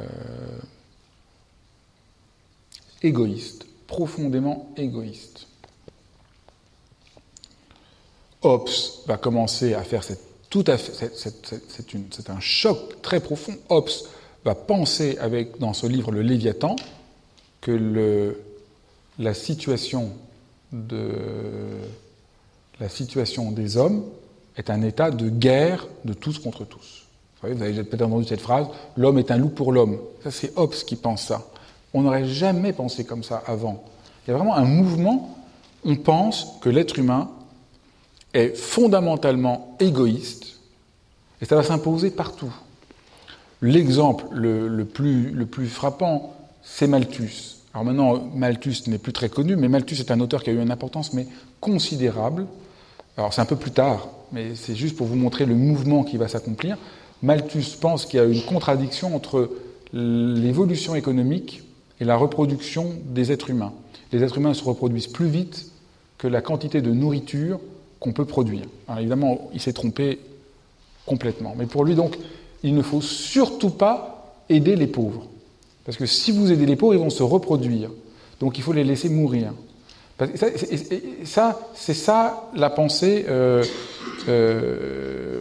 égoïste, 3.01 3.65
profondément 3.87 4.71
égoïste. 4.77 5.47
Hobbes 8.41 8.69
va 9.07 9.17
commencer 9.17 9.73
à 9.73 9.83
faire 9.83 10.03
cette, 10.03 10.21
tout 10.49 10.63
à 10.67 10.77
fait, 10.77 11.11
c'est 11.13 12.29
un 12.29 12.39
choc 12.39 13.01
très 13.01 13.19
profond. 13.19 13.57
Hobbes 13.67 13.89
va 14.47 14.55
penser 14.55 15.17
avec, 15.19 15.59
dans 15.59 15.73
ce 15.73 15.85
livre 15.87 16.11
Le 16.11 16.21
Léviathan 16.21 16.77
que 17.59 18.37
la 19.19 19.33
situation 19.33 20.11
des 20.71 20.97
hommes 23.77 24.05
est 24.55 24.69
un 24.69 24.81
état 24.83 25.11
de 25.11 25.29
guerre 25.29 25.87
de 26.05 26.13
tous 26.13 26.39
contre 26.39 26.63
tous. 26.63 27.07
Vous, 27.41 27.53
vous 27.53 27.61
avez 27.61 27.83
peut-être 27.83 28.03
entendu 28.03 28.25
cette 28.25 28.39
phrase 28.41 28.67
l'homme 28.95 29.19
est 29.19 29.31
un 29.31 29.37
loup 29.37 29.49
pour 29.49 29.73
l'homme. 29.73 29.99
Ça, 30.23 30.31
c'est 30.31 30.53
Hobbes 30.55 30.73
qui 30.73 30.95
pense 30.95 31.23
ça. 31.23 31.45
On 31.93 32.03
n'aurait 32.03 32.25
jamais 32.25 32.73
pensé 32.73 33.03
comme 33.03 33.23
ça 33.23 33.43
avant. 33.45 33.83
Il 34.25 34.31
y 34.31 34.33
a 34.33 34.37
vraiment 34.37 34.55
un 34.55 34.65
mouvement. 34.65 35.37
On 35.83 35.97
pense 35.97 36.53
que 36.61 36.69
l'être 36.69 36.97
humain 36.97 37.29
est 38.33 38.55
fondamentalement 38.55 39.75
égoïste 39.79 40.59
et 41.41 41.45
ça 41.45 41.55
va 41.55 41.63
s'imposer 41.63 42.11
partout. 42.11 42.53
L'exemple 43.61 44.25
le, 44.31 44.85
plus, 44.85 45.31
le 45.31 45.45
plus 45.45 45.67
frappant, 45.67 46.33
c'est 46.61 46.87
Malthus. 46.87 47.57
Alors 47.73 47.85
maintenant, 47.85 48.29
Malthus 48.35 48.83
n'est 48.87 48.97
plus 48.97 49.13
très 49.13 49.29
connu, 49.29 49.55
mais 49.55 49.67
Malthus 49.67 49.99
est 49.99 50.11
un 50.11 50.19
auteur 50.19 50.43
qui 50.43 50.49
a 50.49 50.53
eu 50.53 50.61
une 50.61 50.71
importance 50.71 51.13
mais 51.13 51.27
considérable. 51.59 52.45
Alors 53.17 53.33
c'est 53.33 53.41
un 53.41 53.45
peu 53.45 53.55
plus 53.55 53.71
tard, 53.71 54.09
mais 54.31 54.55
c'est 54.55 54.75
juste 54.75 54.95
pour 54.95 55.07
vous 55.07 55.15
montrer 55.15 55.45
le 55.45 55.55
mouvement 55.55 56.03
qui 56.03 56.17
va 56.17 56.27
s'accomplir. 56.27 56.77
Malthus 57.23 57.77
pense 57.81 58.05
qu'il 58.05 58.19
y 58.19 58.21
a 58.21 58.25
une 58.25 58.43
contradiction 58.43 59.15
entre 59.15 59.49
l'évolution 59.93 60.95
économique 60.95 61.63
et 61.99 62.05
la 62.05 62.15
reproduction 62.15 62.93
des 63.05 63.31
êtres 63.31 63.49
humains. 63.49 63.73
Les 64.11 64.23
êtres 64.23 64.37
humains 64.37 64.53
se 64.53 64.63
reproduisent 64.63 65.07
plus 65.07 65.27
vite 65.27 65.71
que 66.17 66.27
la 66.27 66.41
quantité 66.41 66.81
de 66.81 66.91
nourriture 66.91 67.59
qu'on 67.99 68.13
peut 68.13 68.25
produire. 68.25 68.65
Alors 68.87 68.99
évidemment, 68.99 69.49
il 69.53 69.59
s'est 69.59 69.73
trompé 69.73 70.19
complètement. 71.05 71.55
Mais 71.57 71.65
pour 71.65 71.85
lui, 71.85 71.95
donc, 71.95 72.17
il 72.63 72.75
ne 72.75 72.81
faut 72.81 73.01
surtout 73.01 73.69
pas 73.69 74.35
aider 74.49 74.75
les 74.75 74.87
pauvres. 74.87 75.27
Parce 75.85 75.97
que 75.97 76.05
si 76.05 76.31
vous 76.31 76.51
aidez 76.51 76.65
les 76.65 76.75
pauvres, 76.75 76.93
ils 76.93 76.99
vont 76.99 77.09
se 77.09 77.23
reproduire. 77.23 77.89
Donc 78.39 78.57
il 78.57 78.63
faut 78.63 78.73
les 78.73 78.83
laisser 78.83 79.09
mourir. 79.09 79.53
C'est 80.19 81.93
ça 81.93 82.49
la 82.55 82.69
pensée. 82.69 83.25
Euh, 83.29 83.63
euh, 84.27 85.39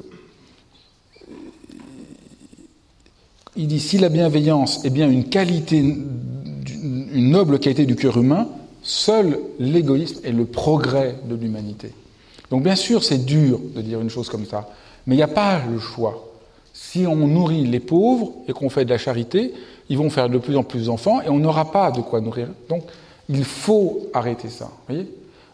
il 3.57 3.67
dit 3.69 3.81
si 3.81 3.99
la 3.99 4.09
bienveillance 4.09 4.85
est 4.85 4.91
bien 4.91 5.11
une 5.11 5.29
qualité, 5.29 5.79
une 5.79 7.31
noble 7.31 7.59
qualité 7.59 7.87
du 7.87 7.97
cœur 7.97 8.19
humain, 8.19 8.49
seul 8.83 9.41
l'égoïsme 9.59 10.21
est 10.25 10.33
le 10.33 10.45
progrès 10.45 11.17
de 11.25 11.35
l'humanité. 11.35 11.91
Donc 12.51 12.63
bien 12.63 12.77
sûr, 12.77 13.03
c'est 13.03 13.25
dur 13.25 13.59
de 13.75 13.81
dire 13.81 14.01
une 14.01 14.11
chose 14.11 14.29
comme 14.29 14.47
ça, 14.47 14.69
mais 15.07 15.15
il 15.15 15.19
n'y 15.19 15.25
a 15.25 15.29
pas 15.29 15.63
le 15.69 15.79
choix. 15.79 16.36
Si 16.79 17.07
on 17.07 17.27
nourrit 17.27 17.65
les 17.65 17.81
pauvres 17.81 18.33
et 18.47 18.53
qu'on 18.53 18.69
fait 18.69 18.85
de 18.85 18.91
la 18.91 18.99
charité, 18.99 19.55
ils 19.89 19.97
vont 19.97 20.11
faire 20.11 20.29
de 20.29 20.37
plus 20.37 20.57
en 20.57 20.63
plus 20.63 20.87
d'enfants 20.87 21.23
et 21.23 21.31
on 21.31 21.39
n'aura 21.39 21.73
pas 21.73 21.91
de 21.91 22.03
quoi 22.03 22.21
nourrir. 22.21 22.49
Donc 22.69 22.83
il 23.31 23.45
faut 23.45 24.09
arrêter 24.13 24.51
ça. 24.51 24.71
Voyez 24.87 25.07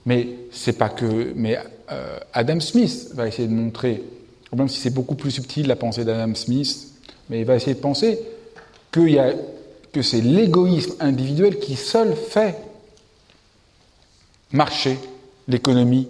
mais 0.07 0.29
c'est 0.51 0.79
pas 0.79 0.89
que. 0.89 1.33
Mais 1.37 1.59
euh, 1.91 2.19
Adam 2.33 2.61
Smith 2.61 3.11
va 3.15 3.29
essayer 3.29 3.49
de 3.49 3.53
montrer, 3.53 4.03
même 4.55 4.69
si 4.69 4.81
c'est 4.81 4.95
beaucoup 4.95 5.15
plus 5.15 5.31
subtil 5.31 5.67
la 5.67 5.77
pensée 5.77 6.05
d'Adam 6.05 6.35
Smith, 6.35 6.89
mais 7.29 7.41
il 7.41 7.45
va 7.45 7.57
essayer 7.57 7.75
de 7.75 7.81
penser 7.81 8.19
que, 8.91 9.01
que 9.93 10.03
c'est 10.03 10.21
l'égoïsme 10.21 10.95
individuel 11.01 11.59
qui 11.59 11.77
seul 11.77 12.15
fait 12.15 12.57
marcher 14.51 14.99
l'économie. 15.49 16.09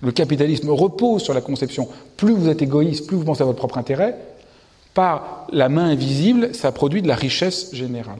Le 0.00 0.12
capitalisme 0.12 0.70
repose 0.70 1.22
sur 1.22 1.34
la 1.34 1.40
conception. 1.40 1.88
Plus 2.16 2.32
vous 2.32 2.48
êtes 2.48 2.62
égoïste, 2.62 3.06
plus 3.06 3.16
vous 3.16 3.24
pensez 3.24 3.42
à 3.42 3.46
votre 3.46 3.58
propre 3.58 3.78
intérêt, 3.78 4.16
par 4.94 5.46
la 5.52 5.68
main 5.68 5.90
invisible, 5.90 6.54
ça 6.54 6.72
produit 6.72 7.02
de 7.02 7.08
la 7.08 7.14
richesse 7.14 7.74
générale. 7.74 8.18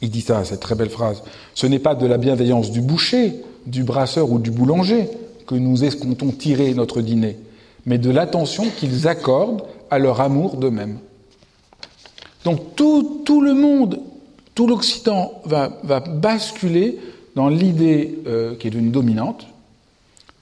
Il 0.00 0.10
dit 0.10 0.20
ça, 0.20 0.44
cette 0.44 0.60
très 0.60 0.74
belle 0.74 0.90
phrase. 0.90 1.22
Ce 1.54 1.66
n'est 1.66 1.78
pas 1.78 1.94
de 1.94 2.06
la 2.06 2.18
bienveillance 2.18 2.70
du 2.70 2.80
boucher, 2.80 3.42
du 3.66 3.82
brasseur 3.82 4.30
ou 4.30 4.38
du 4.38 4.50
boulanger 4.50 5.08
que 5.46 5.54
nous 5.54 5.84
escomptons 5.84 6.30
tirer 6.30 6.72
notre 6.74 7.00
dîner, 7.00 7.36
mais 7.86 7.98
de 7.98 8.10
l'attention 8.10 8.66
qu'ils 8.78 9.08
accordent 9.08 9.62
à 9.90 9.98
leur 9.98 10.20
amour 10.20 10.56
d'eux-mêmes. 10.56 10.98
Donc 12.44 12.76
tout, 12.76 13.40
le 13.40 13.54
monde, 13.54 14.00
tout 14.54 14.66
l'Occident 14.66 15.32
va, 15.44 15.80
va, 15.82 16.00
basculer 16.00 16.98
dans 17.34 17.48
l'idée 17.48 18.18
euh, 18.26 18.54
qui 18.56 18.68
est 18.68 18.70
devenue 18.70 18.90
dominante, 18.90 19.46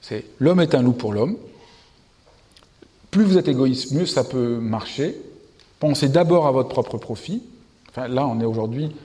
c'est 0.07 0.25
l'homme 0.39 0.59
est 0.59 0.75
un 0.75 0.81
loup 0.81 0.93
pour 0.93 1.13
l'homme. 1.13 1.35
Plus 3.11 3.23
vous 3.23 3.37
êtes 3.37 3.47
égoïste, 3.47 3.91
mieux 3.91 4.05
ça 4.05 4.23
peut 4.23 4.57
marcher. 4.57 5.15
Pensez 5.79 6.09
d'abord 6.09 6.47
à 6.47 6.51
votre 6.51 6.69
propre 6.69 6.97
profit. 6.97 7.41
Là, 7.95 8.27
on 8.27 8.39
est 8.39 8.45
aujourd'hui 8.45 8.95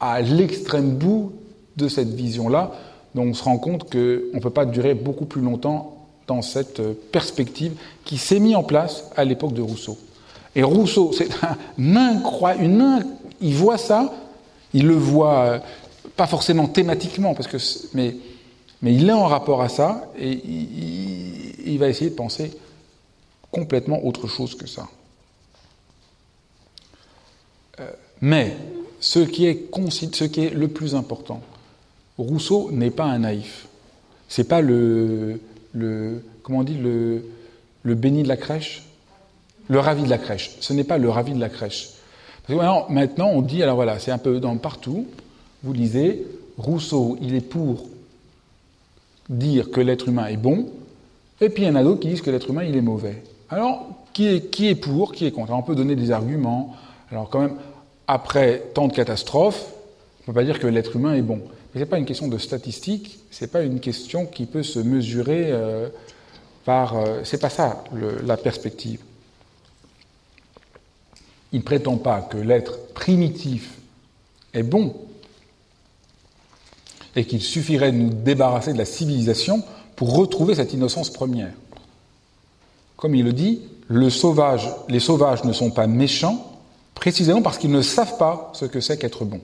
à 0.00 0.20
l'extrême 0.20 0.96
bout 0.96 1.32
de 1.76 1.88
cette 1.88 2.08
vision-là. 2.08 2.72
Donc 3.14 3.28
on 3.28 3.34
se 3.34 3.44
rend 3.44 3.58
compte 3.58 3.90
qu'on 3.90 3.98
ne 3.98 4.40
peut 4.40 4.50
pas 4.50 4.66
durer 4.66 4.94
beaucoup 4.94 5.26
plus 5.26 5.40
longtemps 5.40 6.06
dans 6.26 6.42
cette 6.42 6.82
perspective 7.12 7.72
qui 8.04 8.18
s'est 8.18 8.40
mise 8.40 8.56
en 8.56 8.62
place 8.62 9.10
à 9.16 9.24
l'époque 9.24 9.54
de 9.54 9.62
Rousseau. 9.62 9.96
Et 10.54 10.62
Rousseau, 10.62 11.12
c'est 11.12 11.28
un 11.78 11.96
incroyable, 11.96 13.06
il 13.40 13.54
voit 13.54 13.78
ça, 13.78 14.12
il 14.74 14.86
le 14.86 14.94
voit 14.94 15.38
euh, 15.38 15.58
pas 16.16 16.26
forcément 16.26 16.66
thématiquement, 16.66 17.34
parce 17.34 17.46
que, 17.46 17.58
mais, 17.94 18.16
mais 18.82 18.94
il 18.94 19.08
est 19.08 19.12
en 19.12 19.26
rapport 19.26 19.62
à 19.62 19.68
ça 19.68 20.10
et 20.18 20.30
il, 20.30 21.78
va 21.78 21.88
essayer 21.88 22.10
de 22.10 22.14
penser 22.14 22.52
complètement 23.50 24.04
autre 24.04 24.28
chose 24.28 24.54
que 24.54 24.66
ça. 24.66 24.88
Euh, 27.80 27.90
mais 28.20 28.56
ce 29.00 29.20
qui, 29.20 29.46
est, 29.46 30.54
le 30.54 30.68
plus 30.68 30.94
important, 30.94 31.40
Rousseau 32.18 32.70
n'est 32.70 32.90
pas 32.90 33.04
un 33.04 33.20
naïf. 33.20 33.66
C'est 34.28 34.48
pas 34.48 34.60
le, 34.60 35.40
comment 36.42 36.60
on 36.60 36.64
dit, 36.64 36.78
le, 36.78 37.22
béni 37.94 38.22
de 38.22 38.28
la 38.28 38.36
crèche, 38.36 38.84
le 39.68 39.78
ravi 39.78 40.02
de 40.02 40.10
la 40.10 40.18
crèche. 40.18 40.56
Ce 40.60 40.72
n'est 40.72 40.84
pas 40.84 40.98
le 40.98 41.08
ravi 41.08 41.32
de 41.32 41.40
la 41.40 41.48
crèche. 41.48 41.90
Maintenant, 42.48 43.28
on 43.28 43.42
dit, 43.42 43.62
alors 43.62 43.76
voilà, 43.76 43.98
c'est 43.98 44.12
un 44.12 44.18
peu 44.18 44.38
dans 44.38 44.56
partout. 44.56 45.06
Vous 45.62 45.72
lisez, 45.72 46.24
Rousseau, 46.58 47.18
il 47.20 47.34
est 47.34 47.40
pour 47.40 47.86
dire 49.28 49.70
que 49.70 49.80
l'être 49.80 50.08
humain 50.08 50.26
est 50.26 50.36
bon, 50.36 50.68
et 51.40 51.48
puis 51.48 51.64
il 51.64 51.66
y 51.66 51.70
en 51.70 51.74
a 51.74 51.82
d'autres 51.82 52.00
qui 52.00 52.08
disent 52.08 52.22
que 52.22 52.30
l'être 52.30 52.50
humain, 52.50 52.64
il 52.64 52.76
est 52.76 52.82
mauvais. 52.82 53.22
Alors, 53.50 53.88
qui 54.12 54.26
est, 54.28 54.50
qui 54.50 54.68
est 54.68 54.74
pour, 54.74 55.12
qui 55.12 55.26
est 55.26 55.30
contre? 55.30 55.52
On 55.52 55.62
peut 55.62 55.74
donner 55.74 55.94
des 55.94 56.10
arguments. 56.10 56.74
Alors 57.10 57.28
quand 57.28 57.40
même, 57.40 57.56
après 58.08 58.62
tant 58.72 58.88
de 58.88 58.92
catastrophes, 58.92 59.66
on 60.20 60.22
ne 60.22 60.26
peut 60.26 60.40
pas 60.40 60.44
dire 60.44 60.58
que 60.58 60.66
l'être 60.66 60.96
humain 60.96 61.14
est 61.14 61.22
bon. 61.22 61.36
Mais 61.36 61.74
ce 61.74 61.78
n'est 61.80 61.86
pas 61.86 61.98
une 61.98 62.06
question 62.06 62.28
de 62.28 62.38
statistique, 62.38 63.18
ce 63.30 63.44
n'est 63.44 63.50
pas 63.50 63.62
une 63.62 63.80
question 63.80 64.26
qui 64.26 64.46
peut 64.46 64.62
se 64.62 64.78
mesurer 64.78 65.52
euh, 65.52 65.88
par... 66.64 66.96
Euh, 66.96 67.20
c'est 67.24 67.40
pas 67.40 67.50
ça 67.50 67.84
la 68.24 68.36
perspective. 68.36 69.00
Il 71.52 71.58
ne 71.58 71.64
prétend 71.64 71.96
pas 71.96 72.22
que 72.22 72.38
l'être 72.38 72.78
primitif 72.94 73.78
est 74.54 74.62
bon 74.62 74.94
et 77.16 77.24
qu'il 77.24 77.40
suffirait 77.40 77.92
de 77.92 77.96
nous 77.96 78.10
débarrasser 78.10 78.74
de 78.74 78.78
la 78.78 78.84
civilisation 78.84 79.62
pour 79.96 80.14
retrouver 80.14 80.54
cette 80.54 80.74
innocence 80.74 81.10
première. 81.10 81.52
Comme 82.96 83.14
il 83.14 83.24
le 83.24 83.32
dit, 83.32 83.62
les 83.88 84.10
sauvages 84.10 84.68
ne 84.88 85.52
sont 85.52 85.70
pas 85.70 85.86
méchants, 85.86 86.60
précisément 86.94 87.42
parce 87.42 87.58
qu'ils 87.58 87.70
ne 87.70 87.82
savent 87.82 88.18
pas 88.18 88.50
ce 88.52 88.66
que 88.66 88.80
c'est 88.80 88.98
qu'être 88.98 89.24
bon. 89.24 89.40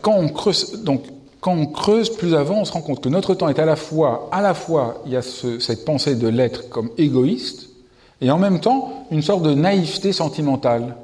Quand 0.00 0.16
on, 0.16 0.28
creuse, 0.28 0.82
donc, 0.82 1.04
quand 1.40 1.52
on 1.52 1.66
creuse 1.66 2.10
plus 2.10 2.34
avant, 2.34 2.60
on 2.60 2.64
se 2.64 2.72
rend 2.72 2.80
compte 2.80 3.00
que 3.00 3.08
notre 3.08 3.34
temps 3.34 3.48
est 3.48 3.60
à 3.60 3.64
la 3.64 3.76
fois, 3.76 4.28
à 4.32 4.42
la 4.42 4.52
fois, 4.52 5.02
il 5.06 5.12
y 5.12 5.16
a 5.16 5.22
cette 5.22 5.84
pensée 5.84 6.16
de 6.16 6.26
l'être 6.26 6.68
comme 6.68 6.90
égoïste, 6.98 7.68
et 8.20 8.30
en 8.30 8.38
même 8.38 8.60
temps 8.60 9.06
une 9.12 9.22
sorte 9.22 9.42
de 9.42 9.54
naïveté 9.54 10.12
sentimentale 10.12 10.96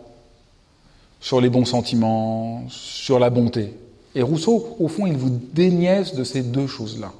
sur 1.20 1.40
les 1.40 1.50
bons 1.50 1.64
sentiments, 1.64 2.64
sur 2.68 3.18
la 3.18 3.30
bonté. 3.30 3.74
Et 4.14 4.22
Rousseau, 4.22 4.76
au 4.78 4.88
fond, 4.88 5.06
il 5.06 5.16
vous 5.16 5.38
déniaise 5.52 6.14
de 6.14 6.24
ces 6.24 6.42
deux 6.42 6.66
choses-là. 6.66 7.12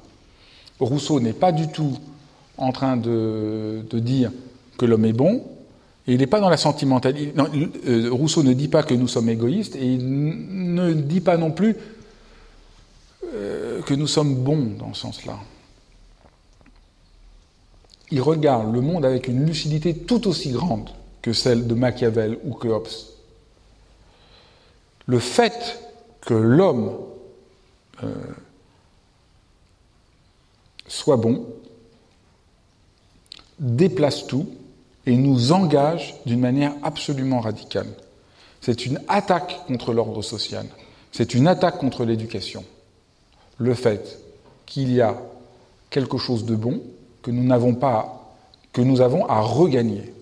Rousseau 0.79 1.19
n'est 1.19 1.33
pas 1.33 1.51
du 1.51 1.67
tout 1.67 1.97
en 2.57 2.71
train 2.71 2.97
de, 2.97 3.83
dire 3.93 4.31
que 4.77 4.85
l'homme 4.85 5.05
est 5.05 5.13
bon, 5.13 5.43
et 6.07 6.13
il 6.13 6.17
n'est 6.17 6.27
pas 6.27 6.39
dans 6.39 6.49
la 6.49 6.57
sentimentalité. 6.57 7.33
Euh, 7.87 8.09
Rousseau 8.11 8.43
ne 8.43 8.53
dit 8.53 8.67
pas 8.67 8.83
que 8.83 8.93
nous 8.93 9.07
sommes 9.07 9.29
égoïstes, 9.29 9.75
et 9.75 9.85
il 9.85 10.73
ne 10.73 10.93
dit 10.93 11.21
pas 11.21 11.37
non 11.37 11.51
plus 11.51 11.75
euh, 13.33 13.81
que 13.81 13.93
nous 13.93 14.07
sommes 14.07 14.35
bons 14.35 14.71
dans 14.77 14.93
ce 14.93 15.01
sens-là. 15.01 15.37
Il 18.11 18.21
regarde 18.21 18.73
le 18.73 18.81
monde 18.81 19.05
avec 19.05 19.27
une 19.27 19.45
lucidité 19.45 19.93
tout 19.93 20.27
aussi 20.27 20.49
grande 20.49 20.89
que 21.21 21.31
celle 21.31 21.67
de 21.67 21.75
Machiavel 21.75 22.39
ou 22.43 22.53
que 22.53 22.67
Hobbes. 22.67 22.87
Le 25.09 25.17
fait 25.17 25.81
que 26.21 26.35
l'homme 26.35 26.95
euh, 28.03 28.13
soit 30.87 31.17
bon 31.17 31.47
déplace 33.57 34.27
tout 34.27 34.45
et 35.07 35.15
nous 35.15 35.51
engage 35.51 36.13
d'une 36.27 36.39
manière 36.39 36.73
absolument 36.83 37.39
radicale. 37.39 37.87
C'est 38.61 38.85
une 38.85 39.01
attaque 39.07 39.65
contre 39.65 39.93
l'ordre 39.93 40.21
social, 40.21 40.67
c'est 41.11 41.33
une 41.33 41.47
attaque 41.47 41.79
contre 41.79 42.05
l'éducation. 42.05 42.63
Le 43.57 43.73
fait 43.73 44.19
qu'il 44.67 44.93
y 44.93 45.01
a 45.01 45.17
quelque 45.89 46.19
chose 46.19 46.45
de 46.45 46.53
bon 46.53 46.83
que 47.23 47.31
nous 47.31 47.43
n'avons 47.43 47.73
pas, 47.73 48.35
que 48.73 48.81
nous 48.81 49.01
avons 49.01 49.25
à 49.25 49.41
regagner. 49.41 50.13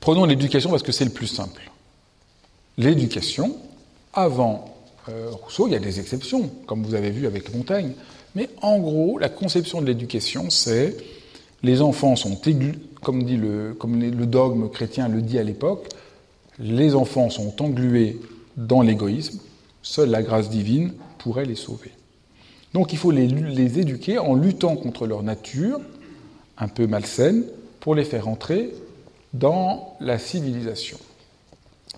Prenons 0.00 0.24
l'éducation 0.24 0.70
parce 0.70 0.82
que 0.82 0.92
c'est 0.92 1.04
le 1.04 1.10
plus 1.10 1.26
simple. 1.26 1.70
L'éducation, 2.78 3.56
avant 4.14 4.74
euh, 5.08 5.30
Rousseau, 5.30 5.66
il 5.66 5.72
y 5.72 5.76
a 5.76 5.78
des 5.78 6.00
exceptions, 6.00 6.50
comme 6.66 6.82
vous 6.82 6.94
avez 6.94 7.10
vu 7.10 7.26
avec 7.26 7.54
Montaigne, 7.54 7.92
mais 8.34 8.48
en 8.62 8.78
gros, 8.78 9.18
la 9.18 9.28
conception 9.28 9.80
de 9.80 9.86
l'éducation, 9.86 10.48
c'est 10.50 10.96
les 11.62 11.82
enfants 11.82 12.16
sont 12.16 12.40
comme, 13.02 13.24
dit 13.24 13.36
le, 13.36 13.74
comme 13.74 14.00
le 14.00 14.26
dogme 14.26 14.70
chrétien 14.70 15.08
le 15.08 15.20
dit 15.20 15.38
à 15.38 15.42
l'époque, 15.42 15.88
les 16.58 16.94
enfants 16.94 17.28
sont 17.28 17.60
englués 17.62 18.18
dans 18.56 18.80
l'égoïsme, 18.80 19.40
seule 19.82 20.10
la 20.10 20.22
grâce 20.22 20.48
divine 20.48 20.94
pourrait 21.18 21.44
les 21.44 21.54
sauver. 21.54 21.90
Donc 22.72 22.92
il 22.92 22.98
faut 22.98 23.10
les, 23.10 23.26
les 23.26 23.78
éduquer 23.78 24.18
en 24.18 24.34
luttant 24.34 24.76
contre 24.76 25.06
leur 25.06 25.22
nature, 25.22 25.80
un 26.56 26.68
peu 26.68 26.86
malsaine, 26.86 27.44
pour 27.80 27.94
les 27.94 28.04
faire 28.04 28.28
entrer 28.28 28.72
dans 29.32 29.96
la 30.00 30.18
civilisation. 30.18 30.98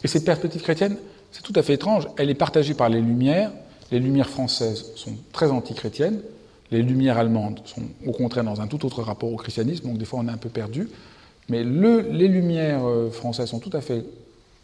Et 0.04 0.08
cette 0.08 0.24
perspective 0.24 0.62
chrétienne, 0.62 0.96
c'est 1.30 1.42
tout 1.42 1.52
à 1.56 1.62
fait 1.62 1.74
étrange, 1.74 2.08
elle 2.18 2.30
est 2.30 2.34
partagée 2.34 2.74
par 2.74 2.88
les 2.88 3.00
Lumières. 3.00 3.52
Les 3.90 3.98
Lumières 3.98 4.28
françaises 4.28 4.92
sont 4.96 5.12
très 5.32 5.50
antichrétiennes, 5.50 6.20
les 6.70 6.82
Lumières 6.82 7.18
allemandes 7.18 7.60
sont 7.64 7.82
au 8.06 8.12
contraire 8.12 8.44
dans 8.44 8.60
un 8.60 8.66
tout 8.66 8.84
autre 8.86 9.02
rapport 9.02 9.32
au 9.32 9.36
christianisme, 9.36 9.84
donc 9.84 9.98
des 9.98 10.04
fois 10.04 10.20
on 10.20 10.28
est 10.28 10.32
un 10.32 10.38
peu 10.38 10.48
perdu. 10.48 10.88
Mais 11.48 11.64
les 11.64 12.28
Lumières 12.28 12.86
euh, 12.86 13.10
françaises 13.10 13.50
sont 13.50 13.58
tout 13.58 13.74
à 13.76 13.80
fait 13.80 14.04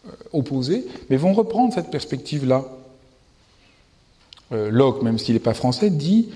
euh, 0.07 0.11
opposées, 0.33 0.87
mais 1.11 1.17
vont 1.17 1.33
reprendre 1.33 1.75
cette 1.75 1.91
perspective-là. 1.91 2.65
Euh, 4.53 4.71
Locke, 4.71 5.03
même 5.03 5.19
s'il 5.19 5.35
n'est 5.35 5.41
pas 5.41 5.55
français, 5.55 5.91
dit 5.91 6.31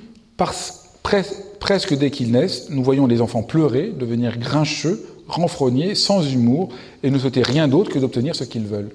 presque 1.03 1.97
dès 1.97 2.11
qu'ils 2.11 2.33
naissent, 2.33 2.69
nous 2.71 2.83
voyons 2.83 3.07
les 3.07 3.21
enfants 3.21 3.43
pleurer, 3.43 3.89
devenir 3.91 4.39
grincheux, 4.39 5.07
renfrogner, 5.29 5.95
sans 5.95 6.23
humour, 6.33 6.71
et 7.03 7.11
ne 7.11 7.19
souhaiter 7.19 7.43
rien 7.43 7.69
d'autre 7.69 7.91
que 7.91 7.99
d'obtenir 7.99 8.35
ce 8.35 8.45
qu'ils 8.45 8.67
veulent. 8.67 8.91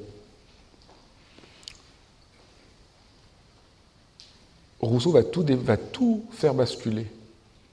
Rousseau 4.80 5.12
va 5.12 5.24
tout, 5.78 6.24
faire 6.32 6.54
basculer. 6.54 7.08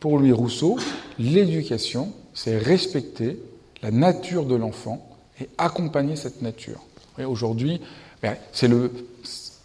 Pour 0.01 0.19
lui, 0.19 0.33
Rousseau, 0.33 0.79
l'éducation, 1.19 2.13
c'est 2.33 2.59
respecter 2.59 3.39
la 3.83 3.91
nature 3.91 4.45
de 4.45 4.55
l'enfant 4.55 5.07
et 5.41 5.49
accompagner 5.59 6.17
cette 6.17 6.43
nature. 6.43 6.81
Aujourd'hui, 7.19 7.81
ben, 8.23 8.37
c'est 8.53 8.69
le, 8.69 8.91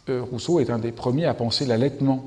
euh, 0.10 0.22
Rousseau 0.22 0.60
est 0.60 0.70
un 0.70 0.80
des 0.80 0.92
premiers 0.92 1.26
à 1.26 1.34
penser 1.34 1.66
l'allaitement, 1.66 2.26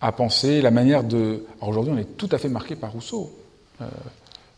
à 0.00 0.12
penser 0.12 0.60
la 0.62 0.70
manière 0.70 1.04
de. 1.04 1.44
Aujourd'hui, 1.60 1.92
on 1.94 1.98
est 1.98 2.16
tout 2.16 2.28
à 2.32 2.38
fait 2.38 2.48
marqué 2.48 2.76
par 2.76 2.92
Rousseau. 2.92 3.30
Euh, 3.80 3.86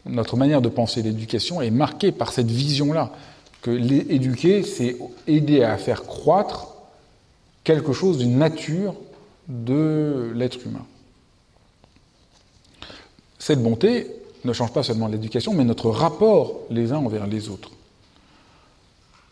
notre 0.07 0.37
manière 0.37 0.63
de 0.63 0.69
penser 0.69 1.03
l'éducation 1.03 1.63
est 1.63 1.71
marquée 1.71 2.13
par 2.13 2.33
cette 2.33 2.51
vision-là, 2.51 3.13
que 3.63 3.71
l'éduquer, 3.71 4.65
c'est 4.65 4.97
aider 5.29 5.63
à 5.63 5.77
faire 5.77 6.03
croître 6.03 6.75
quelque 7.63 7.93
chose 7.93 8.19
d'une 8.19 8.37
nature 8.37 8.95
de 9.49 10.33
l'être 10.35 10.59
humain. 10.67 10.85
Cette 13.39 13.63
bonté 13.63 14.09
ne 14.45 14.53
change 14.53 14.73
pas 14.73 14.83
seulement 14.83 15.07
l'éducation, 15.07 15.55
mais 15.55 15.65
notre 15.65 15.91
rapport 15.91 16.61
les 16.71 16.93
uns 16.93 16.99
envers 16.99 17.27
les 17.27 17.49
autres. 17.49 17.71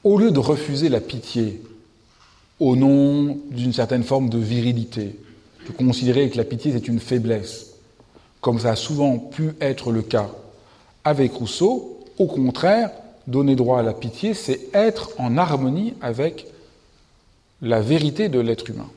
Au 0.04 0.16
lieu 0.18 0.30
de 0.30 0.38
refuser 0.38 0.88
la 0.88 1.00
pitié 1.00 1.61
au 2.61 2.76
nom 2.76 3.38
d'une 3.50 3.72
certaine 3.72 4.04
forme 4.04 4.28
de 4.28 4.38
virilité, 4.38 5.18
de 5.66 5.72
considérer 5.72 6.30
que 6.30 6.37
la 6.37 6.44
pitié 6.44 6.72
c'est 6.72 6.88
une 6.88 7.00
faiblesse, 7.00 7.74
comme 8.40 8.61
ça 8.61 8.70
a 8.70 8.76
souvent 8.76 9.18
pu 9.18 9.52
être 9.61 9.90
le 9.90 10.02
cas 10.02 10.30
avec 11.04 11.32
Rousseau, 11.34 12.00
au 12.18 12.26
contraire, 12.26 12.90
donner 13.26 13.56
droit 13.56 13.78
à 13.78 13.82
la 13.82 13.94
pitié, 13.94 14.34
c'est 14.34 14.60
être 14.74 15.12
en 15.18 15.36
harmonie 15.36 15.94
avec 16.00 16.46
la 17.62 17.80
vérité 17.80 18.28
de 18.28 18.40
l'être 18.40 18.68
humain. 18.70 18.90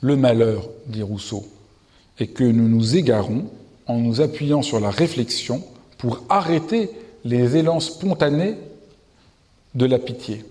Le 0.00 0.16
malheur, 0.16 0.68
dit 0.86 1.02
Rousseau, 1.02 1.46
est 2.18 2.28
que 2.28 2.44
nous 2.44 2.68
nous 2.68 2.96
égarons 2.96 3.46
en 3.86 3.98
nous 3.98 4.20
appuyant 4.20 4.62
sur 4.62 4.80
la 4.80 4.90
réflexion 4.90 5.62
pour 5.98 6.22
arrêter 6.28 6.90
les 7.24 7.56
élans 7.56 7.80
spontanés 7.80 8.56
de 9.74 9.86
la 9.86 9.98
pitié. 9.98 10.44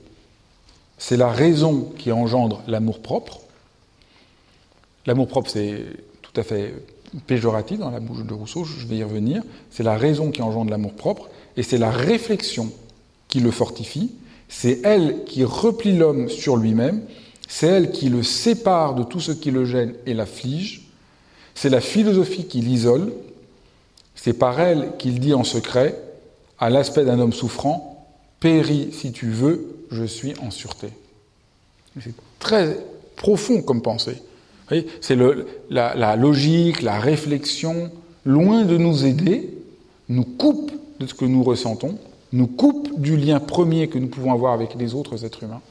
C'est 0.98 1.18
la 1.18 1.30
raison 1.30 1.92
qui 1.98 2.12
engendre 2.12 2.62
l'amour-propre. 2.68 3.40
L'amour-propre, 5.06 5.50
c'est 5.50 5.86
tout 6.22 6.34
à 6.36 6.44
fait 6.44 6.74
péjoratif 7.28 7.80
dans 7.80 7.92
la 7.92 8.00
bouche 8.00 8.24
de 8.24 8.34
Rousseau, 8.34 8.64
je 8.64 8.86
vais 8.86 8.98
y 8.98 9.04
revenir. 9.04 9.44
C'est 9.72 9.84
la 9.84 9.98
raison 9.98 10.32
qui 10.32 10.42
engendre 10.42 10.72
l'amour-propre, 10.72 11.30
et 11.58 11.64
c'est 11.64 11.78
la 11.78 11.92
réflexion 11.92 12.72
qui 13.28 13.40
le 13.40 13.52
fortifie. 13.52 14.12
C'est 14.48 14.82
elle 14.84 15.24
qui 15.26 15.44
replie 15.44 15.96
l'homme 15.96 16.30
sur 16.30 16.58
lui-même, 16.58 17.02
c'est 17.48 17.68
elle 17.68 17.92
qui 17.92 18.10
le 18.10 18.24
sépare 18.24 18.96
de 18.96 19.04
tout 19.04 19.20
ce 19.20 19.32
qui 19.32 19.52
le 19.52 19.66
gêne 19.66 19.94
et 20.06 20.14
l'afflige. 20.14 20.88
C'est 21.56 21.70
la 21.70 21.82
philosophie 21.82 22.46
qui 22.46 22.62
l'isole. 22.62 23.12
C'est 24.16 24.34
par 24.34 24.60
elle 24.60 24.92
qu'il 24.98 25.20
dit 25.20 25.34
en 25.34 25.44
secret, 25.44 26.00
à 26.60 26.70
l'aspect 26.70 27.06
d'un 27.06 27.20
homme 27.20 27.34
souffrant, 27.34 28.08
Péris 28.40 28.90
si 28.94 29.12
tu 29.12 29.30
veux, 29.30 29.86
je 29.92 30.04
suis 30.04 30.34
en 30.42 30.52
sûreté. 30.52 30.90
C'est 32.00 32.14
très 32.38 32.78
profond 33.16 33.62
comme 33.62 33.82
pensée. 33.82 34.22
C'est 35.02 35.18
la, 35.70 36.16
logique, 36.16 36.82
la 36.82 37.00
réflexion, 37.00 37.92
loin 38.26 38.66
de 38.66 38.78
nous 38.78 39.06
aider, 39.06 39.50
nous 40.10 40.24
coupe 40.24 40.72
de 41.00 41.08
ce 41.08 41.14
que 41.14 41.26
nous 41.26 41.44
ressentons, 41.44 41.98
nous 42.34 42.48
coupe 42.48 43.00
du 43.00 43.18
lien 43.18 43.40
premier 43.40 43.88
que 43.88 43.98
nous 43.98 44.08
pouvons 44.08 44.34
avoir 44.34 44.54
avec 44.54 44.76
les 44.76 44.94
autres 44.94 45.26
êtres 45.26 45.44
humains. 45.44 45.62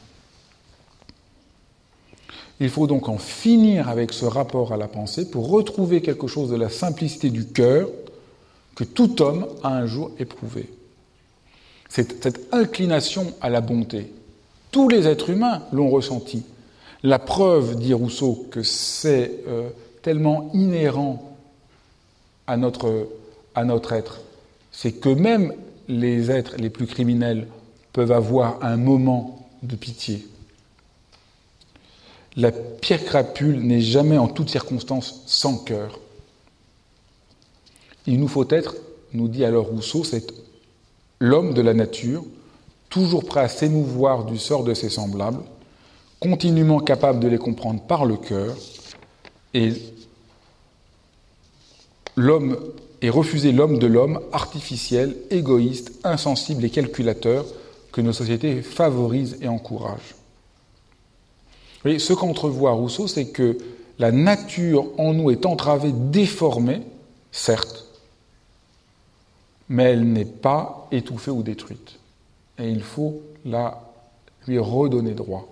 Il 2.60 2.70
faut 2.70 2.88
donc 2.88 3.08
en 3.08 3.18
finir 3.18 3.88
avec 3.88 4.12
ce 4.12 4.24
rapport 4.24 4.72
à 4.72 4.76
la 4.76 4.88
pensée 4.88 5.30
pour 5.30 5.48
retrouver 5.48 6.02
quelque 6.02 6.26
chose 6.26 6.50
de 6.50 6.56
la 6.56 6.68
simplicité 6.68 7.30
du 7.30 7.46
cœur 7.46 7.88
que 8.74 8.82
tout 8.82 9.22
homme 9.22 9.46
a 9.62 9.76
un 9.76 9.86
jour 9.86 10.10
éprouvé. 10.18 10.68
Cette 11.88 12.48
inclination 12.52 13.32
à 13.40 13.48
la 13.48 13.60
bonté. 13.60 14.12
Tous 14.72 14.88
les 14.88 15.06
êtres 15.06 15.30
humains 15.30 15.62
l'ont 15.72 15.88
ressenti. 15.88 16.44
La 17.02 17.18
preuve, 17.18 17.76
dit 17.76 17.94
Rousseau, 17.94 18.46
que 18.50 18.62
c'est 18.62 19.40
euh, 19.46 19.70
tellement 20.02 20.50
inhérent 20.52 21.36
à 22.46 22.56
notre, 22.56 23.08
à 23.54 23.64
notre 23.64 23.92
être, 23.92 24.20
c'est 24.72 24.92
que 24.92 25.08
même 25.08 25.52
les 25.86 26.30
êtres 26.30 26.56
les 26.58 26.70
plus 26.70 26.86
criminels 26.86 27.46
peuvent 27.92 28.12
avoir 28.12 28.64
un 28.64 28.76
moment 28.76 29.48
de 29.62 29.76
pitié. 29.76 30.26
La 32.36 32.52
pierre 32.52 33.04
crapule 33.04 33.60
n'est 33.60 33.80
jamais 33.80 34.18
en 34.18 34.28
toutes 34.28 34.50
circonstances 34.50 35.22
sans 35.26 35.58
cœur. 35.58 35.98
Il 38.06 38.20
nous 38.20 38.28
faut 38.28 38.48
être, 38.50 38.76
nous 39.12 39.28
dit 39.28 39.44
alors 39.44 39.66
Rousseau, 39.66 40.04
c'est 40.04 40.32
l'homme 41.20 41.54
de 41.54 41.60
la 41.60 41.74
nature, 41.74 42.24
toujours 42.88 43.24
prêt 43.24 43.40
à 43.40 43.48
s'émouvoir 43.48 44.24
du 44.24 44.38
sort 44.38 44.64
de 44.64 44.74
ses 44.74 44.88
semblables, 44.88 45.42
continuellement 46.20 46.80
capable 46.80 47.20
de 47.20 47.28
les 47.28 47.38
comprendre 47.38 47.82
par 47.82 48.04
le 48.04 48.16
cœur, 48.16 48.56
et 49.54 49.72
l'homme 52.16 52.58
et 53.00 53.10
refuser 53.10 53.52
l'homme 53.52 53.78
de 53.78 53.86
l'homme 53.86 54.20
artificiel, 54.32 55.16
égoïste, 55.30 55.92
insensible 56.04 56.64
et 56.64 56.70
calculateur 56.70 57.46
que 57.92 58.00
nos 58.00 58.12
sociétés 58.12 58.62
favorisent 58.62 59.38
et 59.40 59.48
encouragent. 59.48 60.16
Ce 61.84 62.12
qu'entrevoit 62.12 62.72
Rousseau, 62.72 63.06
c'est 63.06 63.28
que 63.28 63.56
la 63.98 64.10
nature 64.10 64.86
en 64.98 65.14
nous 65.14 65.30
est 65.30 65.46
entravée, 65.46 65.92
déformée, 65.92 66.82
certes, 67.30 67.86
mais 69.68 69.84
elle 69.84 70.12
n'est 70.12 70.24
pas 70.24 70.88
étouffée 70.90 71.30
ou 71.30 71.42
détruite. 71.42 71.98
Et 72.58 72.68
il 72.68 72.82
faut 72.82 73.22
la 73.44 73.80
lui 74.46 74.58
redonner 74.58 75.12
droit. 75.12 75.46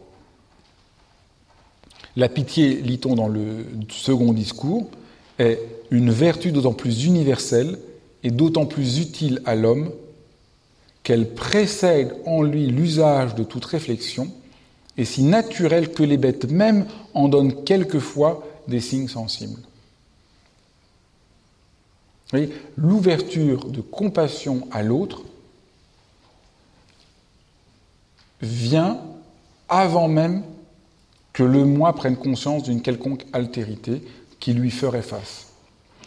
La 2.16 2.28
pitié, 2.30 2.80
lit-on 2.80 3.14
dans 3.14 3.28
le 3.28 3.66
second 3.90 4.32
discours, 4.32 4.88
est 5.38 5.60
une 5.90 6.10
vertu 6.10 6.50
d'autant 6.50 6.72
plus 6.72 7.04
universelle 7.04 7.78
et 8.22 8.30
d'autant 8.30 8.66
plus 8.66 8.98
utile 8.98 9.42
à 9.44 9.54
l'homme 9.54 9.92
qu'elle 11.02 11.34
précède 11.34 12.16
en 12.24 12.42
lui 12.42 12.66
l'usage 12.66 13.34
de 13.34 13.44
toute 13.44 13.64
réflexion 13.66 14.32
et 14.96 15.04
si 15.04 15.22
naturelle 15.22 15.92
que 15.92 16.02
les 16.02 16.16
bêtes 16.16 16.50
même 16.50 16.86
en 17.14 17.28
donnent 17.28 17.64
quelquefois 17.64 18.46
des 18.66 18.80
signes 18.80 19.08
sensibles. 19.08 19.60
L'ouverture 22.76 23.66
de 23.66 23.80
compassion 23.80 24.66
à 24.72 24.82
l'autre 24.82 25.22
vient 28.40 29.00
avant 29.68 30.08
même 30.08 30.42
que 31.36 31.42
le 31.42 31.66
moi 31.66 31.92
prenne 31.92 32.16
conscience 32.16 32.62
d'une 32.62 32.80
quelconque 32.80 33.26
altérité 33.34 34.02
qui 34.40 34.54
lui 34.54 34.70
ferait 34.70 35.02
face. 35.02 35.48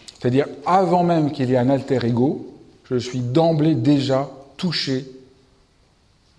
C'est-à-dire, 0.07 0.47
avant 0.65 1.03
même 1.03 1.31
qu'il 1.31 1.51
y 1.51 1.53
ait 1.53 1.57
un 1.57 1.69
alter 1.69 2.03
ego, 2.03 2.51
je 2.85 2.95
suis 2.95 3.19
d'emblée 3.19 3.75
déjà 3.75 4.27
touché 4.57 5.05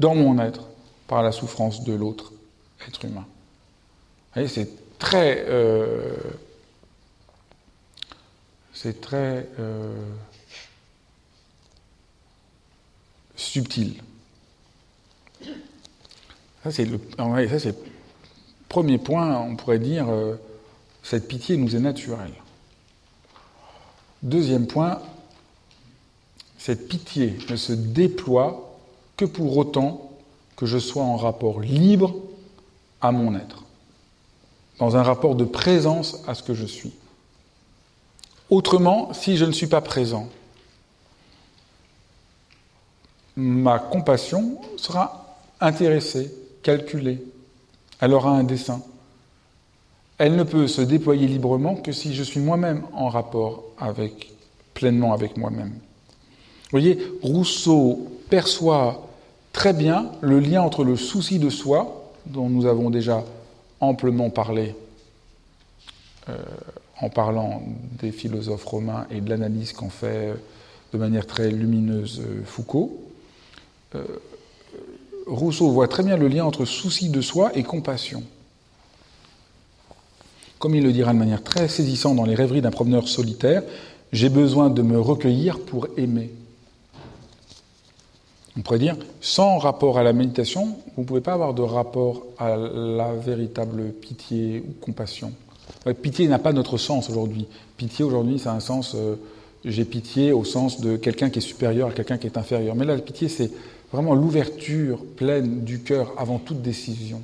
dans 0.01 0.17
mon 0.17 0.41
être 0.41 0.67
par 1.07 1.23
la 1.23 1.31
souffrance 1.31 1.85
de 1.85 1.93
l'autre 1.93 2.33
être 2.89 3.05
humain. 3.05 3.27
Vous 3.29 4.35
voyez, 4.35 4.49
c'est 4.49 4.69
très. 4.99 5.45
Euh, 5.47 6.17
c'est 8.73 9.01
très 9.01 9.47
euh, 9.61 9.95
subtil. 13.37 14.03
Ça, 16.65 16.73
c'est 16.73 16.87
le, 16.87 17.01
ça, 17.49 17.59
c'est 17.61 17.90
premier 18.71 18.97
point, 18.97 19.37
on 19.39 19.57
pourrait 19.57 19.79
dire. 19.79 20.09
Euh, 20.09 20.37
cette 21.03 21.29
pitié 21.29 21.57
nous 21.57 21.77
est 21.77 21.81
naturelle. 21.81 22.33
Deuxième 24.23 24.67
point, 24.67 25.01
cette 26.57 26.89
pitié 26.89 27.37
ne 27.51 27.57
se 27.57 27.73
déploie 27.73 28.79
que 29.17 29.25
pour 29.25 29.57
autant 29.57 30.13
que 30.57 30.67
je 30.67 30.79
sois 30.79 31.03
en 31.03 31.17
rapport 31.17 31.61
libre 31.61 32.15
à 33.01 33.13
mon 33.13 33.35
être, 33.35 33.65
dans 34.79 34.97
un 34.97 35.03
rapport 35.03 35.35
de 35.35 35.45
présence 35.45 36.23
à 36.27 36.35
ce 36.35 36.43
que 36.43 36.55
je 36.55 36.67
suis. 36.67 36.93
Autrement, 38.51 39.13
si 39.15 39.37
je 39.37 39.47
ne 39.47 39.53
suis 39.53 39.69
pas 39.69 39.81
présent, 39.81 40.29
ma 43.37 43.79
compassion 43.79 44.61
sera 44.77 45.39
intéressée, 45.61 46.33
calculée, 46.63 47.25
elle 48.01 48.13
aura 48.15 48.31
un 48.31 48.45
dessin 48.45 48.83
elle 50.21 50.37
ne 50.37 50.43
peut 50.43 50.69
se 50.69 50.83
déployer 50.83 51.27
librement 51.27 51.77
que 51.77 51.93
si 51.93 52.15
je 52.15 52.23
suis 52.23 52.41
moi-même 52.41 52.83
en 52.93 53.09
rapport 53.09 53.65
avec, 53.79 54.31
pleinement 54.75 55.15
avec 55.15 55.39
moi-même. 55.39 55.71
Vous 55.71 56.73
voyez, 56.73 56.99
Rousseau 57.23 58.07
perçoit 58.29 59.09
très 59.55 59.73
bien 59.73 60.11
le 60.21 60.39
lien 60.39 60.61
entre 60.61 60.85
le 60.85 60.97
souci 60.97 61.39
de 61.39 61.49
soi, 61.49 62.13
dont 62.27 62.51
nous 62.51 62.67
avons 62.67 62.91
déjà 62.91 63.25
amplement 63.81 64.29
parlé 64.29 64.75
euh, 66.29 66.37
en 67.01 67.09
parlant 67.09 67.63
des 67.99 68.13
philosophes 68.13 68.67
romains 68.67 69.07
et 69.11 69.23
de 69.23 69.31
l'analyse 69.31 69.73
qu'en 69.73 69.89
fait 69.89 70.35
de 70.93 70.99
manière 70.99 71.27
très 71.27 71.51
lumineuse 71.51 72.21
euh, 72.21 72.43
Foucault. 72.45 73.01
Euh, 73.95 74.05
Rousseau 75.27 75.71
voit 75.71 75.89
très 75.89 76.03
bien 76.03 76.17
le 76.17 76.29
lien 76.29 76.45
entre 76.45 76.65
souci 76.65 77.09
de 77.09 77.21
soi 77.21 77.53
et 77.55 77.63
compassion. 77.63 78.23
Comme 80.59 80.75
il 80.75 80.83
le 80.83 80.93
dira 80.93 81.13
de 81.13 81.19
manière 81.19 81.43
très 81.43 81.69
saisissante 81.69 82.17
dans 82.17 82.25
les 82.25 82.35
rêveries 82.35 82.61
d'un 82.61 82.71
promeneur 82.71 83.09
solitaire, 83.09 83.63
j'ai 84.13 84.29
besoin 84.29 84.71
de 84.71 84.83
me 84.83 85.01
recueillir 85.01 85.59
pour 85.61 85.87
aimer. 85.97 86.31
On 88.57 88.63
pourrait 88.63 88.79
dire, 88.79 88.97
sans 89.21 89.59
rapport 89.59 89.99
à 89.99 90.03
la 90.03 90.13
méditation, 90.13 90.77
vous 90.97 91.03
ne 91.03 91.07
pouvez 91.07 91.21
pas 91.21 91.33
avoir 91.33 91.55
de 91.55 91.63
rapport 91.63 92.27
à 92.39 92.57
la 92.57 93.15
véritable 93.15 93.93
pitié 93.93 94.63
ou 94.69 94.73
compassion. 94.85 95.33
Pitié 96.03 96.29
n'a 96.29 96.39
pas 96.39 96.53
notre 96.53 96.77
sens 96.77 97.09
aujourd'hui. 97.09 97.47
Pitié 97.77 98.05
aujourd'hui, 98.05 98.39
ça 98.39 98.53
a 98.53 98.57
un 98.57 98.61
sens, 98.61 98.95
euh, 98.95 99.17
j'ai 99.65 99.85
pitié 99.85 100.33
au 100.33 100.45
sens 100.45 100.81
de 100.81 100.97
quelqu'un 100.97 101.31
qui 101.31 101.39
est 101.39 101.43
supérieur 101.43 101.89
à 101.89 101.93
quelqu'un 101.93 102.19
qui 102.19 102.27
est 102.27 102.37
inférieur. 102.37 102.75
Mais 102.75 102.85
là, 102.85 102.97
la 102.97 103.01
pitié, 103.01 103.29
c'est 103.29 103.51
vraiment 103.93 104.15
l'ouverture 104.15 105.05
pleine 105.17 105.65
du 105.65 105.81
cœur 105.81 106.13
avant 106.17 106.39
toute 106.39 106.63
décision. 106.63 107.23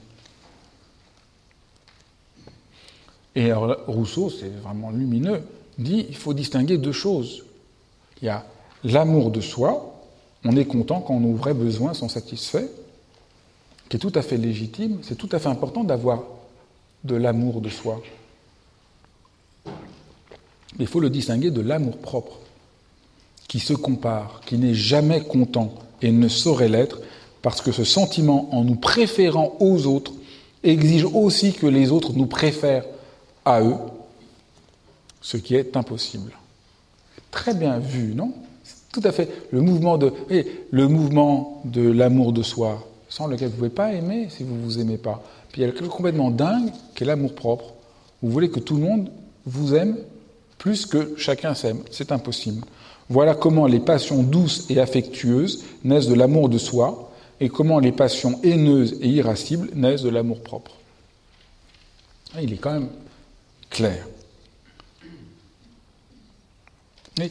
Et 3.35 3.53
Rousseau, 3.53 4.31
c'est 4.31 4.49
vraiment 4.49 4.91
lumineux, 4.91 5.43
dit 5.79 6.07
il 6.09 6.17
faut 6.17 6.33
distinguer 6.33 6.79
deux 6.79 6.93
choses. 6.93 7.45
Il 8.23 8.27
y 8.27 8.31
a 8.31 8.47
l'amour 8.83 9.31
de 9.31 9.41
soi, 9.43 9.95
on 10.45 10.57
est 10.57 10.64
content 10.64 11.01
quand 11.01 11.21
nos 11.21 11.35
vrais 11.35 11.55
besoins 11.55 11.93
sont 11.93 12.09
satisfaits, 12.09 12.69
qui 13.89 13.97
est 13.97 14.01
tout 14.01 14.12
à 14.14 14.23
fait 14.23 14.39
légitime, 14.39 15.01
c'est 15.03 15.17
tout 15.17 15.29
à 15.33 15.39
fait 15.39 15.49
important 15.49 15.85
d'avoir 15.85 16.23
de 17.05 17.14
l'amour 17.14 17.61
de 17.61 17.69
soi. 17.69 18.01
Il 20.79 20.87
faut 20.87 21.01
le 21.01 21.11
distinguer 21.11 21.51
de 21.51 21.61
l'amour 21.61 21.99
propre, 21.99 22.39
qui 23.49 23.61
se 23.61 23.75
compare, 23.75 24.41
qui 24.47 24.57
n'est 24.59 24.75
jamais 24.75 25.23
content 25.23 25.75
et 26.03 26.13
ne 26.13 26.29
saurait 26.29 26.69
l'être, 26.69 27.01
parce 27.43 27.61
que 27.61 27.73
ce 27.73 27.85
sentiment, 27.85 28.49
en 28.53 28.65
nous 28.65 28.77
préférant 28.77 29.57
aux 29.61 29.87
autres, 29.87 30.13
exige 30.65 31.05
aussi 31.05 31.53
que 31.53 31.67
les 31.67 31.93
autres 31.93 32.13
nous 32.13 32.27
préfèrent 32.27 32.85
à 33.45 33.63
eux, 33.63 33.77
ce 35.21 35.37
qui 35.37 35.55
est 35.55 35.77
impossible. 35.77 36.33
Très 37.31 37.55
bien 37.55 37.79
vu, 37.79 38.15
non? 38.15 38.33
Tout 38.93 39.03
à 39.05 39.13
fait. 39.13 39.29
Le 39.51 39.61
mouvement 39.61 39.99
de, 39.99 40.13
le 40.71 40.89
mouvement 40.89 41.61
de 41.65 41.83
l'amour 41.83 42.33
de 42.33 42.43
soi, 42.43 42.87
sans 43.09 43.27
lequel 43.27 43.49
vous 43.49 43.55
ne 43.55 43.59
pouvez 43.59 43.71
pas 43.71 43.93
aimer 43.93 44.29
si 44.31 44.43
vous 44.43 44.57
ne 44.57 44.63
vous 44.63 44.81
aimez 44.81 44.97
pas. 44.97 45.23
Puis 45.51 45.61
il 45.61 45.65
y 45.65 45.69
a 45.69 45.71
quelque 45.71 45.85
chose 45.85 45.95
complètement 45.95 46.31
dingue 46.31 46.71
qui 46.95 47.05
est 47.05 47.07
l'amour 47.07 47.35
propre. 47.35 47.75
Vous 48.23 48.31
voulez 48.31 48.49
que 48.49 48.59
tout 48.59 48.77
le 48.77 48.83
monde 48.83 49.11
vous 49.45 49.75
aime 49.75 49.99
plus 50.59 50.87
que 50.87 51.15
chacun 51.19 51.55
s'aime. 51.55 51.81
C'est 51.91 52.11
impossible. 52.11 52.65
Voilà 53.09 53.35
comment 53.35 53.67
les 53.67 53.81
passions 53.81 54.23
douces 54.23 54.67
et 54.71 54.81
affectueuses 54.81 55.65
naissent 55.85 56.09
de 56.09 56.15
l'amour 56.15 56.49
de 56.49 56.59
soi 56.59 57.13
et 57.41 57.49
comment 57.49 57.79
les 57.79 57.93
passions 57.93 58.41
haineuses 58.43 58.97
et 59.01 59.09
irascibles 59.09 59.71
naissent 59.75 60.03
de 60.03 60.09
l'amour 60.09 60.41
propre. 60.43 60.73
Ah, 62.35 62.43
il 62.43 62.53
est 62.53 62.57
quand 62.57 62.73
même 62.73 62.89
clair. 63.71 64.07
Mais 67.19 67.31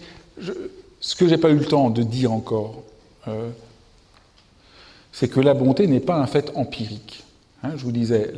ce 0.99 1.15
que 1.15 1.28
je 1.28 1.32
n'ai 1.32 1.38
pas 1.38 1.49
eu 1.49 1.57
le 1.57 1.65
temps 1.65 1.89
de 1.89 2.03
dire 2.03 2.32
encore, 2.32 2.84
euh, 3.28 3.49
c'est 5.11 5.28
que 5.28 5.39
la 5.39 5.53
bonté 5.53 5.88
n'est 5.88 5.99
pas 5.99 6.15
un 6.15 6.28
fait 6.28 6.51
empirique. 6.55 7.23
Hein, 7.63 7.71
je 7.76 7.84
vous 7.84 7.91
disais, 7.91 8.34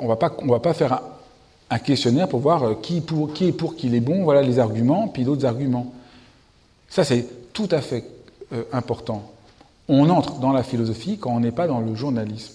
on 0.00 0.04
ne 0.04 0.48
va 0.50 0.60
pas 0.60 0.74
faire 0.74 1.00
un, 1.70 1.78
questionnaire 1.78 2.28
pour 2.28 2.40
voir 2.40 2.62
euh, 2.64 2.74
qui, 2.74 3.00
pour, 3.00 3.32
qui 3.32 3.48
est 3.48 3.52
pour 3.52 3.76
qui 3.76 3.94
est 3.94 4.00
bon, 4.00 4.24
voilà 4.24 4.42
les 4.42 4.58
arguments, 4.58 5.08
puis 5.08 5.24
d'autres 5.24 5.46
arguments. 5.46 5.92
Ça, 6.92 7.04
c'est 7.04 7.26
tout 7.54 7.68
à 7.70 7.80
fait 7.80 8.04
euh, 8.52 8.64
important. 8.70 9.32
On 9.88 10.10
entre 10.10 10.40
dans 10.40 10.52
la 10.52 10.62
philosophie 10.62 11.16
quand 11.16 11.34
on 11.34 11.40
n'est 11.40 11.50
pas 11.50 11.66
dans 11.66 11.80
le 11.80 11.94
journalisme. 11.94 12.52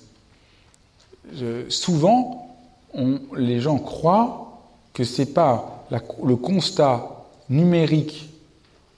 souvent, 1.70 2.56
les 3.36 3.60
gens 3.60 3.80
croient 3.80 4.62
que 4.94 5.04
ce 5.04 5.24
n'est 5.24 5.28
pas 5.28 5.88
le 6.24 6.36
constat 6.36 7.26
numérique 7.50 8.30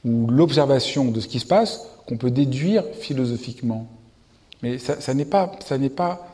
ou 0.04 0.28
l'observation 0.28 1.06
de 1.06 1.22
ce 1.22 1.28
qui 1.30 1.40
se 1.40 1.46
passe 1.46 1.88
qu'on 2.06 2.18
peut 2.18 2.32
déduire 2.32 2.84
philosophiquement. 3.00 3.88
Mais 4.62 4.78
ça, 4.78 5.14
n'est 5.14 5.24
pas, 5.24 5.54
ça 5.66 5.78
pas, 5.96 6.28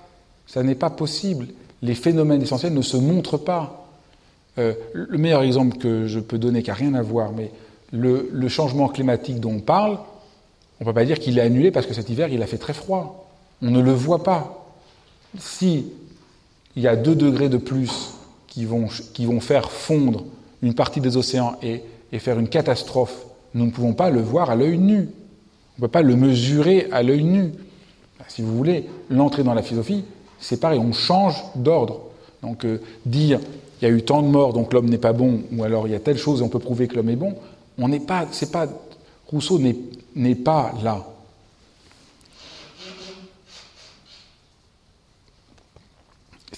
ça 0.48 0.64
n'est 0.64 0.74
pas 0.74 0.90
possible. 0.90 1.50
Les 1.84 1.94
phénomènes 1.94 2.42
essentiels 2.42 2.74
ne 2.74 2.82
se 2.82 2.98
montrent 2.98 3.38
pas. 3.38 3.88
Euh, 4.58 4.74
le 4.94 5.20
meilleur 5.20 5.44
exemple 5.44 5.78
que 5.78 6.08
je 6.08 6.20
peux 6.20 6.40
donner, 6.40 6.64
qui 6.64 6.70
n'a 6.72 6.76
rien 6.76 6.96
à 6.96 7.04
voir, 7.04 7.32
mais 7.34 7.52
le, 7.92 8.48
changement 8.48 8.88
climatique 8.88 9.40
dont 9.40 9.54
on 9.54 9.60
parle, 9.60 9.98
on 10.80 10.84
ne 10.84 10.86
peut 10.86 10.94
pas 10.94 11.06
dire 11.06 11.20
qu'il 11.20 11.38
est 11.38 11.42
annulé 11.42 11.72
parce 11.72 11.86
que 11.86 11.94
cet 11.94 12.10
hiver, 12.10 12.30
il 12.30 12.42
a 12.44 12.48
fait 12.48 12.58
très 12.58 12.74
froid. 12.74 13.30
On 13.62 13.72
ne 13.72 13.82
le 13.82 13.94
voit 13.94 14.24
pas. 14.24 14.68
Si 15.40 15.88
il 16.76 16.84
y 16.84 16.88
a 16.88 16.96
deux 16.96 17.16
degrés 17.16 17.50
de 17.50 17.58
plus 17.58 18.14
qui 18.48 18.66
vont, 18.66 18.88
qui 19.14 19.26
vont 19.26 19.40
faire 19.40 19.72
fondre 19.72 20.26
une 20.62 20.74
partie 20.74 21.00
des 21.00 21.18
océans 21.18 21.58
et, 21.62 21.82
et 22.12 22.20
faire 22.20 22.40
une 22.40 22.50
catastrophe, 22.50 23.26
nous 23.54 23.66
ne 23.66 23.72
pouvons 23.72 23.94
pas 23.94 24.10
le 24.10 24.22
voir 24.22 24.50
à 24.50 24.56
l'œil 24.56 24.78
nu. 24.78 25.10
On 25.78 25.82
ne 25.82 25.88
peut 25.88 25.92
pas 25.92 26.02
le 26.02 26.16
mesurer 26.16 26.88
à 26.92 27.04
l'œil 27.04 27.24
nu. 27.24 27.52
Si 28.28 28.42
vous 28.42 28.56
voulez, 28.56 28.90
l'entrée 29.10 29.44
dans 29.44 29.54
la 29.54 29.62
philosophie, 29.62 30.04
c'est 30.40 30.60
pareil, 30.60 30.80
on 30.80 30.92
change 30.92 31.42
d'ordre. 31.56 32.02
Donc 32.42 32.66
euh, 32.66 32.82
dire 33.06 33.40
il 33.82 33.86
y 33.86 33.92
a 33.92 33.94
eu 33.94 34.04
tant 34.04 34.22
de 34.22 34.28
morts, 34.28 34.54
donc 34.54 34.74
l'homme 34.74 34.90
n'est 34.90 34.98
pas 34.98 35.14
bon, 35.14 35.42
ou 35.52 35.64
alors 35.64 35.88
il 35.88 35.92
y 35.92 35.96
a 35.96 36.00
telle 36.00 36.18
chose 36.18 36.40
et 36.40 36.44
on 36.44 36.50
peut 36.50 36.60
prouver 36.60 36.88
que 36.88 36.96
l'homme 36.96 37.10
est 37.10 37.18
bon, 37.18 37.36
on 37.78 37.88
n'est 37.88 38.00
pas, 38.00 38.28
c'est 38.32 38.52
pas, 38.52 38.68
Rousseau 39.28 39.60
n'est 39.60 40.36
pas 40.36 40.74
là. 40.84 41.06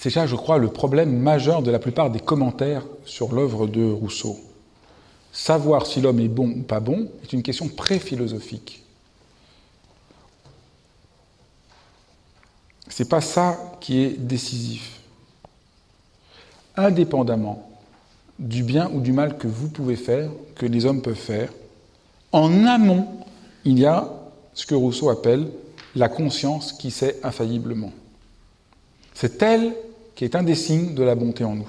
C'est 0.00 0.10
ça, 0.10 0.26
je 0.26 0.36
crois, 0.36 0.58
le 0.58 0.68
problème 0.68 1.18
majeur 1.18 1.60
de 1.60 1.72
la 1.72 1.80
plupart 1.80 2.10
des 2.10 2.20
commentaires 2.20 2.84
sur 3.04 3.32
l'œuvre 3.34 3.66
de 3.66 3.90
Rousseau. 3.90 4.38
Savoir 5.32 5.86
si 5.86 6.00
l'homme 6.00 6.20
est 6.20 6.28
bon 6.28 6.48
ou 6.50 6.62
pas 6.62 6.78
bon 6.78 7.08
est 7.22 7.32
une 7.32 7.42
question 7.42 7.68
pré-philosophique. 7.68 8.84
C'est 12.88 13.08
pas 13.08 13.20
ça 13.20 13.58
qui 13.80 14.00
est 14.00 14.10
décisif. 14.18 15.00
Indépendamment 16.76 17.68
du 18.38 18.62
bien 18.62 18.90
ou 18.92 19.00
du 19.00 19.12
mal 19.12 19.36
que 19.36 19.48
vous 19.48 19.68
pouvez 19.68 19.96
faire, 19.96 20.30
que 20.54 20.66
les 20.66 20.86
hommes 20.86 21.02
peuvent 21.02 21.14
faire, 21.14 21.52
en 22.32 22.64
amont, 22.64 23.06
il 23.64 23.78
y 23.78 23.86
a 23.86 24.12
ce 24.54 24.66
que 24.66 24.74
Rousseau 24.74 25.10
appelle 25.10 25.48
la 25.94 26.08
conscience 26.08 26.72
qui 26.72 26.90
sait 26.90 27.16
infailliblement. 27.22 27.92
C'est 29.14 29.42
elle 29.42 29.74
qui 30.14 30.24
est 30.24 30.36
un 30.36 30.42
des 30.42 30.54
signes 30.54 30.94
de 30.94 31.02
la 31.02 31.14
bonté 31.14 31.44
en 31.44 31.54
nous. 31.54 31.68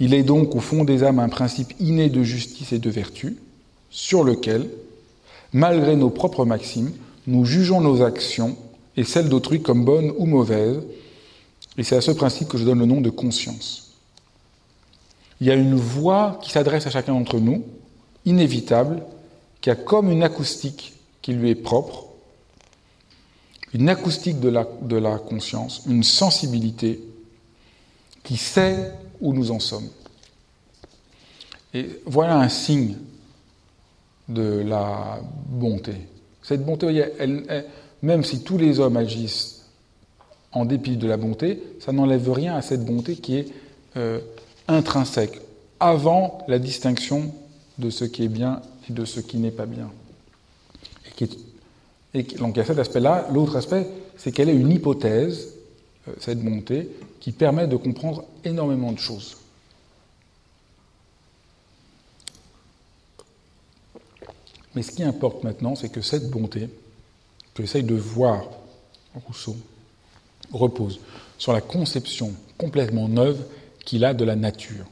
Il 0.00 0.14
est 0.14 0.22
donc 0.22 0.54
au 0.54 0.60
fond 0.60 0.84
des 0.84 1.02
âmes 1.02 1.18
un 1.18 1.28
principe 1.28 1.74
inné 1.80 2.08
de 2.08 2.22
justice 2.22 2.72
et 2.72 2.78
de 2.78 2.90
vertu, 2.90 3.36
sur 3.90 4.22
lequel, 4.22 4.68
malgré 5.52 5.96
nos 5.96 6.10
propres 6.10 6.44
maximes, 6.44 6.92
nous 7.26 7.44
jugeons 7.44 7.80
nos 7.80 8.02
actions 8.02 8.56
et 8.96 9.04
celles 9.04 9.28
d'autrui 9.28 9.60
comme 9.60 9.84
bonnes 9.84 10.12
ou 10.18 10.26
mauvaises, 10.26 10.80
et 11.76 11.82
c'est 11.82 11.96
à 11.96 12.00
ce 12.00 12.10
principe 12.10 12.48
que 12.48 12.58
je 12.58 12.64
donne 12.64 12.80
le 12.80 12.86
nom 12.86 13.00
de 13.00 13.10
conscience. 13.10 13.87
Il 15.40 15.46
y 15.46 15.50
a 15.50 15.54
une 15.54 15.74
voix 15.74 16.38
qui 16.42 16.50
s'adresse 16.50 16.86
à 16.86 16.90
chacun 16.90 17.12
d'entre 17.12 17.38
nous, 17.38 17.64
inévitable, 18.24 19.02
qui 19.60 19.70
a 19.70 19.76
comme 19.76 20.10
une 20.10 20.22
acoustique 20.22 20.94
qui 21.22 21.32
lui 21.32 21.50
est 21.50 21.54
propre, 21.54 22.06
une 23.74 23.88
acoustique 23.88 24.40
de 24.40 24.48
la, 24.48 25.18
conscience, 25.18 25.82
une 25.86 26.02
sensibilité 26.02 27.00
qui 28.24 28.36
sait 28.36 28.92
où 29.20 29.32
nous 29.32 29.50
en 29.50 29.60
sommes. 29.60 29.88
Et 31.74 32.00
voilà 32.06 32.38
un 32.38 32.48
signe 32.48 32.96
de 34.28 34.62
la 34.66 35.20
bonté. 35.48 35.94
Cette 36.42 36.64
bonté, 36.64 37.04
même 38.02 38.24
si 38.24 38.42
tous 38.42 38.58
les 38.58 38.80
hommes 38.80 38.96
agissent 38.96 39.66
en 40.52 40.64
dépit 40.64 40.96
de 40.96 41.06
la 41.06 41.18
bonté, 41.18 41.62
ça 41.80 41.92
n'enlève 41.92 42.30
rien 42.32 42.56
à 42.56 42.62
cette 42.62 42.84
bonté 42.84 43.16
qui 43.16 43.36
est 43.36 43.48
euh, 43.96 44.20
intrinsèque, 44.68 45.40
avant 45.80 46.44
la 46.48 46.58
distinction 46.58 47.32
de 47.78 47.90
ce 47.90 48.04
qui 48.04 48.24
est 48.24 48.28
bien 48.28 48.62
et 48.88 48.92
de 48.92 49.04
ce 49.04 49.20
qui 49.20 49.38
n'est 49.38 49.50
pas 49.50 49.66
bien. 49.66 49.90
Et, 52.14 52.22
donc 52.22 52.54
il 52.54 52.58
y 52.58 52.60
a 52.60 52.64
cet 52.64 52.78
aspect-là. 52.78 53.28
L'autre 53.32 53.56
aspect, 53.56 53.86
c'est 54.16 54.32
qu'elle 54.32 54.48
est 54.48 54.56
une 54.56 54.70
hypothèse, 54.70 55.54
euh, 56.08 56.12
cette 56.20 56.40
bonté, 56.42 56.88
qui 57.20 57.32
permet 57.32 57.66
de 57.66 57.76
comprendre 57.76 58.24
énormément 58.44 58.92
de 58.92 58.98
choses. 58.98 59.36
Mais 64.74 64.82
ce 64.82 64.92
qui 64.92 65.02
importe 65.02 65.42
maintenant, 65.44 65.74
c'est 65.74 65.88
que 65.88 66.00
cette 66.00 66.30
bonté, 66.30 66.68
que 67.54 67.62
j'essaye 67.62 67.82
de 67.82 67.96
voir 67.96 68.44
Rousseau, 69.26 69.56
repose 70.52 71.00
sur 71.36 71.52
la 71.52 71.60
conception 71.60 72.32
complètement 72.56 73.08
neuve 73.08 73.44
qu'il 73.88 74.04
a 74.04 74.12
de 74.12 74.22
la 74.22 74.36
nature. 74.36 74.84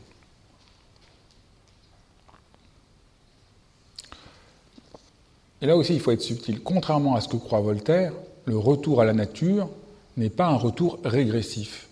Et 5.61 5.67
là 5.67 5.77
aussi, 5.77 5.93
il 5.93 6.01
faut 6.01 6.13
être 6.13 6.23
subtil. 6.23 6.63
Contrairement 6.63 7.15
à 7.15 7.21
ce 7.21 7.29
que 7.29 7.37
croit 7.37 7.61
Voltaire, 7.61 8.15
le 8.47 8.57
retour 8.57 9.03
à 9.03 9.05
la 9.05 9.13
nature 9.13 9.69
n'est 10.17 10.31
pas 10.31 10.47
un 10.47 10.57
retour 10.57 10.99
régressif, 11.05 11.89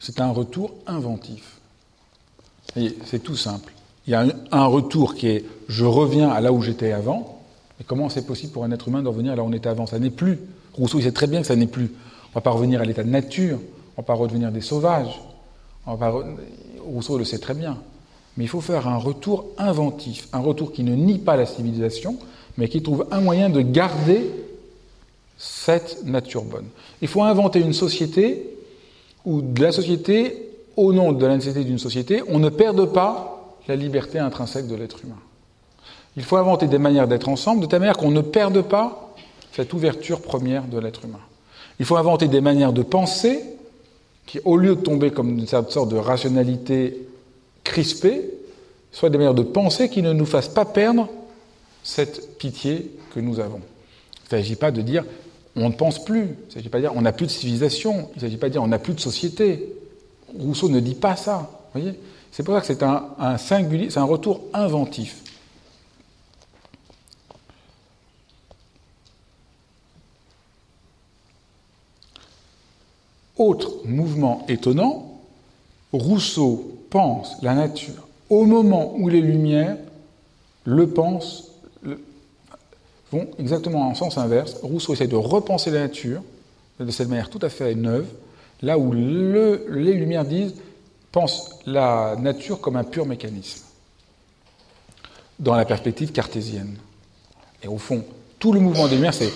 c'est 0.00 0.22
un 0.22 0.30
retour 0.30 0.72
inventif. 0.86 1.60
C'est 3.04 3.22
tout 3.22 3.36
simple. 3.36 3.74
Il 4.06 4.12
y 4.12 4.14
a 4.14 4.24
un 4.50 4.66
retour 4.66 5.16
qui 5.16 5.28
est 5.28 5.44
je 5.68 5.84
reviens 5.84 6.30
à 6.30 6.40
là 6.40 6.50
où 6.50 6.62
j'étais 6.62 6.92
avant. 6.92 7.42
Et 7.78 7.84
comment 7.84 8.08
c'est 8.08 8.26
possible 8.26 8.54
pour 8.54 8.64
un 8.64 8.72
être 8.72 8.88
humain 8.88 9.02
de 9.02 9.08
revenir 9.08 9.36
là 9.36 9.42
où 9.42 9.46
on 9.46 9.52
était 9.52 9.68
avant? 9.68 9.84
Ça 9.84 9.98
n'est 9.98 10.08
plus. 10.08 10.38
Rousseau, 10.72 10.98
il 10.98 11.02
sait 11.02 11.12
très 11.12 11.26
bien 11.26 11.42
que 11.42 11.46
ça 11.46 11.56
n'est 11.56 11.66
plus. 11.66 11.90
On 12.24 12.28
ne 12.30 12.34
va 12.36 12.40
pas 12.40 12.52
revenir 12.52 12.80
à 12.80 12.86
l'état 12.86 13.04
de 13.04 13.10
nature, 13.10 13.58
on 13.58 13.60
ne 13.60 13.96
va 13.98 14.02
pas 14.02 14.14
redevenir 14.14 14.50
des 14.50 14.62
sauvages. 14.62 15.20
Rousseau 16.84 17.18
le 17.18 17.24
sait 17.24 17.38
très 17.38 17.54
bien. 17.54 17.78
Mais 18.36 18.44
il 18.44 18.48
faut 18.48 18.60
faire 18.60 18.86
un 18.86 18.96
retour 18.96 19.46
inventif, 19.58 20.28
un 20.32 20.38
retour 20.38 20.72
qui 20.72 20.84
ne 20.84 20.94
nie 20.94 21.18
pas 21.18 21.36
la 21.36 21.46
civilisation, 21.46 22.16
mais 22.56 22.68
qui 22.68 22.82
trouve 22.82 23.06
un 23.10 23.20
moyen 23.20 23.50
de 23.50 23.60
garder 23.60 24.30
cette 25.36 26.04
nature 26.04 26.44
bonne. 26.44 26.66
Il 27.02 27.08
faut 27.08 27.22
inventer 27.22 27.60
une 27.60 27.72
société 27.72 28.54
où 29.24 29.42
de 29.42 29.62
la 29.62 29.72
société, 29.72 30.50
au 30.76 30.92
nom 30.92 31.12
de 31.12 31.26
la 31.26 31.36
nécessité 31.36 31.64
d'une 31.64 31.78
société, 31.78 32.22
on 32.28 32.38
ne 32.38 32.48
perde 32.48 32.92
pas 32.92 33.56
la 33.66 33.76
liberté 33.76 34.18
intrinsèque 34.18 34.66
de 34.66 34.74
l'être 34.74 35.04
humain. 35.04 35.18
Il 36.16 36.24
faut 36.24 36.36
inventer 36.36 36.66
des 36.66 36.78
manières 36.78 37.06
d'être 37.06 37.28
ensemble 37.28 37.60
de 37.60 37.66
telle 37.66 37.80
manière 37.80 37.96
qu'on 37.96 38.10
ne 38.10 38.20
perde 38.20 38.62
pas 38.62 39.14
cette 39.52 39.72
ouverture 39.72 40.20
première 40.20 40.64
de 40.64 40.78
l'être 40.78 41.04
humain. 41.04 41.20
Il 41.78 41.86
faut 41.86 41.96
inventer 41.96 42.28
des 42.28 42.40
manières 42.40 42.72
de 42.72 42.82
penser 42.82 43.42
qui, 44.28 44.40
au 44.44 44.56
lieu 44.56 44.76
de 44.76 44.80
tomber 44.80 45.10
comme 45.10 45.30
une 45.30 45.46
sorte 45.46 45.88
de 45.88 45.96
rationalité 45.96 47.08
crispée, 47.64 48.22
soient 48.92 49.10
des 49.10 49.18
manières 49.18 49.34
de 49.34 49.42
penser 49.42 49.88
qui 49.88 50.02
ne 50.02 50.12
nous 50.12 50.26
fassent 50.26 50.48
pas 50.48 50.64
perdre 50.64 51.08
cette 51.82 52.38
pitié 52.38 52.92
que 53.14 53.20
nous 53.20 53.40
avons. 53.40 53.60
Il 53.60 54.36
ne 54.36 54.42
s'agit 54.42 54.56
pas 54.56 54.70
de 54.70 54.82
dire 54.82 55.04
on 55.56 55.70
ne 55.70 55.74
pense 55.74 56.04
plus, 56.04 56.20
il 56.20 56.46
ne 56.48 56.52
s'agit 56.52 56.68
pas 56.68 56.78
de 56.78 56.82
dire 56.82 56.92
on 56.94 57.00
n'a 57.00 57.12
plus 57.12 57.26
de 57.26 57.32
civilisation, 57.32 58.10
il 58.12 58.16
ne 58.16 58.20
s'agit 58.20 58.36
pas 58.36 58.48
de 58.48 58.52
dire 58.52 58.62
on 58.62 58.68
n'a 58.68 58.78
plus 58.78 58.94
de 58.94 59.00
société. 59.00 59.74
Rousseau 60.38 60.68
ne 60.68 60.78
dit 60.78 60.94
pas 60.94 61.16
ça. 61.16 61.50
Voyez 61.72 61.94
c'est 62.30 62.42
pour 62.42 62.54
ça 62.54 62.60
que 62.60 62.66
c'est 62.66 62.82
un, 62.82 63.38
singulier, 63.38 63.90
c'est 63.90 63.98
un 63.98 64.04
retour 64.04 64.42
inventif. 64.52 65.24
Autre 73.38 73.72
mouvement 73.84 74.44
étonnant, 74.48 75.20
Rousseau 75.92 76.74
pense 76.90 77.40
la 77.40 77.54
nature 77.54 78.08
au 78.28 78.44
moment 78.44 78.94
où 78.96 79.08
les 79.08 79.20
Lumières 79.20 79.76
le 80.64 80.88
pensent 80.88 81.52
vont 83.10 83.26
exactement 83.38 83.88
en 83.88 83.94
sens 83.94 84.18
inverse. 84.18 84.56
Rousseau 84.62 84.92
essaie 84.92 85.06
de 85.06 85.16
repenser 85.16 85.70
la 85.70 85.80
nature 85.80 86.22
de 86.78 86.90
cette 86.90 87.08
manière 87.08 87.30
tout 87.30 87.38
à 87.42 87.48
fait 87.48 87.74
neuve, 87.74 88.06
là 88.60 88.78
où 88.78 88.92
les 88.92 89.94
Lumières 89.94 90.24
disent 90.24 90.54
pense 91.10 91.58
la 91.64 92.16
nature 92.18 92.60
comme 92.60 92.76
un 92.76 92.84
pur 92.84 93.06
mécanisme, 93.06 93.64
dans 95.38 95.54
la 95.54 95.64
perspective 95.64 96.12
cartésienne. 96.12 96.76
Et 97.62 97.68
au 97.68 97.78
fond, 97.78 98.04
tout 98.38 98.52
le 98.52 98.60
mouvement 98.60 98.88
des 98.88 98.96
Lumières, 98.96 99.14
c'est 99.14 99.32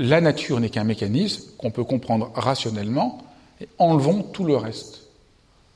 la 0.00 0.20
nature 0.20 0.60
n'est 0.60 0.70
qu'un 0.70 0.84
mécanisme 0.84 1.50
qu'on 1.58 1.70
peut 1.70 1.84
comprendre 1.84 2.30
rationnellement, 2.34 3.18
et 3.60 3.68
enlevons 3.78 4.22
tout 4.22 4.44
le 4.44 4.56
reste. 4.56 5.02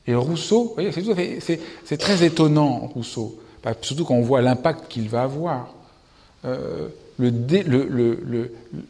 Et 0.07 0.15
Rousseau, 0.15 0.75
c'est 1.85 1.97
très 1.97 2.23
étonnant, 2.23 2.91
Rousseau, 2.93 3.39
surtout 3.81 4.05
quand 4.05 4.15
on 4.15 4.21
voit 4.21 4.41
l'impact 4.41 4.87
qu'il 4.87 5.09
va 5.09 5.23
avoir. 5.23 5.73
Euh, 6.45 6.89
le, 7.17 7.31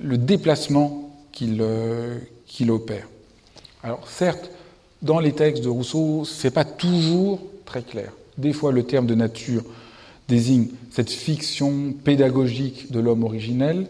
le, 0.02 0.18
déplacement 0.18 1.12
euh, 1.42 2.18
qu'il 2.48 2.72
opère. 2.72 3.08
Alors 3.84 4.08
certes, 4.08 4.50
dans 5.02 5.20
les 5.20 5.34
textes 5.34 5.64
de 5.64 5.70
Rousseau, 5.70 6.26
ce 6.26 6.48
n'est 6.48 6.52
pas 6.52 6.66
toujours 6.66 7.40
très 7.66 7.84
clair. 7.84 8.12
Des 8.38 8.52
fois, 8.52 8.72
le 8.72 8.84
terme 8.84 9.06
de 9.06 9.16
nature 9.16 9.64
désigne 10.28 10.70
cette 10.90 11.12
fiction 11.12 11.94
pédagogique 12.04 12.92
de 12.92 13.00
l'homme 13.00 13.24
originel. 13.24 13.88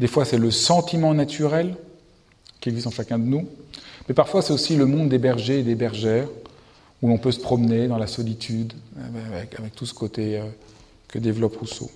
Des 0.00 0.06
fois, 0.06 0.24
c'est 0.24 0.38
le 0.38 0.50
sentiment 0.50 1.14
naturel 1.14 1.76
qui 2.60 2.68
existe 2.68 2.86
en 2.86 2.90
chacun 2.90 3.18
de 3.18 3.24
nous. 3.24 3.46
Mais 4.08 4.14
parfois, 4.14 4.42
c'est 4.42 4.52
aussi 4.52 4.76
le 4.76 4.86
monde 4.86 5.08
des 5.08 5.18
bergers 5.18 5.60
et 5.60 5.62
des 5.62 5.74
bergères, 5.74 6.28
où 7.02 7.08
l'on 7.08 7.18
peut 7.18 7.32
se 7.32 7.40
promener 7.40 7.86
dans 7.86 7.98
la 7.98 8.06
solitude, 8.06 8.72
avec, 9.32 9.58
avec 9.58 9.74
tout 9.74 9.86
ce 9.86 9.94
côté 9.94 10.38
euh, 10.38 10.44
que 11.08 11.18
développe 11.18 11.56
Rousseau. 11.56 11.90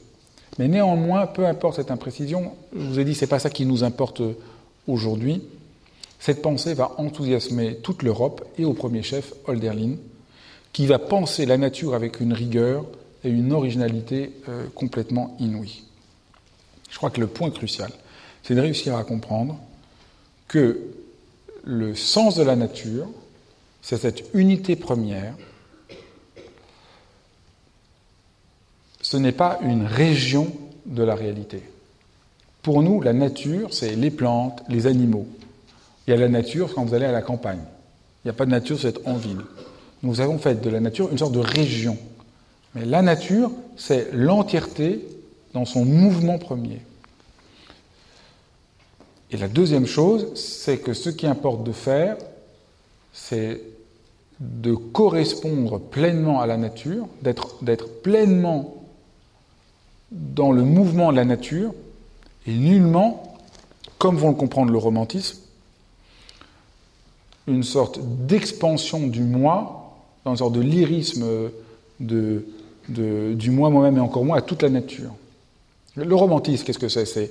Mais 0.59 0.69
néanmoins, 0.69 1.27
peu 1.27 1.47
importe 1.47 1.77
cette 1.77 1.91
imprécision, 1.91 2.53
je 2.75 2.85
vous 2.85 2.99
ai 2.99 3.05
dit, 3.05 3.15
ce 3.15 3.23
n'est 3.25 3.29
pas 3.29 3.39
ça 3.39 3.51
qui 3.51 3.65
nous 3.65 3.85
importe 3.85 4.23
aujourd'hui. 4.87 5.43
Cette 6.19 6.43
pensée 6.43 6.75
va 6.75 6.93
enthousiasmer 6.99 7.77
toute 7.77 8.03
l'Europe 8.03 8.45
et 8.59 8.65
au 8.65 8.73
premier 8.75 9.03
chef 9.03 9.33
Holderlin. 9.47 9.97
qui 10.73 10.87
va 10.87 10.99
penser 10.99 11.47
la 11.47 11.57
nature 11.57 11.95
avec 11.95 12.21
une 12.21 12.33
rigueur 12.33 12.85
et 13.25 13.31
une 13.31 13.53
originalité 13.53 14.33
euh, 14.49 14.67
complètement 14.75 15.37
inouïe. 15.41 15.83
Je 16.91 16.97
crois 16.97 17.11
que 17.11 17.21
le 17.21 17.27
point 17.27 17.51
crucial, 17.51 17.91
c'est 18.43 18.55
de 18.55 18.61
réussir 18.61 18.97
à 18.97 19.05
comprendre 19.05 19.59
que 20.47 20.81
le 21.65 21.95
sens 21.95 22.37
de 22.37 22.43
la 22.43 22.57
nature, 22.57 23.09
c'est 23.83 23.99
cette 23.99 24.25
unité 24.35 24.77
première. 24.77 25.35
Ce 29.03 29.17
n'est 29.17 29.33
pas 29.33 29.59
une 29.63 29.85
région 29.85 30.53
de 30.87 31.03
la 31.03 31.15
réalité. 31.15 31.63
Pour 32.63 32.83
nous, 32.83 33.01
la 33.01 33.13
nature, 33.13 33.73
c'est 33.73 33.95
les 33.95 34.11
plantes, 34.11 34.63
les 34.69 34.87
animaux. 34.87 35.27
Il 36.07 36.11
y 36.11 36.15
a 36.15 36.17
la 36.17 36.29
nature 36.29 36.75
quand 36.75 36.85
vous 36.85 36.95
allez 36.95 37.05
à 37.07 37.13
la 37.13 37.23
campagne. 37.23 37.61
Il 38.25 38.29
n'y 38.29 38.31
a 38.31 38.35
pas 38.35 38.47
de 38.47 38.51
nature, 38.51 38.79
c'est 38.81 39.07
en 39.07 39.15
ville. 39.15 39.43
Nous 40.03 40.21
avons 40.21 40.39
fait 40.39 40.61
de 40.61 40.71
la 40.71 40.81
nature 40.81 41.11
une 41.11 41.19
sorte 41.19 41.33
de 41.33 41.39
région. 41.39 41.97
Mais 42.75 42.85
la 42.85 43.03
nature, 43.03 43.51
c'est 43.77 44.13
l'entièreté 44.13 45.05
dans 45.59 45.65
son 45.65 45.85
mouvement 45.85 46.39
premier. 46.39 46.81
Et 49.33 49.37
la 49.37 49.49
deuxième 49.49 49.87
chose, 49.87 50.33
c'est 50.37 50.79
que 50.79 50.93
ce 50.93 51.11
qui 51.11 51.27
importe 51.27 51.65
de 51.65 51.73
faire, 51.73 52.17
c'est 53.13 53.61
de 54.39 54.75
correspondre 54.75 55.81
pleinement 55.81 56.41
à 56.41 56.47
la 56.47 56.57
nature, 56.59 57.09
d'être 57.23 57.89
pleinement 58.03 58.77
dans 60.13 60.53
le 60.53 60.63
mouvement 60.63 61.11
de 61.11 61.17
la 61.17 61.25
nature, 61.25 61.75
et 62.47 62.55
nullement, 62.55 63.37
comme 63.99 64.17
vont 64.17 64.29
le 64.29 64.37
comprendre 64.37 64.71
le 64.71 64.79
romantisme, 64.79 65.39
une 67.49 67.65
sorte 67.65 67.99
d'expansion 68.01 69.09
du 69.09 69.25
moi, 69.25 69.97
dans 70.25 70.31
une 70.31 70.37
sorte 70.37 70.55
de 70.55 70.61
lyrisme 70.61 71.51
du 71.99 73.51
moi, 73.51 73.71
moi-même 73.71 73.97
et 73.97 74.01
encore 74.01 74.25
moins 74.25 74.39
à 74.39 74.43
toute 74.43 74.63
la 74.63 74.71
nature. 74.71 75.11
Le 76.05 76.15
romantisme, 76.15 76.65
qu'est-ce 76.65 76.79
que 76.79 76.89
c'est? 76.89 77.07
C'est 77.07 77.31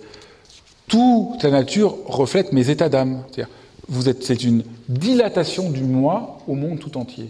toute 0.88 1.44
la 1.44 1.52
nature 1.52 1.96
reflète 2.06 2.52
mes 2.54 2.70
états 2.70 2.90
d'âme. 2.90 3.24
Vous 3.88 4.10
êtes, 4.10 4.24
c'est 4.24 4.44
une 4.44 4.64
dilatation 4.90 5.70
du 5.70 5.84
moi 5.84 6.40
au 6.48 6.56
monde 6.56 6.80
tout 6.80 6.98
entier. 6.98 7.30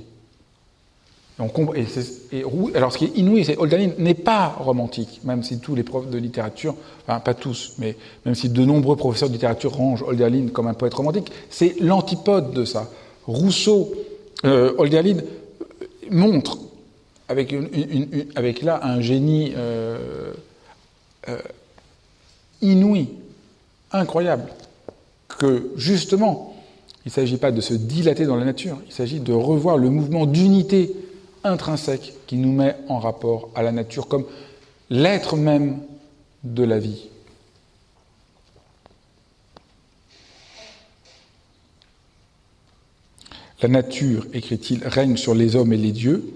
Et 2.32 2.44
alors, 2.74 2.92
ce 2.92 2.98
qui 2.98 3.06
est 3.06 3.16
inouï, 3.16 3.46
c'est 3.46 3.60
Hölderlin 3.60 3.92
n'est 4.00 4.16
pas 4.16 4.48
romantique, 4.60 5.22
même 5.24 5.44
si 5.44 5.60
tous 5.60 5.76
les 5.76 5.84
profs 5.84 6.10
de 6.10 6.18
littérature, 6.18 6.74
enfin 7.04 7.20
pas 7.20 7.36
tous, 7.36 7.74
mais 7.78 7.96
même 8.26 8.34
si 8.34 8.50
de 8.50 8.66
nombreux 8.66 8.96
professeurs 8.96 9.30
de 9.30 9.34
littérature 9.34 9.74
rangent 9.74 10.04
Hölderlin 10.08 10.48
comme 10.48 10.66
un 10.66 10.74
poète 10.74 10.96
romantique, 10.96 11.32
c'est 11.52 11.80
l'antipode 11.80 12.54
de 12.54 12.66
ça. 12.66 12.90
Rousseau, 13.28 13.94
euh, 14.46 14.74
montre 16.10 16.58
avec, 17.28 17.54
avec 18.36 18.62
là 18.64 18.80
un 18.84 19.02
génie 19.02 19.54
euh, 19.56 20.34
euh, 21.30 21.38
inouï, 22.62 23.10
incroyable, 23.92 24.50
que 25.28 25.72
justement, 25.76 26.56
il 27.06 27.10
ne 27.10 27.14
s'agit 27.14 27.38
pas 27.38 27.52
de 27.52 27.62
se 27.62 27.74
dilater 27.74 28.26
dans 28.26 28.36
la 28.36 28.46
nature, 28.46 28.78
il 28.86 28.94
s'agit 28.94 29.20
de 29.20 29.34
revoir 29.34 29.78
le 29.78 29.90
mouvement 29.90 30.26
d'unité 30.26 30.94
intrinsèque 31.44 32.14
qui 32.28 32.38
nous 32.38 32.52
met 32.52 32.76
en 32.90 33.00
rapport 33.00 33.50
à 33.56 33.62
la 33.62 33.72
nature 33.72 34.08
comme 34.08 34.26
l'être 34.90 35.36
même 35.36 35.80
de 36.44 36.64
la 36.64 36.80
vie. 36.80 37.10
La 43.62 43.70
nature, 43.70 44.28
écrit-il, 44.34 44.86
règne 44.86 45.18
sur 45.18 45.34
les 45.34 45.56
hommes 45.56 45.74
et 45.74 45.78
les 45.78 45.92
dieux, 45.92 46.32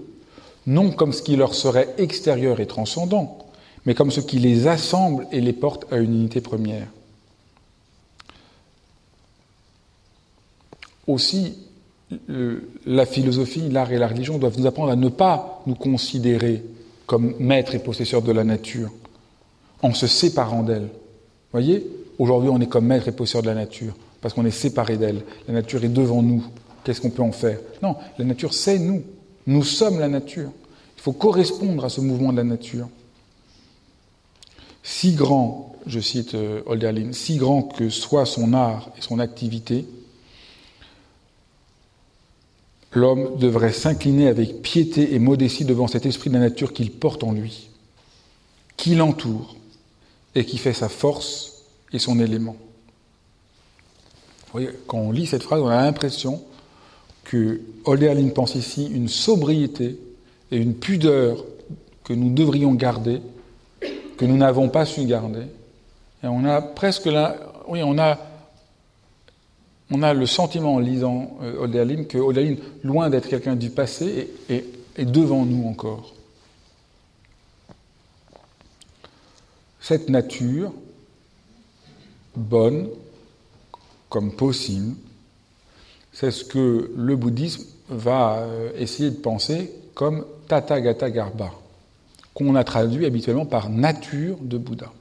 non 0.66 0.90
comme 0.90 1.12
ce 1.12 1.22
qui 1.22 1.36
leur 1.36 1.54
serait 1.54 1.94
extérieur 1.98 2.58
et 2.58 2.66
transcendant, 2.66 3.41
mais 3.86 3.94
comme 3.94 4.10
ce 4.10 4.20
qui 4.20 4.38
les 4.38 4.66
assemble 4.66 5.26
et 5.32 5.40
les 5.40 5.52
porte 5.52 5.92
à 5.92 5.98
une 5.98 6.14
unité 6.14 6.40
première. 6.40 6.86
Aussi, 11.06 11.56
la 12.86 13.06
philosophie, 13.06 13.68
l'art 13.68 13.92
et 13.92 13.98
la 13.98 14.08
religion 14.08 14.38
doivent 14.38 14.58
nous 14.58 14.66
apprendre 14.66 14.92
à 14.92 14.96
ne 14.96 15.08
pas 15.08 15.62
nous 15.66 15.74
considérer 15.74 16.62
comme 17.06 17.34
maîtres 17.38 17.74
et 17.74 17.78
possesseurs 17.80 18.22
de 18.22 18.32
la 18.32 18.44
nature, 18.44 18.90
en 19.82 19.92
se 19.92 20.06
séparant 20.06 20.62
d'elle. 20.62 20.88
Voyez, 21.50 21.86
aujourd'hui 22.18 22.50
on 22.50 22.60
est 22.60 22.68
comme 22.68 22.86
maîtres 22.86 23.08
et 23.08 23.12
possesseurs 23.12 23.42
de 23.42 23.48
la 23.48 23.54
nature, 23.54 23.94
parce 24.20 24.32
qu'on 24.32 24.46
est 24.46 24.50
séparés 24.50 24.96
d'elle. 24.96 25.24
La 25.48 25.54
nature 25.54 25.82
est 25.84 25.88
devant 25.88 26.22
nous. 26.22 26.44
Qu'est-ce 26.84 27.00
qu'on 27.00 27.10
peut 27.10 27.22
en 27.22 27.32
faire? 27.32 27.58
Non, 27.82 27.96
la 28.18 28.24
nature 28.24 28.54
c'est 28.54 28.78
nous. 28.78 29.02
Nous 29.46 29.64
sommes 29.64 29.98
la 29.98 30.08
nature. 30.08 30.50
Il 30.96 31.02
faut 31.02 31.12
correspondre 31.12 31.84
à 31.84 31.88
ce 31.88 32.00
mouvement 32.00 32.32
de 32.32 32.38
la 32.38 32.44
nature. 32.44 32.88
Si 34.82 35.14
grand, 35.14 35.76
je 35.86 36.00
cite 36.00 36.34
euh, 36.34 36.62
Holderlin, 36.66 37.12
si 37.12 37.36
grand 37.36 37.62
que 37.62 37.88
soit 37.88 38.26
son 38.26 38.52
art 38.52 38.90
et 38.98 39.00
son 39.00 39.18
activité, 39.18 39.86
L'homme 42.94 43.38
devrait 43.38 43.72
s'incliner 43.72 44.28
avec 44.28 44.60
piété 44.60 45.14
et 45.14 45.18
modestie 45.18 45.64
devant 45.64 45.86
cet 45.86 46.04
esprit 46.04 46.28
de 46.28 46.34
la 46.34 46.40
nature 46.40 46.74
qu'il 46.74 46.90
porte 46.90 47.24
en 47.24 47.32
lui, 47.32 47.70
qui 48.76 48.94
l'entoure 48.94 49.56
et 50.34 50.44
qui 50.44 50.58
fait 50.58 50.74
sa 50.74 50.90
force 50.90 51.64
et 51.92 51.98
son 51.98 52.20
élément. 52.20 52.56
Quand 54.86 54.98
on 54.98 55.12
lit 55.12 55.26
cette 55.26 55.42
phrase, 55.42 55.62
on 55.62 55.68
a 55.68 55.82
l'impression 55.82 56.42
que 57.24 57.62
Holderlin 57.86 58.28
pense 58.28 58.54
ici 58.56 58.86
une 58.86 59.08
sobriété 59.08 59.98
et 60.50 60.58
une 60.58 60.74
pudeur 60.74 61.46
que 62.04 62.12
nous 62.12 62.30
devrions 62.34 62.74
garder, 62.74 63.22
que 64.22 64.26
nous 64.28 64.36
n'avons 64.36 64.68
pas 64.68 64.84
su 64.84 65.04
garder. 65.04 65.48
Et 66.22 66.28
on 66.28 66.44
a 66.44 66.62
presque 66.62 67.06
là, 67.06 67.34
oui, 67.66 67.82
on 67.82 67.98
a 67.98 68.16
on 69.90 70.00
a 70.04 70.14
le 70.14 70.26
sentiment 70.26 70.74
en 70.74 70.78
lisant 70.78 71.38
euh, 71.42 71.66
que 72.04 72.18
Hölderlin, 72.18 72.54
loin 72.84 73.10
d'être 73.10 73.28
quelqu'un 73.28 73.56
du 73.56 73.70
passé, 73.70 74.30
est, 74.48 75.04
devant 75.04 75.44
nous 75.44 75.68
encore. 75.68 76.14
Cette 79.80 80.08
nature, 80.08 80.72
bonne 82.36 82.90
comme 84.08 84.30
possible, 84.30 84.94
c'est 86.12 86.30
ce 86.30 86.44
que 86.44 86.92
le 86.96 87.16
bouddhisme 87.16 87.64
va 87.88 88.36
euh, 88.36 88.70
essayer 88.76 89.10
de 89.10 89.16
penser 89.16 89.72
comme 89.94 90.24
Tathagata 90.46 91.10
Garba, 91.10 91.50
qu'on 92.34 92.54
a 92.54 92.64
traduit 92.64 93.06
habituellement 93.06 93.46
par 93.46 93.68
nature 93.68 94.36
de 94.40 94.58
Bouddha. 94.58 94.92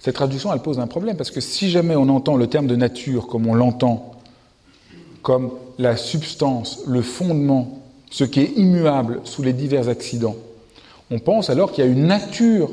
Cette 0.00 0.14
traduction, 0.14 0.52
elle 0.52 0.60
pose 0.60 0.80
un 0.80 0.86
problème, 0.86 1.16
parce 1.16 1.30
que 1.30 1.40
si 1.40 1.70
jamais 1.70 1.94
on 1.94 2.08
entend 2.08 2.36
le 2.36 2.46
terme 2.46 2.66
de 2.66 2.76
nature 2.76 3.26
comme 3.26 3.46
on 3.46 3.54
l'entend, 3.54 4.12
comme 5.22 5.50
la 5.78 5.96
substance, 5.96 6.80
le 6.86 7.02
fondement, 7.02 7.82
ce 8.10 8.24
qui 8.24 8.40
est 8.40 8.52
immuable 8.56 9.20
sous 9.24 9.42
les 9.42 9.52
divers 9.52 9.88
accidents, 9.88 10.36
on 11.10 11.18
pense 11.18 11.50
alors 11.50 11.72
qu'il 11.72 11.84
y 11.84 11.86
a 11.86 11.90
une 11.90 12.06
nature 12.06 12.70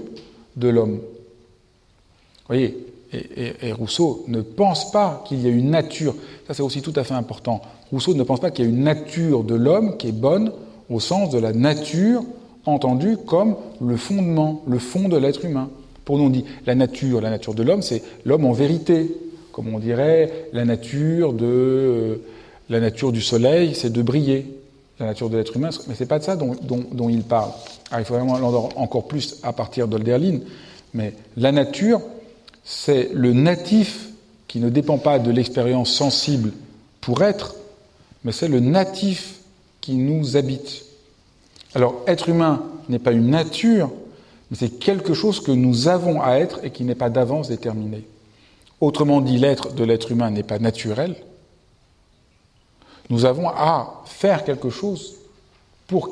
de 0.56 0.70
l'homme. 0.70 0.96
Vous 0.96 2.48
voyez, 2.48 2.78
et, 3.14 3.72
Rousseau 3.72 4.24
ne 4.28 4.42
pense 4.42 4.92
pas 4.92 5.24
qu'il 5.28 5.42
y 5.42 5.48
a 5.48 5.50
une 5.50 5.70
nature, 5.70 6.16
ça 6.48 6.54
c'est 6.54 6.64
aussi 6.64 6.82
tout 6.82 6.94
à 6.96 7.04
fait 7.04 7.14
important, 7.14 7.62
Rousseau 7.92 8.14
ne 8.14 8.24
pense 8.24 8.40
pas 8.40 8.52
qu'il 8.52 8.66
y 8.66 8.68
a 8.68 8.72
une 8.72 8.84
nature 8.84 9.44
de 9.44 9.56
l'homme 9.56 9.98
qui 9.98 10.10
est 10.10 10.14
bonne 10.14 10.52
au 10.90 11.00
sens 11.00 11.30
de 11.30 11.40
la 11.40 11.54
nature 11.54 12.24
entendue 12.68 13.18
comme 13.18 13.56
le 13.82 13.98
fondement, 13.98 14.64
le 14.68 14.80
fond 14.80 15.10
de 15.10 15.18
l'être 15.18 15.46
humain. 15.46 15.70
Pour 16.06 16.18
nous, 16.18 16.26
on 16.26 16.30
dit 16.30 16.46
la 16.66 16.76
nature, 16.76 17.22
la 17.22 17.30
nature 17.30 17.54
de 17.54 17.64
l'homme, 17.64 17.82
c'est 17.82 18.04
l'homme 18.26 18.46
en 18.46 18.54
vérité. 18.54 19.12
Comme 19.52 19.74
on 19.74 19.80
dirait, 19.80 20.50
la 20.54 20.66
nature 20.66 21.34
de 21.34 21.46
euh, 21.46 22.16
la 22.70 22.80
nature 22.80 23.12
du 23.12 23.22
soleil, 23.22 23.76
c'est 23.76 23.92
de 23.92 24.02
briller. 24.02 24.46
La 25.00 25.06
nature 25.06 25.30
de 25.30 25.38
l'être 25.38 25.56
humain, 25.56 25.70
mais 25.88 25.94
c'est 25.94 26.08
pas 26.08 26.18
de 26.18 26.24
ça 26.24 26.36
dont, 26.36 27.10
il 27.10 27.22
parle. 27.22 27.52
il 27.96 28.04
faut 28.04 28.16
vraiment 28.16 28.40
l'entendre 28.40 28.76
encore 28.78 29.08
plus 29.08 29.38
à 29.44 29.54
partir 29.54 29.88
d'Olderlin. 29.88 30.40
Mais 30.96 31.14
la 31.36 31.52
nature, 31.52 32.02
c'est 32.64 33.10
le 33.14 33.32
natif 33.32 34.08
qui 34.48 34.60
ne 34.60 34.70
dépend 34.70 34.98
pas 34.98 35.20
de 35.20 35.30
l'expérience 35.30 35.92
sensible 35.94 36.52
pour 37.00 37.22
être, 37.22 37.56
mais 38.24 38.32
c'est 38.32 38.48
le 38.48 38.60
natif 38.60 39.36
qui 39.82 39.94
nous 39.94 40.36
habite. 40.36 40.87
Alors, 41.76 42.02
être 42.08 42.30
humain 42.30 42.64
n'est 42.90 43.00
pas 43.00 43.12
une 43.12 43.30
nature, 43.30 43.92
mais 44.50 44.58
c'est 44.58 44.80
quelque 44.80 45.14
chose 45.14 45.40
que 45.42 45.52
nous 45.52 45.88
avons 45.88 46.22
à 46.22 46.36
être 46.36 46.64
et 46.64 46.72
qui 46.72 46.84
n'est 46.84 46.96
pas 46.96 47.10
d'avance 47.10 47.50
déterminé. 47.50 48.08
Autrement 48.80 49.22
dit, 49.22 49.38
l'être 49.38 49.74
de 49.74 49.84
l'être 49.84 50.12
humain 50.12 50.30
n'est 50.30 50.44
pas 50.44 50.60
naturel. 50.60 51.16
Nous 53.10 53.26
avons 53.26 53.50
à 53.50 54.04
faire 54.06 54.44
quelque 54.44 54.70
chose 54.70 55.16
pour, 55.88 56.10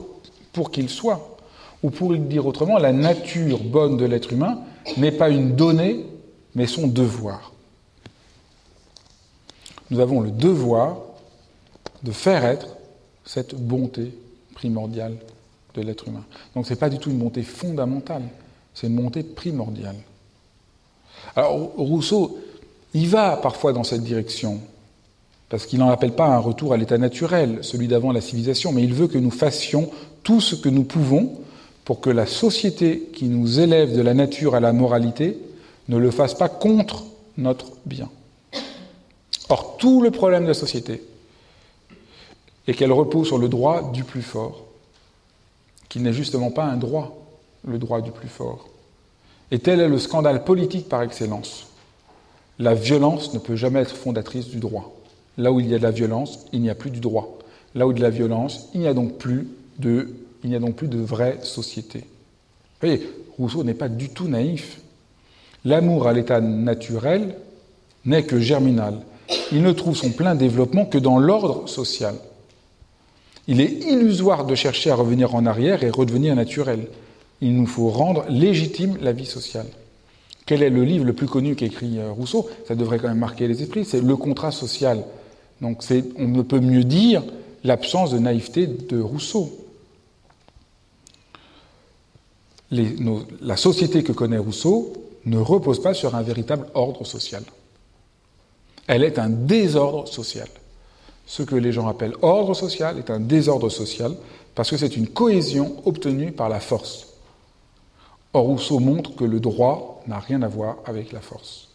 qu'il 0.72 0.89
soit. 0.89 1.38
Ou 1.84 1.89
pour 1.89 2.12
le 2.12 2.18
dire 2.18 2.45
autrement, 2.45 2.78
la 2.78 2.93
nature 2.93 3.64
bonne 3.64 3.97
de 3.97 4.06
l'être 4.06 4.34
humain 4.34 4.60
n'est 4.97 5.12
pas 5.12 5.30
une 5.30 5.56
donnée, 5.56 6.06
mais 6.56 6.68
son 6.68 6.88
devoir. 6.88 7.51
Nous 9.91 9.99
avons 9.99 10.22
le 10.22 10.32
devoir 10.32 10.97
de 12.01 12.12
faire 12.12 12.45
être 12.45 12.68
cette 13.26 13.56
bonté 13.56 14.18
primordiale 14.56 15.18
de 15.76 15.86
l'être 15.86 16.07
humain. 16.07 16.23
Donc 16.55 16.65
ce 16.65 16.71
n'est 16.71 16.80
pas 16.80 16.89
du 16.89 16.97
tout 16.97 17.09
une 17.09 17.17
montée 17.17 17.43
fondamentale, 17.43 18.23
c'est 18.73 18.88
une 18.88 18.95
montée 18.95 19.23
primordiale. 19.23 19.97
Alors 21.36 21.53
Rousseau, 21.78 22.39
il 22.93 23.07
va 23.07 23.38
parfois 23.38 23.73
dans 23.73 23.84
cette 23.84 24.03
direction, 24.03 24.59
parce 25.49 25.65
qu'il 25.65 25.80
n'en 25.80 25.89
appelle 25.89 26.13
pas 26.13 26.28
un 26.28 26.39
retour 26.39 26.73
à 26.73 26.78
l'état 26.78 26.97
naturel, 26.97 27.59
celui 27.61 27.88
d'avant 27.88 28.11
la 28.11 28.21
civilisation, 28.21 28.71
mais 28.71 28.84
il 28.84 28.93
veut 28.93 29.07
que 29.07 29.17
nous 29.17 29.32
fassions 29.32 29.89
tout 30.23 30.41
ce 30.41 30.55
que 30.55 30.69
nous 30.69 30.84
pouvons 30.84 31.39
pour 31.84 32.01
que 32.01 32.09
la 32.09 32.26
société 32.26 33.09
qui 33.13 33.26
nous 33.26 33.59
élève 33.59 33.95
de 33.95 34.01
la 34.01 34.13
nature 34.13 34.55
à 34.55 34.59
la 34.59 34.73
moralité 34.73 35.38
ne 35.88 35.97
le 35.97 36.09
fasse 36.09 36.34
pas 36.34 36.49
contre 36.49 37.03
notre 37.38 37.73
bien. 37.86 38.09
Or, 39.49 39.78
tout 39.78 40.01
le 40.01 40.09
problème 40.09 40.43
de 40.43 40.49
la 40.49 40.53
société 40.55 41.03
est 42.67 42.73
qu'elle 42.73 42.91
repose 42.91 43.28
sur 43.28 43.38
le 43.38 43.47
droit 43.47 43.91
du 43.91 44.03
plus 44.03 44.23
fort, 44.23 44.64
qu'il 45.95 46.03
n'est 46.03 46.11
justement 46.11 46.51
pas 46.51 46.65
un 46.65 46.75
droit, 46.75 47.25
le 47.65 47.77
droit 47.77 48.01
du 48.01 48.11
plus 48.11 48.27
fort. 48.27 48.67
Et 49.49 49.59
tel 49.59 49.79
est 49.79 49.87
le 49.87 49.97
scandale 49.97 50.43
politique 50.43 50.89
par 50.89 51.01
excellence. 51.03 51.67
La 52.59 52.73
violence 52.73 53.33
ne 53.33 53.39
peut 53.39 53.55
jamais 53.55 53.79
être 53.79 53.95
fondatrice 53.95 54.49
du 54.49 54.57
droit. 54.57 54.93
Là 55.37 55.53
où 55.53 55.61
il 55.61 55.69
y 55.69 55.73
a 55.73 55.77
de 55.77 55.83
la 55.83 55.91
violence, 55.91 56.47
il 56.51 56.59
n'y 56.59 56.69
a 56.69 56.75
plus 56.75 56.91
du 56.91 56.99
droit. 56.99 57.39
Là 57.75 57.87
où 57.87 57.91
il 57.91 57.93
y 57.93 57.95
a 57.95 57.99
de 57.99 58.03
la 58.03 58.09
violence, 58.09 58.67
il 58.73 58.81
n'y 58.81 58.89
a 58.89 58.93
donc 58.93 59.17
plus 59.17 59.47
de, 59.79 60.13
il 60.43 60.49
n'y 60.49 60.57
a 60.57 60.59
donc 60.59 60.75
plus 60.75 60.89
de 60.89 60.99
vraie 60.99 61.39
société. 61.43 61.99
Vous 61.99 62.89
voyez, 62.89 63.09
Rousseau 63.37 63.63
n'est 63.63 63.73
pas 63.73 63.87
du 63.87 64.09
tout 64.09 64.27
naïf. 64.27 64.81
L'amour 65.63 66.09
à 66.09 66.11
l'état 66.11 66.41
naturel 66.41 67.37
n'est 68.03 68.25
que 68.25 68.41
germinal. 68.41 68.99
Il 69.53 69.61
ne 69.61 69.71
trouve 69.71 69.95
son 69.95 70.11
plein 70.11 70.35
développement 70.35 70.85
que 70.85 70.97
dans 70.97 71.19
l'ordre 71.19 71.69
social. 71.69 72.15
Il 73.47 73.61
est 73.61 73.83
illusoire 73.85 74.45
de 74.45 74.55
chercher 74.55 74.89
à 74.89 74.95
revenir 74.95 75.35
en 75.35 75.45
arrière 75.45 75.83
et 75.83 75.89
redevenir 75.89 76.35
naturel. 76.35 76.87
Il 77.41 77.55
nous 77.55 77.67
faut 77.67 77.89
rendre 77.89 78.25
légitime 78.29 78.97
la 79.01 79.11
vie 79.11 79.25
sociale. 79.25 79.67
Quel 80.45 80.63
est 80.63 80.69
le 80.69 80.83
livre 80.83 81.05
le 81.05 81.13
plus 81.13 81.27
connu 81.27 81.55
qu'écrit 81.55 81.99
euh, 81.99 82.11
Rousseau? 82.11 82.49
Ça 82.67 82.75
devrait 82.75 82.99
quand 82.99 83.07
même 83.07 83.17
marquer 83.17 83.47
les 83.47 83.61
esprits, 83.61 83.85
c'est 83.85 84.01
Le 84.01 84.15
contrat 84.15 84.51
social. 84.51 85.03
Donc 85.61 85.83
on 86.17 86.27
ne 86.27 86.41
peut 86.41 86.59
mieux 86.59 86.83
dire 86.83 87.23
l'absence 87.63 88.11
de 88.11 88.19
naïveté 88.19 88.67
de 88.67 88.99
Rousseau. 88.99 89.51
la 92.71 93.57
société 93.57 94.03
que 94.03 94.11
connaît 94.11 94.37
Rousseau 94.37 94.93
ne 95.25 95.37
repose 95.37 95.81
pas 95.81 95.93
sur 95.93 96.15
un 96.15 96.21
véritable 96.21 96.67
ordre 96.73 97.05
social. 97.05 97.43
Elle 98.87 99.03
est 99.03 99.17
un 99.17 99.29
désordre 99.29 100.07
social. 100.07 100.47
Ce 101.26 101.43
que 101.43 101.55
les 101.55 101.71
gens 101.71 101.88
appellent 101.88 102.15
ordre 102.21 102.53
social 102.53 102.97
est 102.97 103.09
un 103.09 103.19
désordre 103.19 103.69
social 103.69 104.15
parce 104.53 104.69
que 104.69 104.78
c'est 104.78 104.95
une 104.95 105.07
cohésion 105.07 105.82
obtenue 105.86 106.32
par 106.32 106.49
la 106.49 106.59
force. 106.59 107.07
Or, 108.34 108.45
Rousseau 108.45 108.80
montre 108.80 109.15
que 109.15 109.26
le 109.26 109.39
droit 109.39 110.03
n'a 110.07 110.19
rien 110.19 110.41
à 110.41 110.47
voir 110.47 110.78
avec 110.86 111.11
la 111.11 111.21
force. 111.21 111.69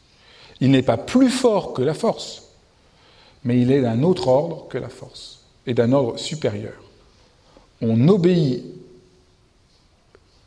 Il 0.61 0.71
n'est 0.71 0.83
pas 0.83 0.97
plus 0.97 1.31
fort 1.31 1.73
que 1.73 1.83
la 1.83 1.95
force, 1.95 2.43
mais 3.45 3.61
il 3.61 3.73
est 3.73 3.81
d'un 3.83 4.03
autre 4.03 4.29
ordre 4.29 4.69
que 4.69 4.79
la 4.79 4.89
force, 4.89 5.41
et 5.67 5.75
d'un 5.75 5.93
ordre 5.93 6.19
supérieur. 6.19 6.75
On 7.81 7.97
n'obéit 7.97 8.63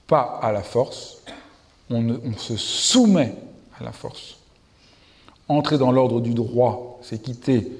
pas 0.05 0.39
à 0.41 0.51
la 0.51 0.61
force, 0.61 1.17
on, 1.89 2.07
on, 2.09 2.37
se 2.37 2.57
soumet 2.57 3.33
à 3.79 3.83
la 3.83 3.91
force. 3.91 4.37
Entrer 5.47 5.77
dans 5.77 5.91
l'ordre 5.91 6.21
du 6.21 6.33
droit, 6.33 6.99
c'est 7.01 7.21
quitter 7.21 7.71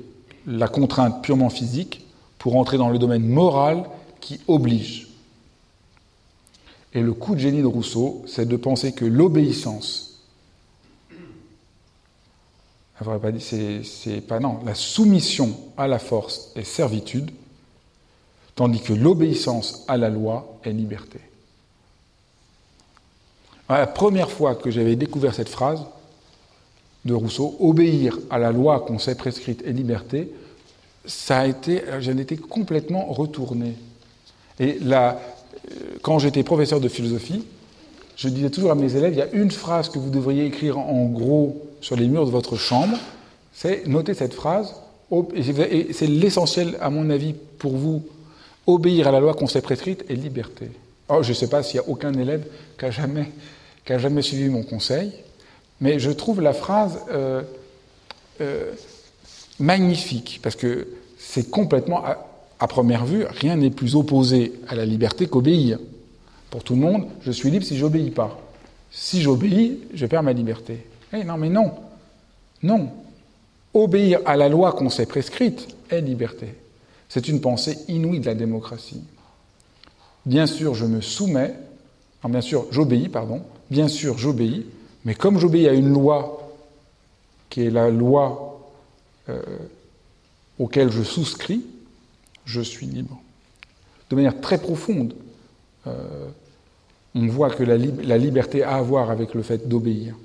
la 0.45 0.67
contrainte 0.67 1.23
purement 1.23 1.49
physique 1.49 2.05
pour 2.37 2.55
entrer 2.55 2.77
dans 2.77 2.89
le 2.89 2.99
domaine 2.99 3.25
moral 3.25 3.83
qui 4.19 4.39
oblige. 4.47 5.07
Et 6.93 7.01
le 7.01 7.13
coup 7.13 7.35
de 7.35 7.39
génie 7.39 7.61
de 7.61 7.67
Rousseau, 7.67 8.23
c'est 8.27 8.47
de 8.47 8.55
penser 8.55 8.93
que 8.93 9.05
l'obéissance 9.05 10.13
c'est 13.41 14.21
pas 14.21 14.39
non. 14.39 14.59
La 14.65 14.75
soumission 14.75 15.55
à 15.77 15.87
la 15.87 15.99
force 15.99 16.51
est 16.55 16.63
servitude, 16.63 17.31
tandis 18.55 18.81
que 18.81 18.93
l'obéissance 18.93 19.83
à 19.87 19.97
la 19.97 20.09
loi 20.09 20.57
est 20.63 20.71
liberté. 20.71 21.19
La 23.69 23.87
première 23.87 24.29
fois 24.29 24.55
que 24.55 24.69
j'avais 24.69 24.95
découvert 24.95 25.33
cette 25.33 25.49
phrase 25.49 25.83
de 27.06 27.14
Rousseau, 27.14 27.56
obéir 27.60 28.18
à 28.30 28.39
la 28.39 28.51
loi 28.51 28.82
qu'on 28.82 28.99
sait 28.99 29.16
prescrite 29.16 29.64
est 29.66 29.72
liberté, 29.72 30.32
ça 31.06 31.39
a 31.39 31.47
été, 31.47 31.82
j'en 31.99 32.18
étais 32.18 32.38
complètement 32.38 33.06
retourné. 33.06 33.74
Et 34.60 34.78
là, 34.80 35.20
quand 36.01 36.20
j'étais 36.20 36.43
professeur 36.43 36.80
de 36.80 36.88
philosophie, 36.88 37.43
je 38.16 38.30
disais 38.30 38.49
toujours 38.49 38.72
à 38.72 38.76
mes 38.76 38.95
élèves, 38.95 39.14
il 39.14 39.20
y 39.20 39.22
a 39.22 39.32
une 39.34 39.51
phrase 39.51 39.89
que 39.89 39.99
vous 39.99 40.10
devriez 40.10 40.45
écrire 40.45 40.78
en 40.78 41.06
gros 41.06 41.62
sur 41.82 41.95
les 41.95 42.08
murs 42.08 42.26
de 42.26 42.32
votre 42.32 42.56
chambre, 42.56 42.97
c'est 43.51 43.88
noter 43.88 44.14
cette 44.14 44.34
phrase, 44.34 44.76
et 45.36 45.93
c'est 45.93 46.08
l'essentiel 46.08 46.78
à 46.80 46.89
mon 46.89 47.10
avis 47.10 47.34
pour 47.34 47.76
vous, 47.76 48.04
obéir 48.66 49.08
à 49.08 49.12
la 49.12 49.20
loi 49.20 49.34
qu'on 49.34 49.47
s'est 49.47 49.62
prescrite 49.62 50.06
et 50.10 50.16
liberté. 50.16 50.70
Oh, 51.10 51.22
je 51.22 51.30
ne 51.30 51.34
sais 51.34 51.49
pas 51.49 51.64
s'il 51.64 51.76
y 51.76 51.80
a 51.80 51.88
aucun 51.88 52.14
élève 52.14 52.45
qui 52.80 52.86
a 52.86 52.91
jamais, 52.91 53.30
qui 53.86 53.93
a 53.93 53.97
jamais 53.97 54.22
suivi 54.22 54.47
mon 54.49 54.64
conseil, 54.64 55.12
mais 55.82 55.99
je 55.99 56.11
trouve 56.11 56.41
la 56.41 56.53
phrase 56.53 56.99
euh, 57.11 57.41
euh, 58.41 58.71
magnifique, 59.59 60.39
parce 60.41 60.55
que 60.55 60.88
c'est 61.17 61.49
complètement, 61.49 62.03
à, 62.59 62.67
première 62.67 63.05
vue, 63.05 63.26
rien 63.28 63.57
n'est 63.57 63.69
plus 63.69 63.95
opposé 63.95 64.53
à 64.67 64.76
la 64.76 64.86
liberté 64.86 65.28
qu'obéir. 65.28 65.80
Pour 66.49 66.63
tout 66.63 66.76
le 66.76 66.82
monde, 66.82 67.07
je 67.21 67.32
suis 67.32 67.51
libre 67.51 67.65
si 67.65 67.78
j'obéis 67.78 68.11
pas. 68.11 68.39
Si 68.91 69.21
j'obéis, 69.21 69.80
je 69.93 70.05
perds 70.05 70.24
ma 70.24 70.34
liberté. 70.34 70.86
Eh 71.11 71.24
non, 71.24 71.38
mais 71.38 71.49
non. 71.49 71.74
Non. 72.61 72.89
Obéir 73.74 74.19
à 74.26 74.38
la 74.38 74.49
loi 74.49 74.71
qu'on 74.71 74.89
s'est 74.89 75.05
prescrite 75.05 75.67
est 75.89 76.01
liberté. 76.01 76.55
C'est 77.09 77.28
une 77.28 77.41
pensée 77.41 77.78
inouïe 77.88 78.19
de 78.19 78.26
la 78.26 78.36
démocratie. 78.36 79.03
Bien 80.26 80.45
sûr, 80.45 80.74
je 80.74 80.86
me 80.86 81.01
soumets, 81.01 81.53
bien 82.24 82.41
sûr, 82.41 82.65
j'obéis, 82.71 83.09
pardon, 83.09 83.41
bien 83.69 83.88
sûr, 83.88 84.17
j'obéis, 84.17 84.65
mais 85.06 85.16
comme 85.16 85.39
j'obéis 85.39 85.68
à 85.68 85.74
une 85.74 85.91
loi 85.93 86.39
qui 87.49 87.62
est 87.62 87.70
la 87.70 87.89
loi 87.89 88.60
euh, 89.30 89.41
auquel 90.60 90.91
je 90.91 91.04
souscris, 91.04 91.66
je 92.45 92.62
suis 92.62 92.86
libre. 92.86 93.22
De 94.10 94.16
manière 94.16 94.39
très 94.41 94.58
profonde, 94.58 95.16
euh, 95.88 96.28
on 97.16 97.28
voit 97.28 97.49
que 97.49 97.64
la, 97.64 97.78
liberté 98.18 98.64
a 98.64 98.78
à 98.78 98.82
voir 98.82 99.12
avec 99.12 99.34
le 99.34 99.43
fait 99.43 99.68
d'obéir. 99.68 100.16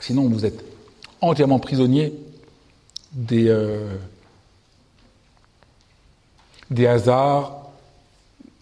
Sinon, 0.00 0.28
vous 0.28 0.44
êtes 0.44 0.64
entièrement 1.20 1.58
prisonnier 1.58 2.14
des, 3.12 3.48
euh, 3.48 3.96
des 6.70 6.86
hasards, 6.86 7.68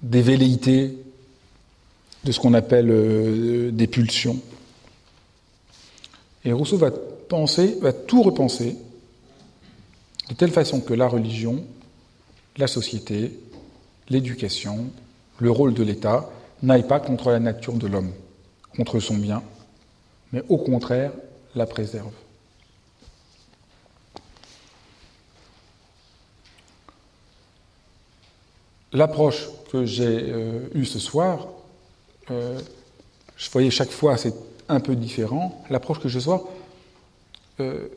des 0.02 0.22
velléités, 0.22 0.96
de 2.26 2.32
ce 2.32 2.40
qu'on 2.40 2.54
appelle 2.54 2.90
euh, 2.90 3.70
des 3.70 3.86
pulsions. 3.86 4.40
Et 6.44 6.52
Rousseau 6.52 6.76
va 6.76 6.90
penser, 6.90 7.78
va 7.80 7.92
tout 7.92 8.22
repenser 8.22 8.76
de 10.28 10.34
telle 10.34 10.50
façon 10.50 10.80
que 10.80 10.92
la 10.92 11.06
religion, 11.06 11.64
la 12.56 12.66
société, 12.66 13.38
l'éducation, 14.08 14.86
le 15.38 15.50
rôle 15.52 15.72
de 15.72 15.84
l'État 15.84 16.28
n'aillent 16.64 16.88
pas 16.88 16.98
contre 16.98 17.30
la 17.30 17.38
nature 17.38 17.74
de 17.74 17.86
l'homme, 17.86 18.12
contre 18.76 18.98
son 18.98 19.14
bien, 19.14 19.42
mais 20.32 20.42
au 20.48 20.58
contraire 20.58 21.12
la 21.54 21.66
préserve. 21.66 22.12
L'approche 28.92 29.48
que 29.70 29.84
j'ai 29.84 30.32
euh, 30.32 30.68
eue 30.74 30.86
ce 30.86 30.98
soir, 30.98 31.48
euh, 32.30 32.58
je 33.36 33.50
voyais 33.50 33.70
chaque 33.70 33.90
fois 33.90 34.16
c'est 34.16 34.34
un 34.68 34.80
peu 34.80 34.96
différent. 34.96 35.62
L'approche 35.70 36.00
que 36.00 36.08
j'ai 36.08 36.18
ce 36.18 36.24
soir, 36.24 36.42
euh, 37.60 37.88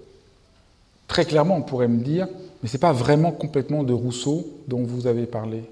très 1.08 1.26
clairement, 1.26 1.58
on 1.58 1.62
pourrait 1.62 1.88
me 1.88 2.04
dire, 2.04 2.28
mais 2.62 2.70
ce 2.70 2.78
n'est 2.78 2.82
pas 2.82 2.94
vraiment 2.94 3.32
complètement 3.32 3.84
de 3.84 3.94
Rousseau 3.94 4.48
dont 4.68 4.84
vous 4.84 5.08
avez 5.08 5.26
parlé. 5.26 5.64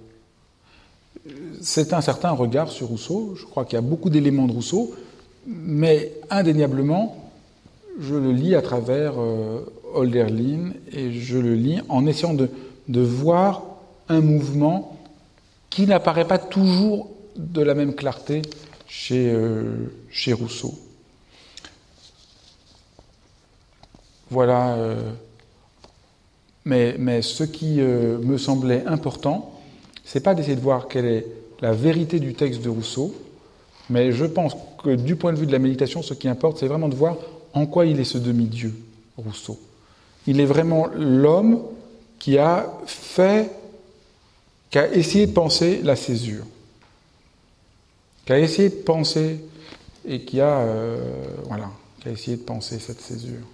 C'est 1.61 1.93
un 1.93 2.01
certain 2.01 2.31
regard 2.31 2.71
sur 2.71 2.87
Rousseau. 2.87 3.35
Je 3.35 3.45
crois 3.45 3.65
qu'il 3.65 3.75
y 3.75 3.79
a 3.79 3.81
beaucoup 3.81 4.09
d'éléments 4.09 4.47
de 4.47 4.53
Rousseau, 4.53 4.95
mais 5.45 6.13
indéniablement, 6.29 7.29
je 7.99 8.15
le 8.15 8.31
lis 8.31 8.55
à 8.55 8.61
travers 8.61 9.13
euh, 9.17 9.61
Holderlin 9.93 10.71
et 10.91 11.11
je 11.11 11.37
le 11.37 11.55
lis 11.55 11.79
en 11.89 12.05
essayant 12.05 12.33
de, 12.33 12.49
voir 13.01 13.63
un 14.09 14.21
mouvement 14.21 14.97
qui 15.69 15.85
n'apparaît 15.85 16.27
pas 16.27 16.37
toujours 16.37 17.09
de 17.37 17.61
la 17.61 17.73
même 17.73 17.93
clarté 17.95 18.41
chez, 18.87 19.31
euh, 19.31 19.87
Rousseau. 20.33 20.77
Voilà. 24.29 24.75
Euh, 24.75 25.11
Mais, 26.67 26.95
mais 26.99 27.21
ce 27.21 27.45
qui 27.45 27.79
euh, 27.79 28.17
me 28.19 28.37
semblait 28.37 28.83
important, 28.85 29.53
c'est 30.03 30.19
pas 30.19 30.35
d'essayer 30.35 30.57
de 30.57 30.61
voir 30.61 30.89
quelle 30.89 31.05
est 31.05 31.25
la 31.61 31.71
vérité 31.71 32.19
du 32.19 32.33
texte 32.33 32.61
de 32.61 32.67
Rousseau, 32.67 33.15
mais 33.89 34.11
je 34.11 34.25
pense 34.25 34.53
que 34.83 34.93
du 34.93 35.15
point 35.15 35.31
de 35.31 35.37
vue 35.39 35.47
de 35.47 35.53
la 35.53 35.59
méditation, 35.59 36.01
ce 36.01 36.13
qui 36.13 36.27
importe, 36.27 36.57
c'est 36.57 36.67
vraiment 36.67 36.89
de 36.89 36.95
voir 36.95 37.15
en 37.53 37.67
quoi 37.67 37.85
il 37.85 38.01
est 38.01 38.03
ce 38.03 38.17
demi-dieu, 38.17 38.75
Rousseau. 39.15 39.57
Il 40.27 40.41
est 40.41 40.45
vraiment 40.45 40.87
l'homme 40.93 41.61
qui 42.19 42.37
a 42.37 42.69
fait, 42.85 43.49
qui 44.69 44.77
a 44.77 44.93
essayé 44.93 45.25
de 45.25 45.31
penser 45.31 45.79
la 45.85 45.95
césure, 45.95 46.43
qui 48.27 48.33
a 48.33 48.39
essayé 48.39 48.67
de 48.67 48.75
penser 48.75 49.39
et 50.05 50.25
qui 50.25 50.41
a, 50.41 50.59
euh, 50.59 50.99
voilà, 51.45 51.71
qui 52.01 52.09
a 52.09 52.11
essayé 52.11 52.35
de 52.35 52.41
penser 52.41 52.77
cette 52.77 52.99
césure. 52.99 53.47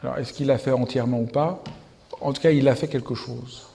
Alors, 0.00 0.16
est-ce 0.18 0.32
qu'il 0.32 0.46
l'a 0.46 0.58
fait 0.58 0.70
entièrement 0.70 1.20
ou 1.20 1.26
pas? 1.26 1.64
En 2.20 2.32
tout 2.32 2.40
cas, 2.40 2.52
il 2.52 2.68
a 2.68 2.76
fait 2.76 2.86
quelque 2.86 3.16
chose. 3.16 3.66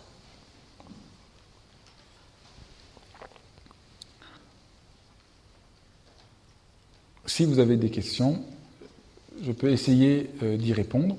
Si 7.26 7.43
vous 7.43 7.59
avez 7.59 7.76
des 7.76 7.89
questions, 7.89 8.41
je 9.43 9.51
peux 9.51 9.70
essayer 9.70 10.30
euh, 10.43 10.55
d'y 10.55 10.72
répondre. 10.72 11.17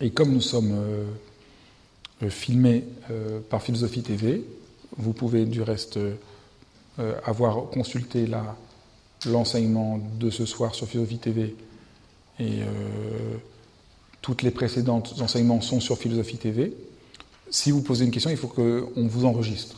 Et 0.00 0.10
comme 0.10 0.32
nous 0.32 0.40
sommes 0.40 0.72
euh, 0.72 2.30
filmés 2.30 2.84
par 3.48 3.62
Philosophie 3.62 4.02
TV, 4.02 4.44
vous 4.96 5.12
pouvez 5.12 5.44
du 5.44 5.62
reste 5.62 6.00
avoir 7.24 7.70
consulté 7.70 8.28
l'enseignement 9.26 9.98
de 10.18 10.30
ce 10.30 10.46
soir 10.46 10.74
sur 10.74 10.86
Philosophie 10.86 11.18
TV 11.18 11.54
et 12.40 12.60
toutes 14.22 14.42
les 14.42 14.50
précédentes 14.50 15.14
enseignements 15.20 15.60
sont 15.60 15.80
sur 15.80 15.96
Philosophie 15.96 16.38
TV. 16.38 16.72
Si 17.50 17.70
vous 17.70 17.82
posez 17.82 18.04
une 18.04 18.10
question, 18.10 18.30
il 18.30 18.36
faut 18.36 18.48
qu'on 18.48 19.06
vous 19.06 19.24
enregistre. 19.24 19.76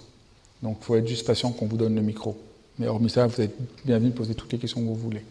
Donc 0.63 0.79
il 0.81 0.85
faut 0.85 0.97
être 0.97 1.07
juste 1.07 1.27
patient 1.27 1.53
qu'on 1.53 1.67
vous 1.67 1.77
donne 1.77 1.95
le 1.95 2.03
micro. 2.03 2.37
Mais 2.79 2.87
hormis 2.87 3.11
ça, 3.11 3.27
vous 3.27 3.41
êtes 3.41 3.55
bienvenu 3.85 4.11
de 4.11 4.15
poser 4.15 4.35
toutes 4.35 4.53
les 4.53 4.59
questions 4.59 4.81
que 4.81 4.87
vous 4.87 4.95
voulez. 4.95 5.25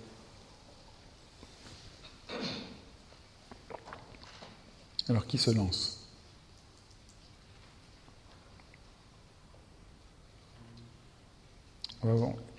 Alors 5.08 5.26
qui 5.26 5.38
se 5.38 5.52
lance? 5.52 5.99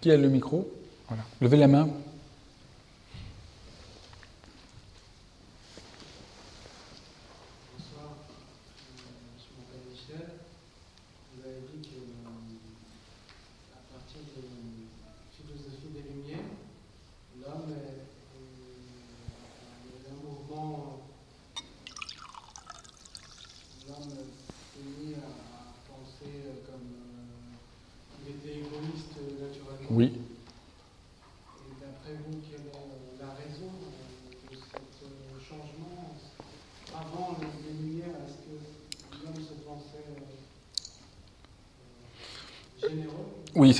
Qui 0.00 0.10
a 0.10 0.16
le 0.16 0.28
micro? 0.28 0.68
Voilà. 1.08 1.22
Levez 1.40 1.56
la 1.56 1.68
main. 1.68 1.88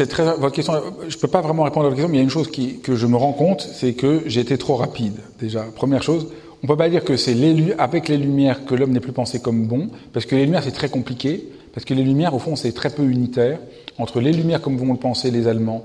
Votre 0.01 0.51
question, 0.53 0.73
je 1.09 1.15
ne 1.15 1.21
peux 1.21 1.29
pas 1.29 1.43
vraiment 1.43 1.65
répondre 1.65 1.85
à 1.85 1.89
votre 1.91 1.97
question, 1.97 2.09
mais 2.09 2.17
il 2.17 2.21
y 2.21 2.23
a 2.23 2.25
une 2.25 2.31
chose 2.31 2.51
que 2.51 2.95
je 2.95 3.07
me 3.07 3.17
rends 3.17 3.35
compte, 3.35 3.61
c'est 3.61 3.93
que 3.93 4.23
j'ai 4.25 4.41
été 4.41 4.57
trop 4.57 4.77
rapide. 4.77 5.17
Déjà, 5.39 5.65
première 5.65 6.03
chose, 6.03 6.29
on 6.63 6.67
peut 6.67 6.77
pas 6.77 6.89
dire 6.89 7.05
que 7.05 7.19
c'est 7.19 7.37
avec 7.79 8.09
les 8.09 8.17
lumières 8.17 8.65
que 8.65 8.75
l'homme 8.75 8.93
n'est 8.93 9.01
plus 9.01 9.13
pensé 9.13 9.41
comme 9.41 9.67
bon, 9.67 9.91
parce 10.15 10.25
que 10.25 10.35
les 10.37 10.47
lumières 10.47 10.63
c'est 10.63 10.71
très 10.73 10.89
compliqué, 10.89 11.49
parce 11.75 11.85
que 11.85 11.93
les 11.93 12.03
lumières 12.03 12.35
au 12.35 12.39
fond 12.39 12.57
c'est 12.57 12.73
très 12.73 12.89
peu 12.89 13.03
unitaire 13.03 13.59
entre 13.99 14.21
les 14.21 14.33
lumières 14.33 14.63
comme 14.63 14.79
vont 14.79 14.93
le 14.93 14.99
penser 14.99 15.31
les 15.31 15.49
Allemands, 15.49 15.85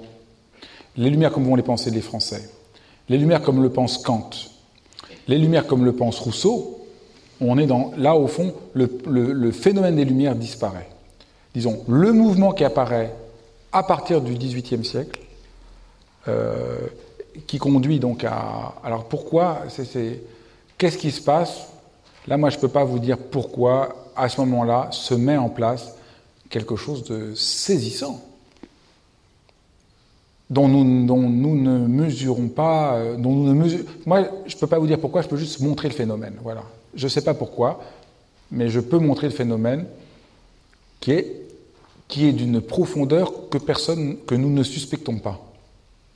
les 0.96 1.10
lumières 1.10 1.34
comme 1.34 1.44
vont 1.44 1.56
les 1.56 1.64
penser 1.64 1.92
les 1.92 2.02
Français, 2.02 2.50
les 3.10 3.18
lumières 3.18 3.42
comme 3.42 3.62
le 3.62 3.70
pense 3.70 3.98
Kant, 3.98 4.30
les 5.28 5.38
lumières 5.38 5.68
comme 5.68 5.84
le 5.84 5.92
pense 5.92 6.20
Rousseau. 6.20 6.86
On 7.42 7.58
est 7.58 7.68
là 7.98 8.16
au 8.16 8.28
fond 8.28 8.54
le 8.74 9.52
phénomène 9.52 9.98
des 9.98 10.06
lumières 10.06 10.36
disparaît. 10.36 10.88
Disons 11.54 11.84
le 11.90 12.14
mouvement 12.14 12.54
qui 12.54 12.64
apparaît 12.64 13.14
à 13.76 13.84
partir 13.84 14.22
du 14.22 14.36
XVIIIe 14.36 14.86
siècle, 14.86 15.20
euh, 16.30 16.88
qui 17.46 17.58
conduit 17.58 18.00
donc 18.00 18.24
à... 18.24 18.74
Alors 18.86 19.04
pourquoi 19.04 19.64
Qu'est-ce 20.78 20.98
qui 20.98 21.12
se 21.12 21.22
passe? 21.22 21.68
Là, 22.26 22.38
moi, 22.38 22.50
je 22.50 22.56
ne 22.56 22.62
peux 22.62 22.70
pas 22.70 22.86
vous 22.86 23.00
dire 23.00 23.18
pourquoi, 23.18 24.12
à 24.16 24.30
ce 24.30 24.40
moment-là, 24.40 24.88
se 24.92 25.14
met 25.14 25.36
en 25.36 25.50
place 25.50 25.94
quelque 26.50 26.78
chose 26.78 27.04
de 27.04 27.36
saisissant, 27.36 28.22
dont 30.50 30.70
nous, 30.70 31.06
dont 31.06 31.30
nous 31.30 31.58
ne 31.58 31.86
mesurons 31.86 32.48
pas... 32.48 32.96
Euh, 32.96 33.18
dont 33.18 33.32
nous 33.34 33.54
ne 33.54 33.78
Moi, 34.06 34.24
je 34.46 34.56
ne 34.56 34.60
peux 34.60 34.68
pas 34.68 34.80
vous 34.80 34.88
dire 34.88 35.00
pourquoi, 35.00 35.22
je 35.22 35.28
peux 35.28 35.36
juste 35.36 35.60
montrer 35.60 35.90
le 35.90 35.96
phénomène. 35.96 36.36
Voilà. 36.42 36.64
Je 36.94 37.04
ne 37.04 37.10
sais 37.10 37.24
pas 37.24 37.34
pourquoi, 37.34 37.82
mais 38.52 38.70
je 38.70 38.80
peux 38.80 39.00
montrer 39.00 39.28
le 39.28 39.34
phénomène 39.34 39.86
qui 41.02 41.12
est 41.12 41.45
qui 42.08 42.28
est 42.28 42.34
d'une 42.34 42.62
profondeur 42.62 43.50
que 43.50 43.58
personne, 43.58 44.18
que 44.28 44.36
nous 44.36 44.50
ne 44.50 44.64
suspectons 44.64 45.18
pas 45.18 45.42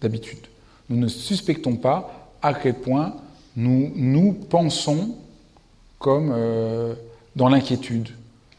d'habitude. 0.02 0.40
Nous 0.90 0.98
ne 0.98 1.08
suspectons 1.08 1.76
pas 1.76 2.32
à 2.42 2.54
quel 2.54 2.76
point 2.76 3.16
nous, 3.56 3.92
nous 3.96 4.34
pensons 4.34 5.16
comme 5.98 6.32
euh, 6.34 6.94
dans 7.36 7.50
l'inquiétude 7.50 8.10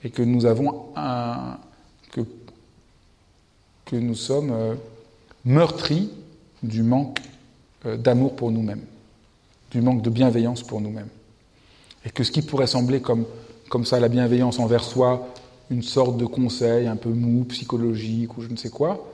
et 0.05 0.11
que 0.11 0.23
nous 0.23 0.47
avons 0.47 0.87
un, 0.97 1.59
que, 2.13 2.21
que 3.87 3.97
nous 3.97 4.15
sommes 4.15 4.51
euh, 4.53 4.75
meurtris 5.45 6.11
du 6.63 6.83
manque 6.83 7.21
euh, 7.87 7.97
d'amour 7.97 8.37
pour 8.37 8.51
nous-mêmes, 8.51 8.85
du 9.71 9.81
manque 9.81 10.03
de 10.03 10.11
bienveillance 10.11 10.63
pour 10.63 10.81
nous-mêmes. 10.81 11.09
Et 12.05 12.11
que 12.11 12.25
ce 12.25 12.31
qui 12.31 12.43
pourrait 12.43 12.67
sembler 12.67 13.01
comme, 13.01 13.25
comme 13.69 13.85
ça, 13.85 14.01
la 14.01 14.09
bienveillance 14.09 14.59
envers 14.59 14.85
soi, 14.85 15.29
une 15.71 15.83
sorte 15.83 16.17
de 16.17 16.27
conseil 16.27 16.87
un 16.89 16.97
peu 16.97 17.11
mou, 17.11 17.45
psychologique 17.45 18.37
ou 18.37 18.43
je 18.43 18.49
ne 18.49 18.57
sais 18.57 18.71
quoi, 18.71 19.07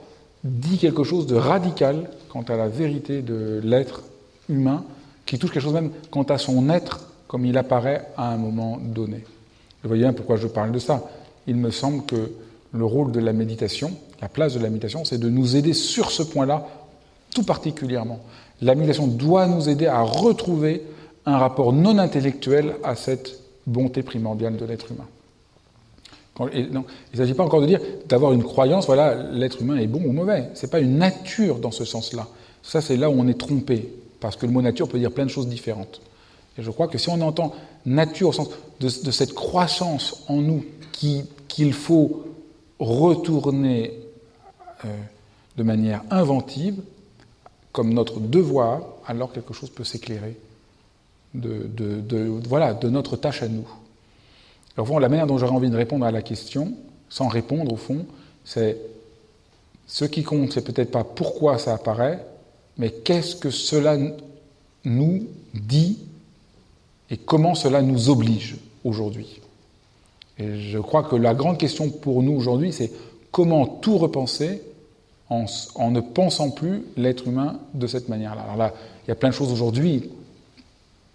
dit 0.43 0.77
quelque 0.77 1.03
chose 1.03 1.27
de 1.27 1.35
radical 1.35 2.09
quant 2.29 2.41
à 2.41 2.55
la 2.55 2.67
vérité 2.67 3.21
de 3.21 3.61
l'être 3.63 4.03
humain, 4.49 4.83
qui 5.25 5.37
touche 5.37 5.51
quelque 5.51 5.63
chose 5.63 5.73
même 5.73 5.91
quant 6.09 6.23
à 6.23 6.37
son 6.37 6.69
être 6.69 7.09
comme 7.27 7.45
il 7.45 7.57
apparaît 7.57 8.07
à 8.17 8.31
un 8.31 8.37
moment 8.37 8.77
donné. 8.81 9.17
Vous 9.83 9.89
voyez 9.89 10.03
bien 10.03 10.13
pourquoi 10.13 10.37
je 10.37 10.47
parle 10.47 10.71
de 10.71 10.79
ça. 10.79 11.03
Il 11.45 11.57
me 11.57 11.71
semble 11.71 12.05
que 12.05 12.31
le 12.71 12.85
rôle 12.85 13.11
de 13.11 13.19
la 13.19 13.33
méditation, 13.33 13.91
la 14.21 14.29
place 14.29 14.53
de 14.53 14.59
la 14.59 14.69
méditation, 14.69 15.05
c'est 15.05 15.19
de 15.19 15.29
nous 15.29 15.55
aider 15.55 15.73
sur 15.73 16.11
ce 16.11 16.23
point-là 16.23 16.67
tout 17.33 17.43
particulièrement. 17.43 18.19
La 18.61 18.73
méditation 18.73 19.07
doit 19.07 19.47
nous 19.47 19.69
aider 19.69 19.85
à 19.85 20.01
retrouver 20.01 20.81
un 21.25 21.37
rapport 21.37 21.73
non 21.73 21.97
intellectuel 21.97 22.75
à 22.83 22.95
cette 22.95 23.39
bonté 23.67 24.01
primordiale 24.01 24.55
de 24.55 24.65
l'être 24.65 24.91
humain 24.91 25.05
il 26.53 26.71
ne 26.71 27.17
s'agit 27.17 27.33
pas 27.33 27.43
encore 27.43 27.61
de 27.61 27.65
dire 27.65 27.79
d'avoir 28.07 28.33
une 28.33 28.43
croyance, 28.43 28.85
voilà, 28.85 29.15
l'être 29.31 29.61
humain 29.61 29.77
est 29.77 29.87
bon 29.87 30.01
ou 30.05 30.11
mauvais. 30.11 30.49
Ce 30.53 30.65
n'est 30.65 30.69
pas 30.69 30.79
une 30.79 30.97
nature 30.97 31.59
dans 31.59 31.71
ce 31.71 31.85
sens-là. 31.85 32.27
Ça, 32.61 32.81
c'est 32.81 32.97
là 32.97 33.09
où 33.09 33.15
on 33.17 33.27
est 33.27 33.39
trompé, 33.39 33.91
parce 34.19 34.35
que 34.35 34.45
le 34.45 34.51
mot 34.51 34.61
nature 34.61 34.87
peut 34.87 34.99
dire 34.99 35.11
plein 35.11 35.25
de 35.25 35.31
choses 35.31 35.47
différentes. 35.47 36.01
Et 36.57 36.63
je 36.63 36.71
crois 36.71 36.87
que 36.87 36.97
si 36.97 37.09
on 37.09 37.21
entend 37.21 37.53
nature 37.85 38.29
au 38.29 38.33
sens 38.33 38.49
de, 38.79 38.89
cette 38.89 39.33
croissance 39.33 40.23
en 40.27 40.37
nous 40.37 40.65
qu'il 40.91 41.73
faut 41.73 42.23
retourner 42.79 43.93
euh, 44.85 44.97
de 45.57 45.63
manière 45.63 46.03
inventive, 46.11 46.81
comme 47.71 47.93
notre 47.93 48.19
devoir, 48.19 48.81
alors 49.05 49.31
quelque 49.31 49.53
chose 49.53 49.69
peut 49.69 49.83
s'éclairer 49.83 50.37
de, 51.33 52.39
voilà, 52.47 52.73
de 52.73 52.89
notre 52.89 53.17
tâche 53.17 53.43
à 53.43 53.47
nous. 53.47 53.67
Alors, 54.77 54.99
la 54.99 55.09
manière 55.09 55.25
dont 55.25 55.37
j'aurais 55.37 55.55
envie 55.55 55.69
de 55.69 55.75
répondre 55.75 56.05
à 56.05 56.11
la 56.11 56.21
question, 56.21 56.73
sans 57.09 57.27
répondre 57.27 57.73
au 57.73 57.77
fond, 57.77 58.05
c'est 58.45 58.77
ce 59.87 60.05
qui 60.05 60.23
compte, 60.23 60.51
c'est 60.51 60.63
peut-être 60.63 60.91
pas 60.91 61.03
pourquoi 61.03 61.57
ça 61.57 61.73
apparaît, 61.73 62.23
mais 62.77 62.91
qu'est-ce 62.91 63.35
que 63.35 63.49
cela 63.49 63.97
nous 64.85 65.27
dit 65.53 65.97
et 67.09 67.17
comment 67.17 67.55
cela 67.55 67.81
nous 67.81 68.09
oblige 68.09 68.57
aujourd'hui. 68.83 69.41
Et 70.37 70.59
je 70.59 70.77
crois 70.77 71.03
que 71.03 71.15
la 71.15 71.33
grande 71.33 71.57
question 71.57 71.89
pour 71.89 72.21
nous 72.21 72.33
aujourd'hui, 72.33 72.71
c'est 72.71 72.91
comment 73.31 73.65
tout 73.65 73.97
repenser 73.97 74.61
en, 75.29 75.45
en, 75.75 75.91
ne 75.91 76.01
pensant 76.01 76.51
plus 76.51 76.83
l'être 76.95 77.27
humain 77.27 77.59
de 77.73 77.87
cette 77.87 78.09
manière-là. 78.09 78.43
Alors 78.43 78.57
là, 78.57 78.73
il 79.05 79.09
y 79.09 79.11
a 79.11 79.15
plein 79.15 79.29
de 79.29 79.33
choses 79.33 79.51
aujourd'hui 79.51 80.11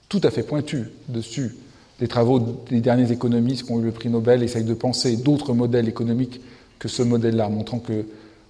tout 0.09 0.21
à 0.25 0.31
fait 0.31 0.43
pointues 0.43 0.91
dessus 1.09 1.57
les 2.03 2.09
travaux 2.09 2.41
des 2.69 2.81
derniers 2.81 3.13
économistes 3.13 3.65
qui 3.65 3.71
ont 3.71 3.79
eu 3.79 3.85
le 3.85 3.93
prix 3.93 4.09
Nobel 4.09 4.43
essayent 4.43 4.65
de 4.65 4.75
penser 4.75 5.15
d'autres 5.15 5.55
modèles 5.55 5.89
économiques 5.89 6.41
que 6.81 6.89
ce 6.89 7.01
modèle-là, 7.05 7.49
montrant 7.49 7.79
que 7.79 8.05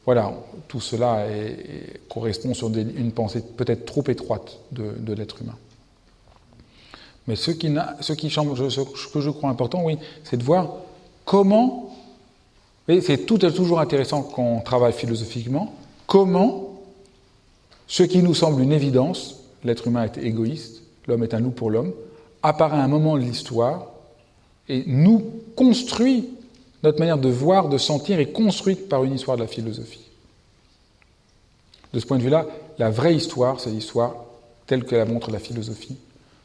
voilà, 0.07 0.33
tout 0.69 0.81
cela 0.81 1.27
correspond 2.09 2.55
sur 2.55 2.75
une 2.75 3.13
pensée 3.13 3.43
peut-être 3.59 3.85
trop 3.85 4.03
étroite 4.09 4.59
de, 4.73 5.13
l'être 5.13 5.43
humain. 5.43 5.57
Mais 7.29 7.37
ce 7.37 7.51
qui, 7.51 7.69
que 7.69 9.21
je 9.21 9.31
crois 9.31 9.51
important, 9.51 9.85
oui, 9.85 9.99
c'est 10.25 10.39
de 10.39 10.45
voir 10.45 10.77
comment, 11.27 11.95
et 12.89 13.03
c'est 13.03 13.27
tout 13.27 13.37
toujours 13.37 13.81
intéressant 13.81 14.23
quand 14.23 14.43
on 14.43 14.61
travaille 14.61 14.95
philosophiquement, 14.95 15.75
comment 16.07 16.81
ce 17.87 18.03
qui 18.03 18.23
nous 18.23 18.35
semble 18.35 18.63
une 18.63 18.73
évidence, 18.73 19.41
l'être 19.63 19.89
humain 19.89 20.05
est 20.05 20.17
égoïste, 20.17 20.85
l'homme 21.07 21.23
est 21.23 21.35
un 21.35 21.41
loup 21.41 21.51
pour 21.51 21.71
l'homme, 21.71 21.93
apparaît 22.43 22.79
un 22.79 22.89
moment 22.89 23.17
de 23.17 23.23
l'histoire 23.23 23.87
et 24.69 24.85
nous 24.87 25.25
construit, 25.57 26.29
notre 26.83 26.99
manière 26.99 27.19
de 27.19 27.29
voir, 27.29 27.69
de 27.69 27.79
sentir 27.79 28.19
est 28.21 28.33
construite 28.33 28.89
par 28.89 29.05
une 29.05 29.15
histoire 29.15 29.37
de 29.37 29.43
la 29.43 29.49
philosophie. 29.49 30.05
De 31.93 32.01
ce 32.01 32.07
point 32.07 32.19
de 32.19 32.23
vue-là, 32.23 32.47
la 32.79 32.91
vraie 32.91 33.15
histoire, 33.15 33.61
c'est 33.61 33.71
l'histoire 33.71 34.17
telle 34.67 34.85
que 34.85 34.95
la 34.95 35.05
montre 35.05 35.31
la 35.31 35.39
philosophie. 35.39 35.97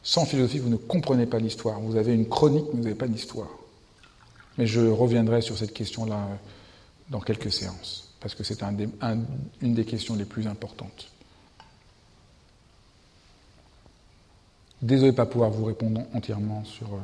Sans 0.03 0.25
philosophie, 0.25 0.59
vous 0.59 0.69
ne 0.69 0.75
comprenez 0.75 1.25
pas 1.25 1.39
l'histoire. 1.39 1.79
Vous 1.79 1.95
avez 1.95 2.13
une 2.13 2.27
chronique, 2.27 2.65
mais 2.67 2.77
vous 2.77 2.83
n'avez 2.83 2.95
pas 2.95 3.07
d'histoire. 3.07 3.49
Mais 4.57 4.67
je 4.67 4.81
reviendrai 4.81 5.41
sur 5.41 5.57
cette 5.57 5.73
question-là 5.73 6.27
dans 7.09 7.19
quelques 7.19 7.51
séances, 7.51 8.09
parce 8.19 8.35
que 8.35 8.43
c'est 8.43 8.61
une 8.63 9.73
des 9.73 9.85
questions 9.85 10.15
les 10.15 10.25
plus 10.25 10.47
importantes. 10.47 11.09
Désolé 14.81 15.07
de 15.07 15.13
ne 15.13 15.17
pas 15.17 15.25
pouvoir 15.25 15.49
vous 15.49 15.65
répondre 15.65 16.01
entièrement 16.13 16.63
sur. 16.63 16.87
Euh, 16.93 16.97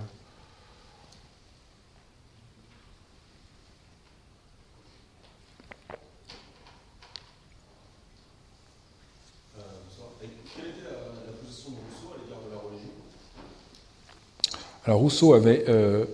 Alors 14.85 14.99
Rousseau 14.99 15.33
avait 15.33 15.65
euh, 15.69 16.05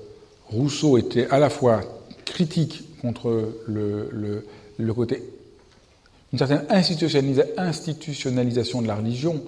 Rousseau 0.48 0.98
était 0.98 1.28
à 1.30 1.40
la 1.40 1.50
fois 1.50 1.82
critique 2.24 2.84
contre 3.02 3.52
le, 3.68 4.46
le 4.78 4.94
côté 4.94 5.24
une 6.32 6.38
certaine 6.38 6.66
institutionnalisation 6.70 8.82
de 8.82 8.88
la 8.88 8.96
religion, 8.96 9.44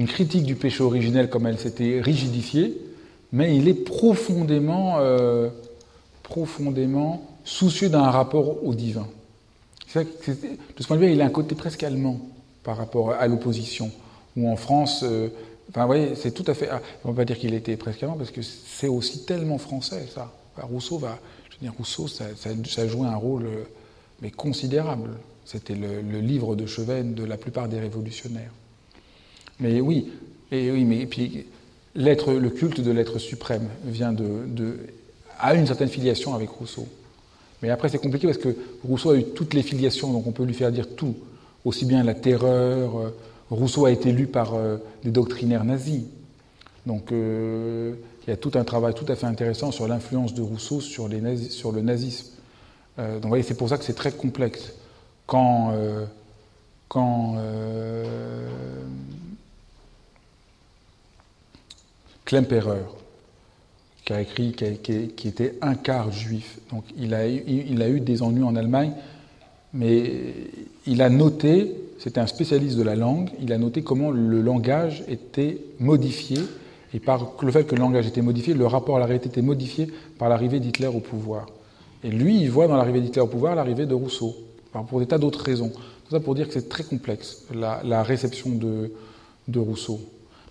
une 0.00 0.06
critique 0.06 0.44
du 0.44 0.54
péché 0.54 0.82
originel 0.82 1.28
comme 1.28 1.46
elle 1.46 1.58
s'était 1.58 2.00
rigidifiée, 2.00 2.74
mais 3.32 3.54
il 3.54 3.68
est 3.68 3.74
profondément, 3.74 4.96
euh, 4.98 5.50
profondément 6.22 7.22
soucieux 7.44 7.90
d'un 7.90 8.10
rapport 8.10 8.64
au 8.64 8.74
divin. 8.74 9.06
de 9.94 10.06
ce 10.78 10.86
point 10.86 10.96
de 10.96 11.04
vue, 11.04 11.12
il 11.12 11.20
a 11.20 11.26
un 11.26 11.30
côté 11.30 11.54
presque 11.54 11.82
allemand 11.82 12.18
par 12.62 12.78
rapport 12.78 13.12
à 13.12 13.26
l'opposition, 13.26 13.90
où 14.38 14.48
en 14.48 14.56
France, 14.56 15.02
euh, 15.02 15.28
enfin, 15.68 15.82
vous 15.82 15.88
voyez, 15.88 16.14
c'est 16.14 16.30
tout 16.30 16.44
à 16.46 16.54
fait. 16.54 16.70
Ah, 16.70 16.80
on 17.04 17.08
ne 17.08 17.12
va 17.12 17.18
pas 17.18 17.24
dire 17.26 17.38
qu'il 17.38 17.52
était 17.52 17.76
presque 17.76 18.02
allemand, 18.02 18.16
parce 18.16 18.30
que 18.30 18.40
c'est 18.40 18.88
aussi 18.88 19.26
tellement 19.26 19.58
français, 19.58 20.08
ça. 20.14 20.32
Rousseau 20.56 20.96
va, 20.96 21.18
je 21.50 21.56
veux 21.56 21.60
dire, 21.60 21.74
Rousseau, 21.76 22.08
ça, 22.08 22.88
joué 22.88 23.06
un 23.06 23.16
rôle 23.16 23.44
euh, 23.44 23.64
mais 24.22 24.30
considérable. 24.30 25.10
C'était 25.44 25.74
le, 25.74 26.00
le 26.00 26.20
livre 26.20 26.56
de 26.56 26.64
chevet 26.64 27.02
de 27.02 27.24
la 27.24 27.36
plupart 27.36 27.68
des 27.68 27.80
révolutionnaires. 27.80 28.52
Mais 29.60 29.80
oui, 29.80 30.10
et 30.50 30.70
oui, 30.70 30.84
mais 30.84 31.06
puis 31.06 31.46
l'être, 31.94 32.32
le 32.32 32.50
culte 32.50 32.80
de 32.80 32.90
l'être 32.90 33.18
suprême 33.18 33.68
vient 33.84 34.12
de, 34.12 34.78
a 35.38 35.54
une 35.54 35.66
certaine 35.66 35.88
filiation 35.88 36.34
avec 36.34 36.50
Rousseau. 36.50 36.86
Mais 37.62 37.70
après, 37.70 37.88
c'est 37.88 37.98
compliqué 37.98 38.26
parce 38.26 38.38
que 38.38 38.56
Rousseau 38.84 39.10
a 39.10 39.16
eu 39.16 39.24
toutes 39.24 39.54
les 39.54 39.62
filiations, 39.62 40.12
donc 40.12 40.26
on 40.26 40.32
peut 40.32 40.44
lui 40.44 40.54
faire 40.54 40.72
dire 40.72 40.94
tout, 40.96 41.14
aussi 41.64 41.84
bien 41.84 42.02
la 42.02 42.14
terreur. 42.14 42.98
Euh, 42.98 43.10
Rousseau 43.50 43.84
a 43.84 43.90
été 43.90 44.12
lu 44.12 44.26
par 44.26 44.54
euh, 44.54 44.78
des 45.04 45.10
doctrinaires 45.10 45.64
nazis. 45.64 46.04
Donc 46.86 47.12
euh, 47.12 47.94
il 48.26 48.30
y 48.30 48.32
a 48.32 48.36
tout 48.36 48.52
un 48.54 48.64
travail 48.64 48.94
tout 48.94 49.04
à 49.08 49.16
fait 49.16 49.26
intéressant 49.26 49.70
sur 49.72 49.86
l'influence 49.86 50.32
de 50.32 50.40
Rousseau 50.40 50.80
sur, 50.80 51.08
les 51.08 51.20
nazis, 51.20 51.50
sur 51.50 51.72
le 51.72 51.82
nazisme. 51.82 52.28
donc 52.96 53.22
vous 53.22 53.28
voyez, 53.28 53.44
c'est 53.44 53.56
pour 53.56 53.68
ça 53.68 53.76
que 53.76 53.84
c'est 53.84 53.94
très 53.94 54.12
complexe. 54.12 54.72
Quand, 55.26 55.72
quand 56.88 57.36
Klemperer, 62.30 62.84
qui 64.04 64.12
a 64.12 64.20
écrit, 64.20 64.52
qui, 64.52 65.26
était 65.26 65.58
un 65.62 65.74
quart 65.74 66.12
juif. 66.12 66.60
Donc 66.70 66.84
il 66.96 67.12
a, 67.12 67.26
eu 67.26 67.98
des 67.98 68.22
ennuis 68.22 68.44
en 68.44 68.54
Allemagne, 68.54 68.92
mais 69.74 70.04
il 70.86 71.02
a 71.02 71.10
noté, 71.10 71.74
c'était 71.98 72.20
un 72.20 72.28
spécialiste 72.28 72.76
de 72.76 72.84
la 72.84 72.94
langue, 72.94 73.30
il 73.42 73.52
a 73.52 73.58
noté 73.58 73.82
comment 73.82 74.12
le 74.12 74.40
langage 74.42 75.02
était 75.08 75.58
modifié, 75.80 76.38
et 76.94 77.00
par 77.00 77.32
le 77.42 77.50
fait 77.50 77.64
que 77.64 77.74
le 77.74 77.80
langage 77.80 78.06
était 78.06 78.22
modifié, 78.22 78.54
le 78.54 78.66
rapport 78.68 78.94
à 78.94 79.00
la 79.00 79.06
réalité 79.06 79.28
était 79.28 79.42
modifié 79.42 79.88
par 80.16 80.28
l'arrivée 80.28 80.60
d'Hitler 80.60 80.86
au 80.86 81.00
pouvoir. 81.00 81.46
Et 82.04 82.10
lui, 82.10 82.40
il 82.40 82.48
voit 82.48 82.68
dans 82.68 82.76
l'arrivée 82.76 83.00
d'Hitler 83.00 83.22
au 83.22 83.26
pouvoir 83.26 83.56
l'arrivée 83.56 83.86
de 83.86 83.94
Rousseau, 83.94 84.36
pour 84.88 85.00
des 85.00 85.06
tas 85.06 85.18
d'autres 85.18 85.42
raisons. 85.42 85.70
Tout 85.70 86.12
ça 86.12 86.20
pour 86.20 86.36
dire 86.36 86.46
que 86.46 86.54
c'est 86.54 86.68
très 86.68 86.84
complexe, 86.84 87.42
la, 87.52 88.04
réception 88.04 88.50
de, 88.50 88.92
de 89.48 89.58
Rousseau. 89.58 90.00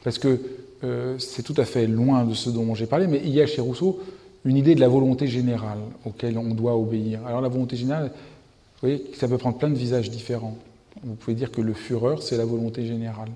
Parce 0.04 0.20
que 0.20 0.42
euh, 0.84 1.18
c'est 1.20 1.44
tout 1.44 1.56
à 1.58 1.66
fait 1.66 1.88
loin 1.88 2.26
de 2.26 2.34
ce 2.34 2.50
dont 2.50 2.74
j'ai 2.76 2.86
parlé, 2.86 3.08
mais 3.08 3.22
il 3.24 3.32
y 3.32 3.42
a 3.42 3.48
chez 3.48 3.62
Rousseau 3.62 4.00
une 4.46 4.56
idée 4.56 4.76
de 4.76 4.80
la 4.80 4.88
volonté 4.88 5.28
générale 5.28 5.80
auquel 6.06 6.38
on 6.38 6.54
doit 6.54 6.78
obéir. 6.78 7.26
Alors 7.26 7.42
la 7.42 7.50
volonté 7.50 7.76
générale, 7.76 8.12
vous 8.12 8.88
voyez, 8.88 9.12
ça 9.18 9.28
peut 9.28 9.38
prendre 9.38 9.58
plein 9.58 9.70
de 9.70 9.76
visages 9.76 10.10
différents. 10.10 10.58
Vous 11.04 11.16
pouvez 11.16 11.36
dire 11.36 11.52
que 11.52 11.62
le 11.62 11.74
fureur, 11.74 12.24
c'est 12.24 12.38
la 12.38 12.46
volonté 12.46 12.86
générale. 12.86 13.30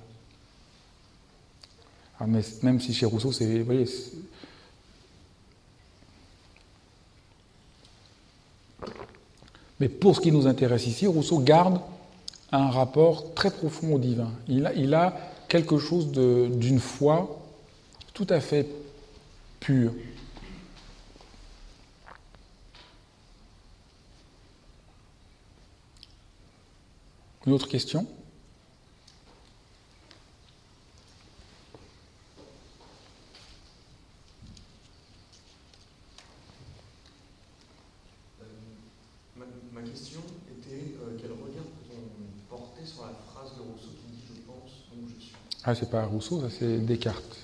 Ah, 2.20 2.26
mais 2.28 2.42
même 2.62 2.80
si 2.80 2.94
chez 2.94 3.06
Rousseau, 3.06 3.32
c'est, 3.32 3.60
vous 3.60 3.66
voyez, 3.66 3.86
mais 9.80 9.90
pour 9.90 10.16
ce 10.16 10.22
qui 10.22 10.32
nous 10.32 10.48
intéresse 10.48 10.88
ici, 10.88 11.08
Rousseau 11.08 11.40
garde 11.40 11.82
un 12.54 12.70
rapport 12.70 13.34
très 13.34 13.52
profond 13.52 13.96
au 13.96 14.00
divin. 14.00 14.32
Il 14.48 14.66
a, 14.66 14.74
il 14.74 14.94
a 14.94 15.18
quelque 15.54 15.78
chose 15.78 16.10
d'une 16.10 16.80
foi 16.80 17.40
tout 18.16 18.26
à 18.32 18.40
fait 18.40 18.66
pure. 19.60 19.94
Une 27.46 27.54
autre 27.54 27.68
question? 27.68 28.08
Ah, 45.66 45.76
c'est 45.76 45.90
pas 45.90 46.04
Rousseau, 46.04 46.42
ça 46.42 46.48
c'est 46.58 46.86
Descartes. 46.86 47.38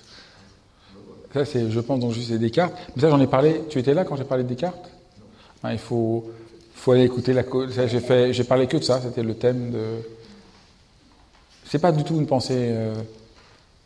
Ça, 1.34 1.46
c'est, 1.46 1.70
je 1.70 1.80
pense, 1.80 2.00
donc 2.00 2.12
juste 2.12 2.30
c'est 2.30 2.40
Descartes. 2.40 2.74
Mais 2.96 3.02
ça, 3.02 3.10
j'en 3.10 3.20
ai 3.20 3.28
parlé. 3.28 3.62
Tu 3.70 3.80
étais 3.80 3.94
là 3.94 4.04
quand 4.04 4.16
j'ai 4.16 4.24
parlé 4.24 4.44
de 4.44 4.50
Descartes? 4.50 4.90
Ah, 5.64 5.74
Il 5.74 5.80
faut, 5.80 6.30
faut 6.74 6.92
aller 6.92 7.04
écouter 7.04 7.34
la. 7.34 7.44
j'ai 7.88 8.00
fait, 8.00 8.34
j'ai 8.34 8.44
parlé 8.44 8.68
que 8.68 8.78
de 8.78 8.84
ça. 8.84 9.02
C'était 9.02 9.24
le 9.24 9.36
thème 9.36 9.72
de. 9.72 9.86
C'est 11.66 11.80
pas 11.80 11.92
du 11.92 12.04
tout 12.04 12.16
une 12.16 12.28
pensée. 12.28 12.70
Euh, 12.72 12.96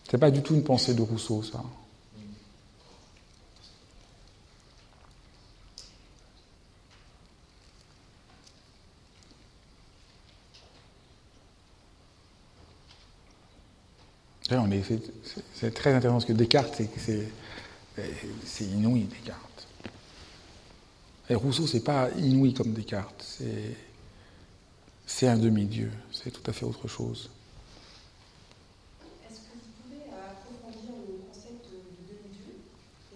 c'est 0.10 0.18
pas 0.18 0.32
du 0.32 0.42
tout 0.42 0.56
une 0.56 0.64
pensée 0.64 0.94
de 0.94 1.02
Rousseau, 1.02 1.44
ça. 1.44 1.62
C'est 15.56 15.74
très 15.74 15.94
intéressant 15.94 16.16
parce 16.16 16.26
que 16.26 16.34
Descartes, 16.34 16.82
c'est 18.46 18.66
inouï, 18.66 19.04
Descartes. 19.04 19.68
Et 21.30 21.36
Rousseau, 21.36 21.66
c'est 21.66 21.84
pas 21.84 22.10
inouï 22.18 22.54
comme 22.54 22.74
Descartes, 22.74 23.40
c'est 25.06 25.28
un 25.28 25.38
demi-dieu, 25.38 25.92
c'est 26.12 26.32
tout 26.32 26.42
à 26.50 26.54
fait 26.54 26.66
autre 26.66 26.88
chose. 26.88 27.30
Est-ce 29.30 29.40
que 29.40 29.54
vous 29.54 29.72
pouvez 29.84 30.04
approfondir 30.12 30.92
le 31.08 31.20
concept 31.28 31.66
de 31.72 31.78
demi-dieu 32.10 32.56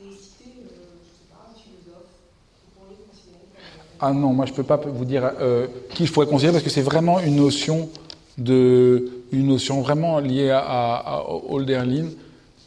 et 0.02 0.12
citer, 0.16 0.52
euh, 0.62 0.96
je 1.04 1.10
ne 1.10 1.18
sais 1.18 1.28
pas, 1.30 1.50
un 1.50 1.56
philosophe 1.60 2.08
que 2.54 2.64
vous 2.64 2.80
pourriez 2.80 2.98
considérer 3.10 3.48
comme. 3.52 4.00
Ah 4.00 4.14
non, 4.14 4.34
moi 4.34 4.46
je 4.46 4.52
ne 4.52 4.56
peux 4.56 4.64
pas 4.64 4.78
vous 4.78 5.06
dire 5.06 5.30
euh, 5.42 5.68
qui 5.90 6.06
je 6.06 6.14
pourrais 6.14 6.28
considérer 6.28 6.54
parce 6.54 6.64
que 6.64 6.70
c'est 6.70 6.82
vraiment 6.82 7.20
une 7.20 7.36
notion 7.36 7.90
de 8.38 9.17
une 9.32 9.48
notion 9.48 9.82
vraiment 9.82 10.20
liée 10.20 10.52
à, 10.52 11.24
Holderlin. 11.50 12.10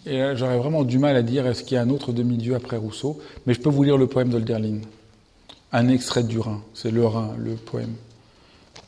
Et 0.06 0.22
j'aurais 0.34 0.58
vraiment 0.58 0.84
du 0.84 0.98
mal 0.98 1.16
à 1.16 1.22
dire 1.22 1.46
est-ce 1.46 1.62
qu'il 1.62 1.74
y 1.74 1.78
a 1.78 1.82
un 1.82 1.90
autre 1.90 2.12
demi-dieu 2.12 2.54
après 2.54 2.76
Rousseau, 2.76 3.20
mais 3.46 3.54
je 3.54 3.60
peux 3.60 3.68
vous 3.68 3.82
lire 3.82 3.98
le 3.98 4.06
poème 4.06 4.30
d'Olderlin. 4.30 4.78
Un 5.72 5.88
extrait 5.88 6.24
du 6.24 6.38
Rhin, 6.38 6.62
c'est 6.74 6.90
le 6.90 7.06
Rhin, 7.06 7.34
le 7.38 7.54
poème. 7.54 7.94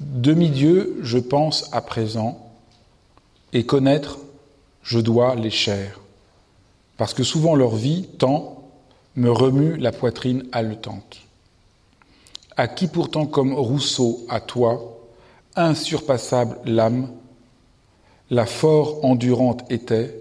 Demi-dieu, 0.01 0.99
je 1.03 1.19
pense 1.19 1.69
à 1.73 1.81
présent, 1.81 2.51
et 3.53 3.65
connaître, 3.67 4.19
je 4.83 4.99
dois 4.99 5.35
les 5.35 5.51
chairs, 5.51 6.01
parce 6.97 7.15
que 7.15 7.23
souvent 7.23 7.55
leur 7.55 7.77
vie, 7.77 8.09
tant, 8.19 8.65
me 9.17 9.31
remue 9.31 9.77
la 9.77 9.93
poitrine 9.93 10.45
haletante. 10.53 11.19
À 12.57 12.69
qui 12.69 12.87
pourtant 12.87 13.27
comme 13.27 13.55
Rousseau, 13.55 14.27
à 14.29 14.41
toi, 14.41 14.99
insurpassable 15.57 16.59
l'âme, 16.65 17.09
la 18.33 18.47
fort 18.47 19.05
endurante 19.05 19.71
était, 19.71 20.19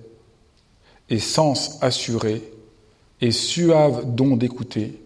et 1.09 1.17
sens 1.17 1.77
assuré, 1.79 2.43
et 3.21 3.31
suave 3.31 4.03
don 4.13 4.35
d'écouter, 4.35 5.01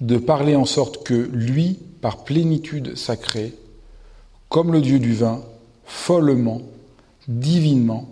de 0.00 0.16
parler 0.16 0.56
en 0.56 0.64
sorte 0.64 1.04
que 1.04 1.14
lui, 1.14 1.78
par 2.00 2.24
plénitude 2.24 2.96
sacrée, 2.96 3.54
comme 4.48 4.72
le 4.72 4.80
Dieu 4.80 4.98
du 4.98 5.14
vin, 5.14 5.40
follement, 5.84 6.62
divinement 7.28 8.08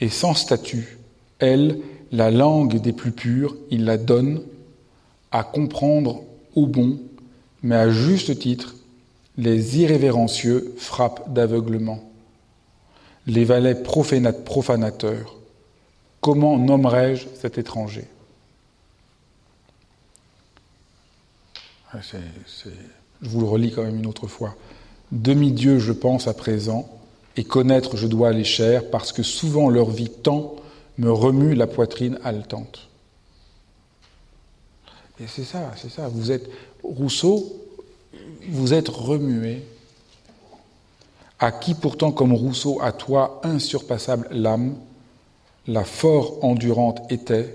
et 0.00 0.08
sans 0.08 0.34
statut, 0.34 0.98
elle, 1.40 1.80
la 2.12 2.30
langue 2.30 2.80
des 2.80 2.92
plus 2.92 3.10
pures, 3.10 3.56
il 3.72 3.84
la 3.84 3.96
donne 3.96 4.42
à 5.32 5.42
comprendre 5.42 6.22
au 6.54 6.68
bon, 6.68 7.00
mais 7.64 7.74
à 7.74 7.90
juste 7.90 8.38
titre, 8.38 8.76
les 9.36 9.80
irrévérencieux 9.80 10.74
frappent 10.78 11.32
d'aveuglement. 11.32 12.13
Les 13.26 13.44
valets 13.44 13.74
profanateurs, 13.74 15.36
comment 16.20 16.58
nommerai-je 16.58 17.26
cet 17.40 17.58
étranger? 17.58 18.04
Ah, 21.92 21.98
Je 22.02 23.28
vous 23.28 23.40
le 23.40 23.46
relis 23.46 23.72
quand 23.72 23.82
même 23.82 23.96
une 23.96 24.06
autre 24.06 24.26
fois. 24.26 24.54
Demi-dieu, 25.12 25.78
je 25.78 25.92
pense 25.92 26.28
à 26.28 26.34
présent, 26.34 26.88
et 27.36 27.44
connaître 27.44 27.96
je 27.96 28.06
dois 28.06 28.32
les 28.32 28.44
chers, 28.44 28.90
parce 28.90 29.12
que 29.12 29.22
souvent 29.22 29.70
leur 29.70 29.90
vie 29.90 30.10
tant 30.10 30.56
me 30.98 31.10
remue 31.10 31.54
la 31.54 31.66
poitrine 31.66 32.18
haletante. 32.24 32.88
Et 35.20 35.26
c'est 35.26 35.44
ça, 35.44 35.72
c'est 35.76 35.90
ça. 35.90 36.08
Vous 36.08 36.30
êtes 36.30 36.48
Rousseau, 36.82 37.60
vous 38.48 38.74
êtes 38.74 38.88
remué. 38.88 39.62
À 41.44 41.52
qui 41.52 41.74
pourtant, 41.74 42.10
comme 42.10 42.32
Rousseau, 42.32 42.80
à 42.80 42.90
toi, 42.90 43.42
insurpassable 43.44 44.28
l'âme, 44.30 44.76
la 45.66 45.84
fort 45.84 46.42
endurante 46.42 47.02
était, 47.12 47.54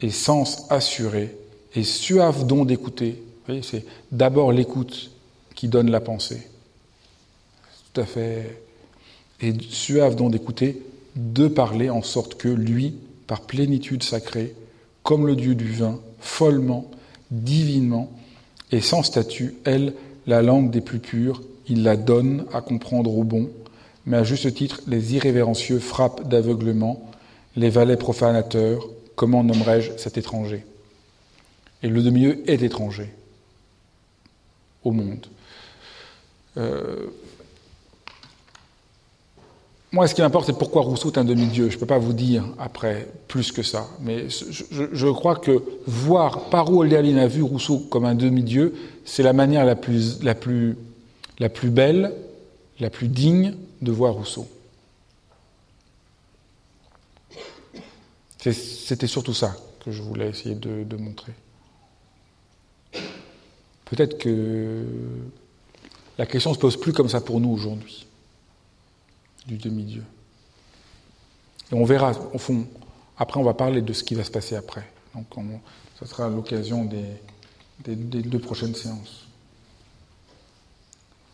et 0.00 0.10
sens 0.10 0.66
assuré, 0.70 1.36
et 1.74 1.82
suave 1.82 2.46
don 2.46 2.64
d'écouter. 2.64 3.20
C'est 3.62 3.84
d'abord 4.12 4.52
l'écoute 4.52 5.10
qui 5.56 5.66
donne 5.66 5.90
la 5.90 5.98
pensée. 5.98 6.40
Tout 7.92 8.00
à 8.00 8.04
fait. 8.04 8.62
Et 9.40 9.54
suave 9.58 10.14
don 10.14 10.30
d'écouter, 10.30 10.80
de 11.16 11.48
parler 11.48 11.90
en 11.90 12.02
sorte 12.02 12.36
que 12.36 12.46
lui, 12.46 12.94
par 13.26 13.40
plénitude 13.40 14.04
sacrée, 14.04 14.54
comme 15.02 15.26
le 15.26 15.34
Dieu 15.34 15.56
du 15.56 15.72
vin, 15.72 15.98
follement, 16.20 16.88
divinement, 17.32 18.08
et 18.70 18.80
sans 18.80 19.02
statut, 19.02 19.56
elle, 19.64 19.94
la 20.28 20.42
langue 20.42 20.70
des 20.70 20.80
plus 20.80 21.00
pures, 21.00 21.42
il 21.70 21.82
la 21.82 21.96
donne 21.96 22.44
à 22.52 22.60
comprendre 22.60 23.16
au 23.16 23.24
bon, 23.24 23.48
mais 24.04 24.18
à 24.18 24.24
juste 24.24 24.52
titre, 24.54 24.80
les 24.86 25.14
irrévérencieux 25.14 25.78
frappent 25.78 26.28
d'aveuglement, 26.28 27.10
les 27.56 27.70
valets 27.70 27.96
profanateurs, 27.96 28.86
comment 29.14 29.42
nommerai-je 29.42 29.92
cet 29.96 30.18
étranger? 30.18 30.66
Et 31.82 31.88
le 31.88 32.02
demi-dieu 32.02 32.42
est 32.46 32.62
étranger 32.62 33.08
au 34.84 34.92
monde. 34.92 35.26
Euh, 36.56 37.06
moi, 39.92 40.06
ce 40.06 40.14
qui 40.14 40.20
m'importe, 40.20 40.46
c'est 40.46 40.58
pourquoi 40.58 40.82
Rousseau 40.82 41.10
est 41.10 41.18
un 41.18 41.24
demi-dieu. 41.24 41.68
Je 41.68 41.74
ne 41.74 41.80
peux 41.80 41.86
pas 41.86 41.98
vous 41.98 42.12
dire 42.12 42.44
après 42.58 43.08
plus 43.26 43.50
que 43.50 43.62
ça. 43.62 43.88
Mais 44.00 44.26
je, 44.28 45.10
crois 45.10 45.34
que 45.34 45.62
voir 45.86 46.44
par 46.44 46.72
où 46.72 46.82
a 46.82 47.26
vu 47.26 47.42
Rousseau 47.42 47.78
comme 47.90 48.04
un 48.04 48.14
demi-dieu, 48.14 48.74
c'est 49.04 49.24
la 49.24 49.32
manière 49.32 49.64
la, 49.64 49.74
plus, 49.74 50.76
la 51.40 51.48
plus 51.48 51.70
belle, 51.70 52.14
la 52.78 52.90
plus 52.90 53.08
digne 53.08 53.56
de 53.82 53.90
voir 53.90 54.14
Rousseau. 54.14 54.48
C'était 58.38 59.06
surtout 59.06 59.34
ça 59.34 59.54
que 59.84 59.90
je 59.90 60.02
voulais 60.02 60.28
essayer 60.28 60.54
de, 60.54 60.96
montrer. 60.96 61.32
Peut-être 63.84 64.18
que 64.18 64.84
la 66.16 66.26
question 66.26 66.50
ne 66.50 66.54
se 66.54 66.60
pose 66.60 66.78
plus 66.78 66.92
comme 66.92 67.08
ça 67.08 67.20
pour 67.20 67.40
nous 67.40 67.50
aujourd'hui 67.50 68.06
du 69.46 69.56
demi-dieu. 69.56 70.04
Et 71.70 71.74
on 71.74 71.84
verra, 71.84 72.12
au 72.32 72.38
fond, 72.38 72.66
après 73.18 73.40
on 73.40 73.42
va 73.42 73.54
parler 73.54 73.82
de 73.82 73.92
ce 73.92 74.04
qui 74.04 74.14
va 74.14 74.24
se 74.24 74.30
passer 74.30 74.56
après. 74.56 74.90
Donc 75.14 75.26
ça 75.98 76.06
sera 76.06 76.28
l'occasion 76.28 76.84
des, 76.84 77.94
deux 77.94 78.38
prochaines 78.38 78.74
séances. 78.74 79.26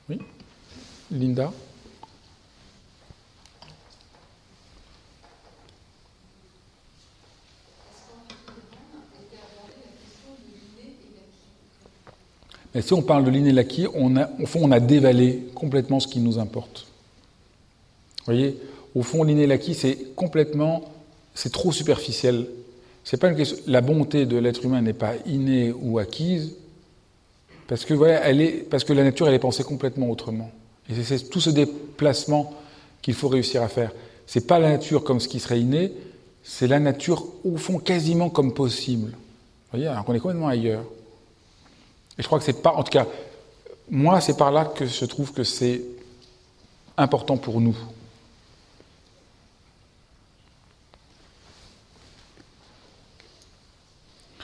Oui 0.09 0.19
Linda 1.11 1.53
Mais 12.77 12.83
si 12.83 12.93
on 12.93 13.01
parle 13.01 13.25
de 13.25 13.31
l'inné 13.31 13.55
on 13.95 14.17
a, 14.19 14.29
au 14.39 14.45
fond, 14.45 14.61
on 14.63 14.71
a 14.71 14.81
dévalé 14.81 15.47
complètement 15.55 15.99
ce 15.99 16.07
qui 16.07 16.21
nous 16.21 16.39
importe. 16.39 16.87
Vous 18.19 18.25
voyez, 18.27 18.61
au 18.95 19.03
fond, 19.03 19.25
l'inné 19.25 19.49
c'est 19.73 20.15
complètement, 20.15 20.85
c'est 21.35 21.51
trop 21.51 21.73
superficiel. 21.73 22.47
C'est 23.03 23.17
pas 23.17 23.31
la 23.67 23.81
bonté 23.81 24.27
de 24.27 24.37
l'être 24.37 24.63
humain 24.63 24.83
n'est 24.83 24.93
pas 24.93 25.15
innée 25.25 25.73
ou 25.73 25.99
acquise, 25.99 26.53
parce 27.67 27.87
que, 27.87 27.95
voilà, 27.95 28.21
elle 28.27 28.43
est, 28.43 28.69
parce 28.69 28.85
que 28.85 28.93
la 28.93 29.05
nature, 29.05 29.27
elle 29.27 29.35
est 29.35 29.39
pensée 29.39 29.65
complètement 29.65 30.11
autrement. 30.11 30.51
Et 30.89 31.03
c'est 31.03 31.29
tout 31.29 31.41
ce 31.41 31.51
déplacement 31.51 32.55
qu'il 33.03 33.15
faut 33.15 33.29
réussir 33.29 33.63
à 33.63 33.69
faire. 33.69 33.91
C'est 34.27 34.47
pas 34.47 34.59
la 34.59 34.71
nature 34.71 35.05
comme 35.05 35.21
ce 35.21 35.29
qui 35.29 35.41
serait 35.41 35.61
inné, 35.61 35.93
c'est 36.43 36.69
la 36.69 36.79
nature, 36.79 37.27
au 37.45 37.57
fond, 37.57 37.79
quasiment 37.79 38.31
comme 38.31 38.55
possible. 38.55 39.11
Vous 39.11 39.73
voyez, 39.73 39.89
alors 39.89 40.05
qu'on 40.05 40.15
est 40.15 40.21
complètement 40.21 40.49
ailleurs. 40.49 40.85
Et 42.19 42.23
je 42.23 42.27
crois 42.27 42.39
que 42.39 42.45
c'est 42.45 42.63
pas, 42.63 42.73
en 42.73 42.85
tout 42.85 42.91
cas, 42.91 43.07
moi, 43.91 44.21
c'est 44.21 44.37
par 44.37 44.53
là 44.53 44.65
que 44.65 44.87
je 44.87 45.05
trouve 45.05 45.33
que 45.33 45.45
c'est 45.45 45.83
important 46.97 47.37
pour 47.37 47.61
nous. 47.61 47.77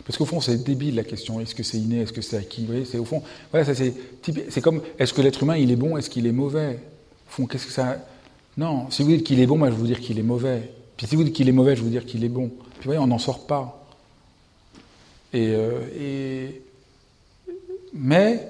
Parce 0.04 0.18
qu'au 0.18 0.24
fond, 0.24 0.40
c'est 0.40 0.64
débile 0.64 0.96
la 0.96 1.04
question. 1.04 1.40
Est-ce 1.40 1.54
que 1.54 1.62
c'est 1.62 1.78
inné? 1.78 2.00
Est-ce 2.00 2.12
que 2.12 2.22
c'est 2.22 2.36
acquis 2.36 2.66
c'est 2.84 2.98
au 2.98 3.04
fond. 3.04 3.22
Voilà, 3.50 3.72
c'est 3.72 3.94
C'est 4.48 4.60
comme 4.60 4.82
est-ce 4.98 5.12
que 5.12 5.22
l'être 5.22 5.42
humain 5.42 5.56
il 5.56 5.70
est 5.70 5.76
bon? 5.76 5.96
Est-ce 5.96 6.10
qu'il 6.10 6.26
est 6.26 6.32
mauvais? 6.32 6.78
Au 7.28 7.30
fond, 7.30 7.46
qu'est-ce 7.46 7.66
que 7.66 7.72
ça 7.72 7.98
Non. 8.56 8.90
Si 8.90 9.02
vous 9.02 9.10
dites 9.10 9.24
qu'il 9.24 9.40
est 9.40 9.46
bon, 9.46 9.58
moi 9.58 9.70
je 9.70 9.76
vous 9.76 9.86
dire 9.86 10.00
qu'il 10.00 10.18
est 10.18 10.24
mauvais. 10.24 10.70
Puis 10.96 11.06
si 11.06 11.16
vous 11.16 11.24
dites 11.24 11.34
qu'il 11.34 11.48
est 11.48 11.52
mauvais, 11.52 11.76
je 11.76 11.82
vous 11.82 11.88
dire 11.88 12.04
qu'il 12.04 12.24
est 12.24 12.28
bon. 12.28 12.48
Puis 12.48 12.84
vous 12.84 12.84
voyez, 12.86 12.98
on 12.98 13.06
n'en 13.06 13.18
sort 13.18 13.46
pas. 13.46 13.86
Euh, 15.34 15.86
et... 15.98 16.62
mais 17.94 18.48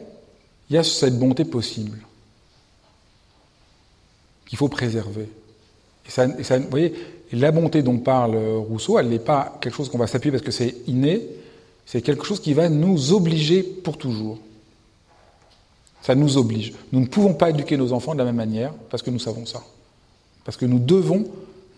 il 0.68 0.76
y 0.76 0.78
a 0.78 0.82
cette 0.82 1.18
bonté 1.18 1.44
possible 1.44 1.98
qu'il 4.46 4.58
faut 4.58 4.68
préserver. 4.68 5.28
Vous 6.16 6.70
voyez, 6.70 6.92
la 7.32 7.52
bonté 7.52 7.82
dont 7.82 7.98
parle 7.98 8.36
Rousseau, 8.36 8.98
elle 8.98 9.08
n'est 9.08 9.18
pas 9.18 9.58
quelque 9.60 9.74
chose 9.74 9.88
qu'on 9.88 9.98
va 9.98 10.06
s'appuyer 10.06 10.32
parce 10.32 10.44
que 10.44 10.50
c'est 10.50 10.74
inné, 10.86 11.22
c'est 11.86 12.02
quelque 12.02 12.24
chose 12.24 12.40
qui 12.40 12.54
va 12.54 12.68
nous 12.68 13.12
obliger 13.12 13.62
pour 13.62 13.98
toujours. 13.98 14.38
Ça 16.02 16.14
nous 16.14 16.36
oblige. 16.36 16.72
Nous 16.90 17.00
ne 17.00 17.06
pouvons 17.06 17.34
pas 17.34 17.50
éduquer 17.50 17.76
nos 17.76 17.92
enfants 17.92 18.14
de 18.14 18.18
la 18.18 18.24
même 18.24 18.36
manière 18.36 18.72
parce 18.90 19.02
que 19.02 19.10
nous 19.10 19.20
savons 19.20 19.46
ça. 19.46 19.62
Parce 20.44 20.56
que 20.56 20.66
nous 20.66 20.80
devons, 20.80 21.24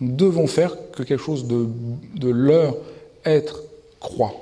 nous 0.01 0.15
devons 0.15 0.47
faire 0.47 0.75
que 0.93 1.03
quelque 1.03 1.23
chose 1.23 1.47
de, 1.47 1.69
de 2.15 2.29
leur 2.29 2.77
être 3.25 3.61
croit. 4.01 4.35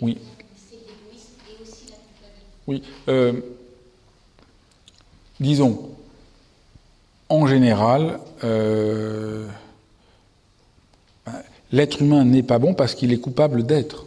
Oui. 0.00 0.18
Oui. 2.66 2.82
Euh, 3.08 3.32
disons, 5.40 5.90
en 7.28 7.46
général, 7.46 8.20
euh, 8.44 9.46
L'être 11.72 12.02
humain 12.02 12.24
n'est 12.24 12.42
pas 12.42 12.58
bon 12.58 12.74
parce 12.74 12.94
qu'il 12.94 13.12
est 13.12 13.18
coupable 13.18 13.64
d'être, 13.64 14.04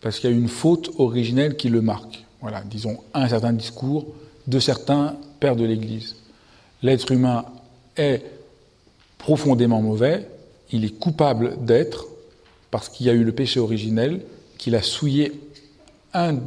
parce 0.00 0.18
qu'il 0.18 0.30
y 0.30 0.32
a 0.32 0.36
une 0.36 0.48
faute 0.48 0.90
originelle 0.98 1.56
qui 1.56 1.68
le 1.68 1.80
marque. 1.80 2.24
Voilà, 2.40 2.62
disons, 2.62 2.98
un 3.14 3.28
certain 3.28 3.52
discours 3.52 4.06
de 4.48 4.58
certains 4.58 5.16
pères 5.38 5.54
de 5.54 5.64
l'Église. 5.64 6.16
L'être 6.82 7.12
humain 7.12 7.44
est 7.96 8.22
profondément 9.16 9.80
mauvais, 9.80 10.28
il 10.72 10.84
est 10.84 10.98
coupable 10.98 11.64
d'être, 11.64 12.06
parce 12.72 12.88
qu'il 12.88 13.06
y 13.06 13.10
a 13.10 13.12
eu 13.12 13.24
le 13.24 13.32
péché 13.32 13.60
originel, 13.60 14.20
qu'il 14.58 14.74
a 14.74 14.82
souillé 14.82 15.32
un, 16.14 16.38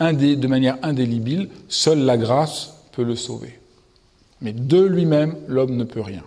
de 0.00 0.46
manière 0.46 0.78
indélébile, 0.82 1.48
seule 1.68 2.00
la 2.00 2.16
grâce 2.16 2.74
peut 2.92 3.04
le 3.04 3.16
sauver. 3.16 3.58
Mais 4.42 4.52
de 4.52 4.82
lui-même, 4.82 5.36
l'homme 5.48 5.76
ne 5.76 5.84
peut 5.84 6.00
rien. 6.00 6.22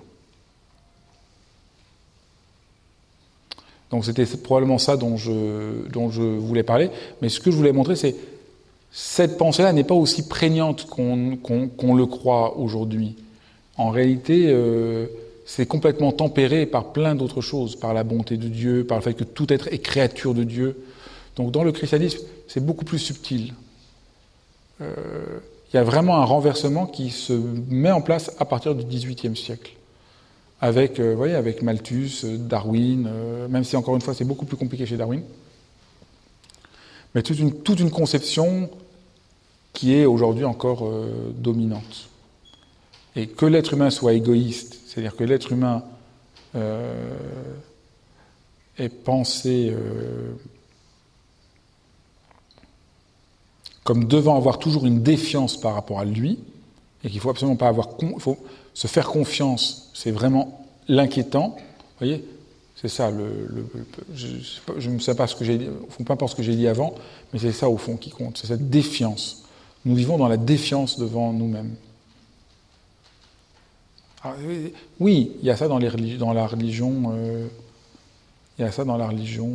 Donc 3.92 4.06
c'était 4.06 4.26
probablement 4.26 4.78
ça 4.78 4.98
dont 4.98 5.18
je, 5.18 5.88
dont 5.90 6.10
je 6.10 6.22
voulais 6.22 6.64
parler. 6.64 6.90
Mais 7.22 7.30
ce 7.30 7.40
que 7.40 7.52
je 7.52 7.56
voulais 7.56 7.72
montrer, 7.72 7.96
c'est 7.96 8.16
cette 8.92 9.38
pensée-là 9.38 9.74
n'est 9.74 9.84
pas 9.84 9.96
aussi 9.96 10.28
prégnante 10.28 10.88
qu'on 10.88 11.96
le 11.96 12.06
croit 12.06 12.58
aujourd'hui. 12.58 13.16
En 13.78 13.90
réalité, 13.90 14.46
euh, 14.48 15.08
c'est 15.46 15.66
complètement 15.66 16.12
tempéré 16.12 16.66
par 16.66 16.92
plein 16.92 17.16
d'autres 17.16 17.42
choses, 17.42 17.76
par 17.76 17.94
la 17.94 18.04
bonté 18.04 18.38
de 18.38 18.48
Dieu, 18.48 18.86
par 18.86 18.98
le 18.98 19.04
fait 19.04 19.14
que 19.14 19.24
tout 19.24 19.52
être 19.54 19.72
est 19.72 19.80
créature 19.80 20.34
de 20.34 20.44
Dieu. 20.44 20.78
Donc 21.36 21.52
dans 21.52 21.64
le 21.64 21.72
christianisme, 21.72 22.20
c'est 22.50 22.66
beaucoup 22.66 22.84
plus 22.84 23.00
subtil. 23.00 23.54
Euh, 24.82 25.40
il 25.72 25.78
y 25.78 25.80
a 25.80 25.84
vraiment 25.84 26.18
un 26.18 26.26
renversement 26.26 26.88
qui 26.88 27.12
se 27.12 27.34
met 27.34 27.92
en 27.92 28.02
place 28.02 28.32
à 28.40 28.46
partir 28.46 28.76
du 28.76 28.84
XVIIIe 28.84 29.38
siècle. 29.38 29.74
Avec, 30.60 31.00
euh, 31.00 31.14
voyez, 31.16 31.36
avec 31.36 31.62
Malthus, 31.62 32.26
Darwin, 32.26 33.08
euh, 33.08 33.48
même 33.48 33.64
si 33.64 33.78
encore 33.78 33.96
une 33.96 34.02
fois 34.02 34.14
c'est 34.14 34.26
beaucoup 34.26 34.46
plus 34.46 34.58
compliqué 34.58 34.86
chez 34.86 34.98
Darwin. 34.98 35.22
Mais 37.16 37.22
toute 37.22 37.40
une, 37.40 37.92
conception 37.92 38.70
qui 39.74 39.94
est 39.94 40.06
aujourd'hui 40.06 40.46
encore 40.46 40.88
dominante. 41.36 42.10
Et 43.16 43.28
que 43.28 43.48
l'être 43.48 43.74
humain 43.74 43.90
soit 43.90 44.14
égoïste, 44.14 44.80
c'est-à-dire 44.86 45.16
que 45.16 45.24
l'être 45.24 45.52
humain 45.52 45.84
est 48.80 48.90
pensé 48.90 49.72
euh, 49.72 50.34
comme 53.90 54.06
devant 54.06 54.38
avoir 54.38 54.60
toujours 54.60 54.86
une 54.86 55.02
défiance 55.02 55.60
par 55.60 55.74
rapport 55.74 56.00
à 56.00 56.06
lui, 56.06 56.38
et 57.04 57.10
qu'il 57.10 57.20
faut 57.20 57.32
absolument 57.32 57.56
pas 57.56 57.70
avoir, 57.70 57.98
faut 58.20 58.38
se 58.76 58.86
faire 58.86 59.08
confiance, 59.08 59.90
c'est 59.96 60.12
vraiment 60.12 60.64
l'inquiétant. 60.88 61.56
Vous 61.58 62.06
voyez, 62.06 62.24
c'est 62.76 62.88
ça. 62.88 63.12
Je, 64.14 64.90
ne 64.92 65.00
sais 65.00 65.16
pas 65.16 65.26
ce 65.26 65.36
que 65.36 65.44
j'ai, 65.44 65.58
peu 65.58 66.14
importe 66.14 66.34
ce 66.34 66.36
que 66.36 66.44
j'ai 66.44 66.56
dit 66.56 66.68
avant, 66.68 66.94
mais 67.34 67.40
c'est 67.40 67.52
ça 67.52 67.68
au 67.68 67.78
fond 67.78 67.98
qui 67.98 68.12
compte, 68.12 68.38
c'est 68.38 68.46
cette 68.46 68.70
défiance. 68.70 69.46
Nous 69.86 69.96
vivons 69.96 70.20
dans 70.20 70.28
la 70.28 70.38
défiance 70.38 71.00
devant 71.00 71.34
nous-mêmes. 71.34 71.74
Ah, 74.24 74.36
oui, 75.00 75.32
il 75.42 75.48
y 75.48 75.50
a 75.50 75.58
ça 75.58 75.68
dans 75.68 75.80
la 75.80 75.90
religion. 76.46 77.12
Euh, 77.16 77.48
il 78.60 78.62
y 78.62 78.66
a 78.66 78.72
ça 78.72 78.84
dans 78.84 78.98
la 78.98 79.08
religion, 79.08 79.50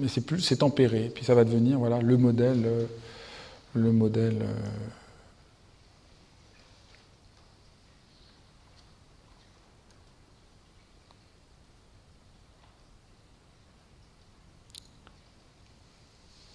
mais 0.00 0.08
c'est 0.08 0.22
plus, 0.22 0.40
c'est 0.40 0.56
tempéré. 0.56 1.12
Puis 1.14 1.24
ça 1.24 1.36
va 1.36 1.44
devenir, 1.44 1.78
voilà, 1.78 2.00
le 2.00 2.16
modèle, 2.16 2.62
euh, 2.64 2.86
le 3.74 3.92
modèle. 3.92 4.42
Euh, 4.42 4.54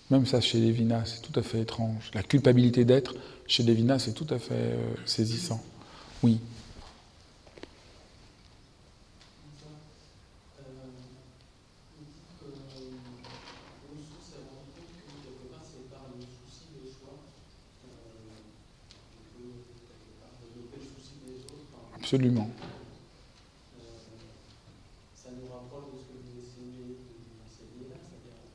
Même 0.10 0.26
ça, 0.26 0.40
chez 0.40 0.60
Lévinas, 0.60 1.04
c'est 1.06 1.22
tout 1.22 1.38
à 1.38 1.44
fait 1.44 1.60
étrange. 1.60 2.12
La 2.14 2.24
culpabilité 2.24 2.86
d'être, 2.86 3.14
chez 3.46 3.64
Lévinas, 3.64 4.00
c'est 4.00 4.14
tout 4.14 4.28
à 4.34 4.40
fait 4.40 4.74
saisissant. 5.06 5.62
Oui. 6.24 6.40
Absolument. 22.08 22.48
Ça 25.14 25.28
nous 25.36 25.52
rapproche 25.52 25.92
de 25.92 26.00
ce 26.00 26.08
que 26.08 26.16
vous 26.24 26.40
essayez 26.40 27.04
d'enseigner 27.36 27.92
là, 27.92 28.00
c'est-à-dire 28.00 28.48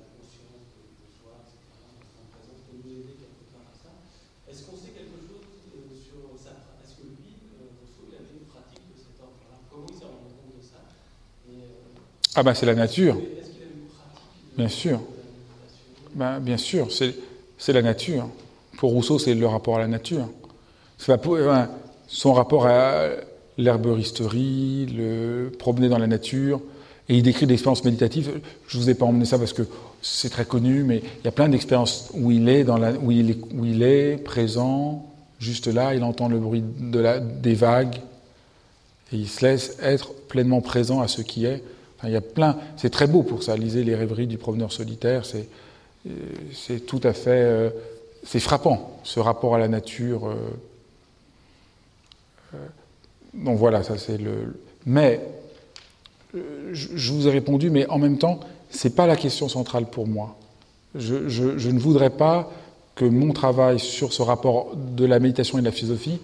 la 0.00 0.08
conscience 0.16 0.64
de 0.80 1.04
soi, 1.12 1.44
etc., 1.44 1.60
en 1.76 2.24
présence, 2.32 2.64
peut 2.72 2.80
nous 2.80 3.04
aider 3.04 3.20
quelque 3.20 3.52
part 3.52 3.68
à 3.68 3.76
ça. 3.76 3.92
Est-ce 4.48 4.64
qu'on 4.64 4.80
sait 4.80 4.96
quelque 4.96 5.12
chose 5.28 5.44
sur 6.00 6.24
ça? 6.40 6.56
Est-ce 6.80 6.96
que 6.96 7.04
lui, 7.04 7.36
Rousseau, 7.68 8.08
il 8.08 8.16
avait 8.16 8.32
une 8.32 8.48
pratique 8.48 8.80
de 8.80 8.96
cet 8.96 9.20
ordre-là? 9.20 9.60
Comment 9.68 9.92
il 9.92 10.00
s'est 10.00 10.08
rendu 10.08 10.32
compte 10.40 10.56
de 10.56 10.64
ça? 10.64 10.80
Ah, 12.32 12.40
ben 12.42 12.56
c'est 12.56 12.64
la 12.64 12.80
nature. 12.80 13.20
Est-ce 13.20 13.52
qu'il 13.52 13.60
a 13.60 13.76
une 13.76 13.92
pratique 13.92 14.56
Bien 14.56 14.72
sûr. 14.72 15.04
Ben, 16.16 16.40
bien 16.40 16.56
sûr, 16.56 16.88
c'est 16.88 17.12
la 17.76 17.84
nature. 17.84 18.24
Pour 18.80 18.96
Rousseau, 18.96 19.18
c'est 19.18 19.36
le 19.36 19.46
rapport 19.46 19.76
à 19.76 19.80
la 19.84 19.86
nature. 19.86 20.30
Pas 21.06 21.18
son 22.10 22.32
rapport 22.32 22.66
à 22.66 23.08
l'herboristerie, 23.56 24.86
le 24.86 25.52
promener 25.58 25.88
dans 25.88 25.98
la 25.98 26.08
nature, 26.08 26.60
et 27.08 27.16
il 27.16 27.22
décrit 27.22 27.46
des 27.46 27.54
expériences 27.54 27.84
méditatives. 27.84 28.40
Je 28.66 28.76
ne 28.76 28.82
vous 28.82 28.90
ai 28.90 28.94
pas 28.94 29.06
emmené 29.06 29.24
ça 29.24 29.38
parce 29.38 29.52
que 29.52 29.62
c'est 30.02 30.30
très 30.30 30.44
connu, 30.44 30.82
mais 30.82 31.02
il 31.20 31.24
y 31.24 31.28
a 31.28 31.32
plein 31.32 31.48
d'expériences 31.48 32.10
où 32.14 32.30
il 32.32 32.48
est, 32.48 34.24
présent, 34.24 35.06
juste 35.38 35.68
là, 35.68 35.94
il 35.94 36.02
entend 36.02 36.28
le 36.28 36.38
bruit 36.38 36.64
des 36.64 37.54
vagues, 37.54 38.00
et 39.12 39.16
il 39.16 39.28
se 39.28 39.44
laisse 39.46 39.76
être 39.80 40.12
pleinement 40.28 40.60
présent 40.60 41.00
à 41.00 41.08
ce 41.08 41.22
qui 41.22 41.46
est. 41.46 41.62
il 42.04 42.10
y 42.10 42.16
a 42.16 42.20
plein, 42.20 42.56
c'est 42.76 42.90
très 42.90 43.06
beau 43.06 43.22
pour 43.22 43.42
ça. 43.42 43.56
Lisez 43.56 43.84
les 43.84 43.94
rêveries 43.94 44.26
du 44.26 44.38
promeneur 44.38 44.72
solitaire, 44.72 45.24
c'est, 45.24 45.48
c'est 46.52 46.80
tout 46.86 47.00
à 47.04 47.12
fait, 47.12 47.30
euh, 47.30 47.70
c'est 48.24 48.40
frappant 48.40 49.00
ce 49.04 49.20
rapport 49.20 49.54
à 49.54 49.58
la 49.58 49.68
nature. 49.68 50.28
Euh, 50.28 50.34
euh, 50.34 50.69
donc 53.34 53.58
voilà, 53.58 53.82
ça 53.82 53.98
c'est 53.98 54.18
le. 54.18 54.60
Mais 54.86 55.20
euh, 56.34 56.70
je 56.72 57.12
vous 57.12 57.26
ai 57.26 57.30
répondu, 57.30 57.70
mais 57.70 57.86
en 57.88 57.98
même 57.98 58.18
temps, 58.18 58.40
c'est 58.70 58.94
pas 58.94 59.06
la 59.06 59.16
question 59.16 59.48
centrale 59.48 59.86
pour 59.86 60.06
moi. 60.06 60.36
Je, 60.94 61.68
ne 61.68 61.78
voudrais 61.78 62.10
pas 62.10 62.50
que 62.94 63.04
mon 63.04 63.32
travail 63.32 63.78
sur 63.78 64.12
ce 64.12 64.22
rapport 64.22 64.74
de 64.74 65.04
la 65.04 65.20
méditation 65.20 65.58
et 65.58 65.60
de 65.60 65.66
la 65.66 65.72
philosophie 65.72 66.18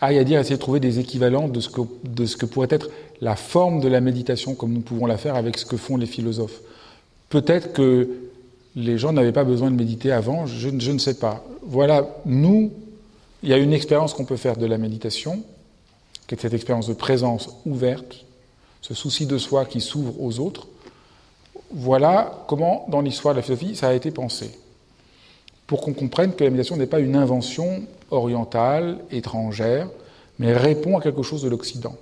aille 0.00 0.18
à 0.18 0.24
dire 0.24 0.40
essayer 0.40 0.56
de 0.56 0.60
trouver 0.60 0.80
des 0.80 0.98
équivalents 0.98 1.48
de 1.48 1.60
ce, 1.60 1.68
que, 1.70 1.80
de 2.04 2.26
ce 2.26 2.36
que 2.36 2.44
pourrait 2.44 2.68
être 2.70 2.90
la 3.20 3.36
forme 3.36 3.80
de 3.80 3.88
la 3.88 4.00
méditation 4.00 4.54
comme 4.54 4.72
nous 4.72 4.80
pouvons 4.80 5.06
la 5.06 5.16
faire 5.16 5.36
avec 5.36 5.56
ce 5.56 5.64
que 5.64 5.76
font 5.76 5.96
les 5.96 6.06
philosophes. 6.06 6.60
Peut-être 7.30 7.72
que 7.72 8.10
les 8.74 8.98
gens 8.98 9.12
n'avaient 9.12 9.32
pas 9.32 9.44
besoin 9.44 9.70
de 9.70 9.76
méditer 9.76 10.12
avant, 10.12 10.44
je, 10.46 10.68
je 10.78 10.90
ne 10.90 10.98
sais 10.98 11.14
pas. 11.14 11.44
Voilà, 11.62 12.08
nous, 12.26 12.72
il 13.42 13.48
y 13.48 13.52
a 13.52 13.58
une 13.58 13.72
expérience 13.72 14.14
qu'on 14.14 14.24
peut 14.24 14.36
faire 14.36 14.56
de 14.56 14.66
la 14.66 14.78
méditation, 14.78 15.42
qui 16.26 16.34
est 16.34 16.40
cette 16.40 16.54
expérience 16.54 16.86
de 16.86 16.94
présence 16.94 17.50
ouverte, 17.66 18.24
ce 18.80 18.94
souci 18.94 19.26
de 19.26 19.38
soi 19.38 19.64
qui 19.64 19.80
s'ouvre 19.80 20.20
aux 20.20 20.38
autres. 20.38 20.68
Voilà 21.72 22.44
comment, 22.48 22.86
dans 22.88 23.00
l'histoire 23.00 23.34
de 23.34 23.40
la 23.40 23.42
philosophie, 23.42 23.76
ça 23.76 23.88
a 23.88 23.94
été 23.94 24.10
pensé. 24.10 24.50
Pour 25.66 25.80
qu'on 25.80 25.92
comprenne 25.92 26.34
que 26.34 26.44
la 26.44 26.50
méditation 26.50 26.76
n'est 26.76 26.86
pas 26.86 27.00
une 27.00 27.16
invention 27.16 27.84
orientale, 28.10 28.98
étrangère, 29.10 29.88
mais 30.38 30.52
répond 30.52 30.98
à 30.98 31.02
quelque 31.02 31.22
chose 31.22 31.42
de 31.42 31.48
l'Occident. 31.48 31.96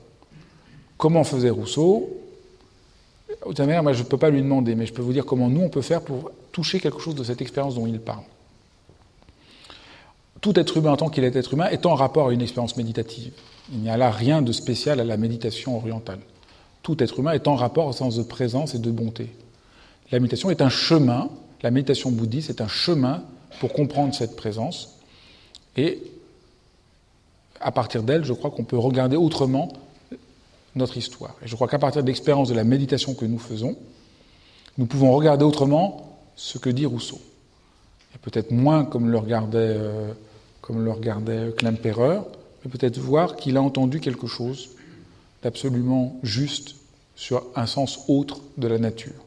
Comment 0.97 1.25
faisait 1.25 1.51
Rousseau? 1.51 2.11
Manière, 3.59 3.83
moi 3.83 3.93
je 3.93 4.03
ne 4.03 4.09
peux 4.09 4.19
pas 4.19 4.31
lui 4.31 4.43
demander, 4.43 4.75
mais 4.75 4.87
je 4.87 4.93
peux 4.93 5.03
vous 5.03 5.13
dire 5.13 5.25
comment 5.25 5.49
nous 5.49 5.63
on 5.63 5.69
peut 5.69 5.83
faire 5.83 6.03
pour 6.03 6.31
toucher 6.53 6.81
quelque 6.81 7.01
chose 7.01 7.15
de 7.15 7.25
cette 7.25 7.41
expérience 7.41 7.77
dont 7.77 7.87
il 7.87 8.01
parle 8.01 8.25
tout 10.41 10.59
être 10.59 10.77
humain 10.77 10.97
tant 10.97 11.09
qu'il 11.09 11.25
est 11.25 11.37
être 11.37 11.53
humain 11.53 11.69
est 11.69 11.87
en 11.87 11.95
rapport 11.95 12.29
à 12.29 12.33
une 12.33 12.43
expérience 12.43 12.77
méditative. 12.77 13.33
Il 13.73 13.81
n'y 13.81 13.91
a 13.91 13.97
là 13.97 14.11
rien 14.11 14.43
de 14.43 14.53
spécial 14.53 15.01
à 15.01 15.05
la 15.05 15.17
méditation 15.17 15.77
orientale. 15.77 16.21
Tout 16.83 17.03
être 17.03 17.19
humain 17.19 17.33
est 17.33 17.47
en 17.47 17.57
rapport 17.57 17.87
au 17.87 17.93
sens 17.93 18.17
de 18.17 18.23
présence 18.23 18.75
et 18.75 18.79
de 18.79 18.91
bonté. 18.91 19.31
La 20.11 20.19
méditation 20.19 20.51
est 20.51 20.63
un 20.63 20.71
chemin, 20.71 21.29
la 21.63 21.71
méditation 21.71 22.11
bouddhiste 22.11 22.51
est 22.51 22.61
un 22.61 22.69
chemin 22.69 23.23
pour 23.61 23.73
comprendre 23.73 24.15
cette 24.15 24.35
présence. 24.35 24.97
Et 25.77 26.03
à 27.61 27.71
partir 27.71 28.03
d'elle, 28.03 28.25
je 28.25 28.33
crois 28.33 28.51
qu'on 28.51 28.65
peut 28.65 28.79
regarder 28.79 29.17
autrement 29.17 29.73
notre 30.75 30.97
histoire. 30.97 31.35
Et 31.45 31.49
je 31.49 31.55
crois 31.55 31.69
qu'à 31.69 31.79
partir 31.79 32.03
de 32.03 32.07
l'expérience 32.07 32.49
de 32.49 32.55
la 32.55 32.65
méditation 32.65 33.15
que 33.15 33.27
nous 33.27 33.39
faisons, 33.39 33.77
nous 34.79 34.87
pouvons 34.87 35.13
regarder 35.13 35.45
autrement 35.45 36.19
ce 36.35 36.59
que 36.59 36.71
dit 36.71 36.87
Rousseau. 36.87 37.21
Et 38.15 38.19
peut-être 38.19 38.51
moins 38.51 38.85
comme 38.85 39.11
le 39.11 39.19
regardait 39.19 39.59
euh, 39.59 40.13
comme 40.71 40.85
le 40.85 40.93
regardait 40.93 41.53
Klemperer, 41.57 42.21
mais 42.65 42.71
peut-être 42.71 42.99
voir 42.99 43.35
qu'il 43.35 43.57
a 43.57 43.63
entendu 43.63 43.99
quelque 43.99 44.29
chose 44.29 44.71
d'absolument 45.43 46.21
juste 46.23 46.77
sur 47.17 47.45
un 47.57 47.67
sens 47.67 48.05
autre 48.07 48.41
de 48.57 48.69
la 48.69 48.79
nature 48.79 49.25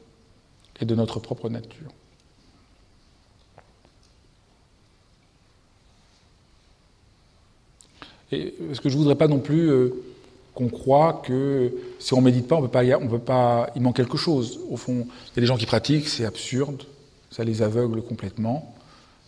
et 0.80 0.86
de 0.86 0.96
notre 0.96 1.20
propre 1.20 1.50
nature. 1.50 1.92
Et 8.32 8.56
ce 8.72 8.80
que 8.80 8.88
je 8.88 8.96
ne 8.96 9.00
voudrais 9.00 9.16
pas 9.16 9.28
non 9.28 9.40
plus 9.40 9.70
euh, 9.70 9.90
qu'on 10.56 10.70
croit 10.70 11.22
que 11.26 11.74
si 12.00 12.14
on 12.14 12.22
ne 12.22 12.26
médite 12.26 12.48
pas, 12.48 12.56
on 12.56 12.62
peut 12.62 12.70
pas, 12.70 12.86
on 12.98 13.08
peut 13.08 13.20
pas, 13.20 13.70
il 13.76 13.82
manque 13.82 13.98
quelque 13.98 14.18
chose. 14.18 14.62
Au 14.72 14.78
fond, 14.78 15.06
il 15.06 15.36
y 15.36 15.40
a 15.40 15.42
des 15.42 15.48
gens 15.48 15.58
qui 15.58 15.66
pratiquent, 15.66 16.08
c'est 16.08 16.26
absurde, 16.26 16.84
ça 17.32 17.44
les 17.44 17.62
aveugle 17.62 18.02
complètement. 18.02 18.73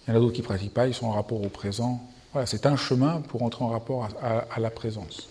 Il 0.07 0.11
y 0.11 0.13
en 0.13 0.17
a 0.17 0.19
d'autres 0.19 0.33
qui 0.33 0.41
ne 0.41 0.45
pratiquent 0.45 0.73
pas, 0.73 0.87
ils 0.87 0.93
sont 0.93 1.07
en 1.07 1.11
rapport 1.11 1.41
au 1.41 1.49
présent. 1.49 2.01
Voilà, 2.31 2.45
c'est 2.45 2.65
un 2.65 2.75
chemin 2.75 3.21
pour 3.21 3.43
entrer 3.43 3.63
en 3.63 3.69
rapport 3.69 4.09
à, 4.21 4.59
la 4.59 4.69
présence, 4.69 5.29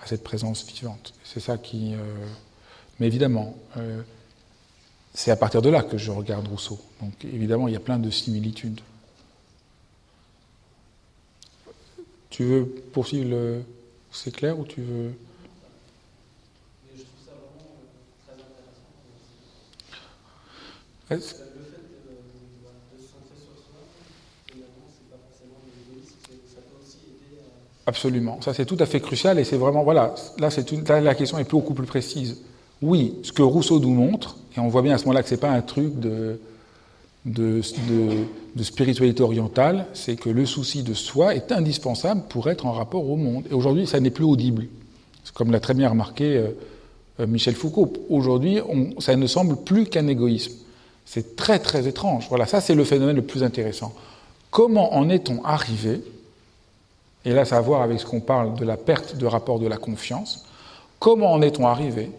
à 0.00 0.06
cette 0.06 0.24
présence 0.24 0.66
vivante. 0.66 1.14
C'est 1.24 1.40
ça 1.40 1.56
qui. 1.56 1.94
Euh, 1.94 1.98
mais 2.98 3.06
évidemment, 3.06 3.56
euh, 3.76 4.02
c'est 5.16 5.30
à 5.30 5.36
partir 5.36 5.62
de 5.62 5.70
là 5.70 5.82
que 5.82 5.96
je 5.96 6.10
regarde 6.10 6.46
Rousseau. 6.46 6.78
Donc 7.00 7.24
évidemment, 7.24 7.68
il 7.68 7.74
y 7.74 7.76
a 7.76 7.80
plein 7.80 7.98
de 7.98 8.10
similitudes. 8.10 8.80
Tu 12.28 12.44
veux 12.44 12.66
poursuivre 12.66 13.30
le. 13.30 13.62
C'est 14.12 14.30
clair 14.30 14.58
ou 14.58 14.64
tu 14.66 14.82
veux? 14.82 15.12
je 16.94 17.02
trouve 17.02 17.24
ça 17.24 17.32
vraiment 17.32 17.80
très 18.26 18.34
intéressant. 18.34 18.84
Le 21.08 21.16
fait 21.16 21.16
de, 21.16 23.00
se 23.00 23.08
centrer 23.08 23.40
sur 23.40 23.56
soi, 23.56 23.88
finalement, 24.52 24.88
c'est 24.92 25.08
pas 25.08 25.16
forcément 25.16 25.60
de 25.64 25.72
ça 26.46 26.60
peut 26.60 26.76
aussi 26.84 26.98
aider 27.08 27.40
à. 27.40 27.66
Absolument. 27.86 28.40
Ça, 28.42 28.52
c'est 28.52 28.64
tout 28.64 28.76
à 28.80 28.86
fait 28.86 29.00
crucial 29.00 29.38
et 29.38 29.44
c'est 29.44 29.56
vraiment. 29.56 29.84
Voilà, 29.84 30.14
là, 30.38 30.48
la 31.00 31.14
question 31.14 31.38
est 31.38 31.48
beaucoup 31.48 31.72
plus 31.72 31.86
précise. 31.86 32.38
Oui, 32.82 33.14
ce 33.22 33.32
que 33.32 33.42
Rousseau 33.42 33.78
nous 33.78 33.94
montre, 33.94 34.36
et 34.56 34.60
on 34.60 34.68
voit 34.68 34.82
bien 34.82 34.94
à 34.94 34.98
ce 34.98 35.04
moment-là 35.04 35.22
que 35.22 35.28
ce 35.28 35.34
n'est 35.34 35.40
pas 35.40 35.50
un 35.50 35.62
truc 35.62 35.98
de, 35.98 36.38
de, 37.24 37.62
spiritualité 38.62 39.22
orientale, 39.22 39.86
c'est 39.94 40.16
que 40.16 40.28
le 40.28 40.46
souci 40.46 40.82
de 40.82 40.94
soi 40.94 41.34
est 41.34 41.52
indispensable 41.52 42.22
pour 42.28 42.50
être 42.50 42.66
en 42.66 42.72
rapport 42.72 43.08
au 43.08 43.16
monde. 43.16 43.44
Et 43.50 43.54
aujourd'hui, 43.54 43.86
ça 43.86 44.00
n'est 44.00 44.10
plus 44.10 44.24
audible. 44.24 44.66
Comme 45.34 45.50
l'a 45.50 45.60
très 45.60 45.74
bien 45.74 45.88
remarqué 45.88 46.36
euh, 46.36 46.48
euh, 47.20 47.26
Michel 47.26 47.54
Foucault. 47.54 47.92
Aujourd'hui, 48.08 48.60
ça 48.98 49.16
ne 49.16 49.26
semble 49.26 49.56
plus 49.56 49.86
qu'un 49.86 50.06
égoïsme. 50.06 50.52
C'est 51.04 51.36
très 51.36 51.58
très 51.58 51.86
étrange. 51.86 52.26
Voilà, 52.28 52.46
ça 52.46 52.60
c'est 52.60 52.74
le 52.74 52.84
phénomène 52.84 53.16
le 53.16 53.22
plus 53.22 53.42
intéressant. 53.42 53.92
Comment 54.50 54.94
en 54.94 55.08
est-on 55.08 55.44
arrivé 55.44 56.00
Et 57.26 57.32
là, 57.32 57.44
ça 57.44 57.56
a 57.56 57.58
à 57.58 57.62
voir 57.62 57.82
avec 57.82 57.98
ce 57.98 58.06
qu'on 58.06 58.20
parle 58.20 58.54
de 58.54 58.64
la 58.64 58.76
perte 58.76 59.16
de 59.16 59.26
rapport 59.26 59.58
de 59.58 59.66
la 59.66 59.76
confiance. 59.76 60.46
Comment 61.00 61.32
en 61.32 61.42
est-on 61.42 61.66
arrivé 61.66 62.12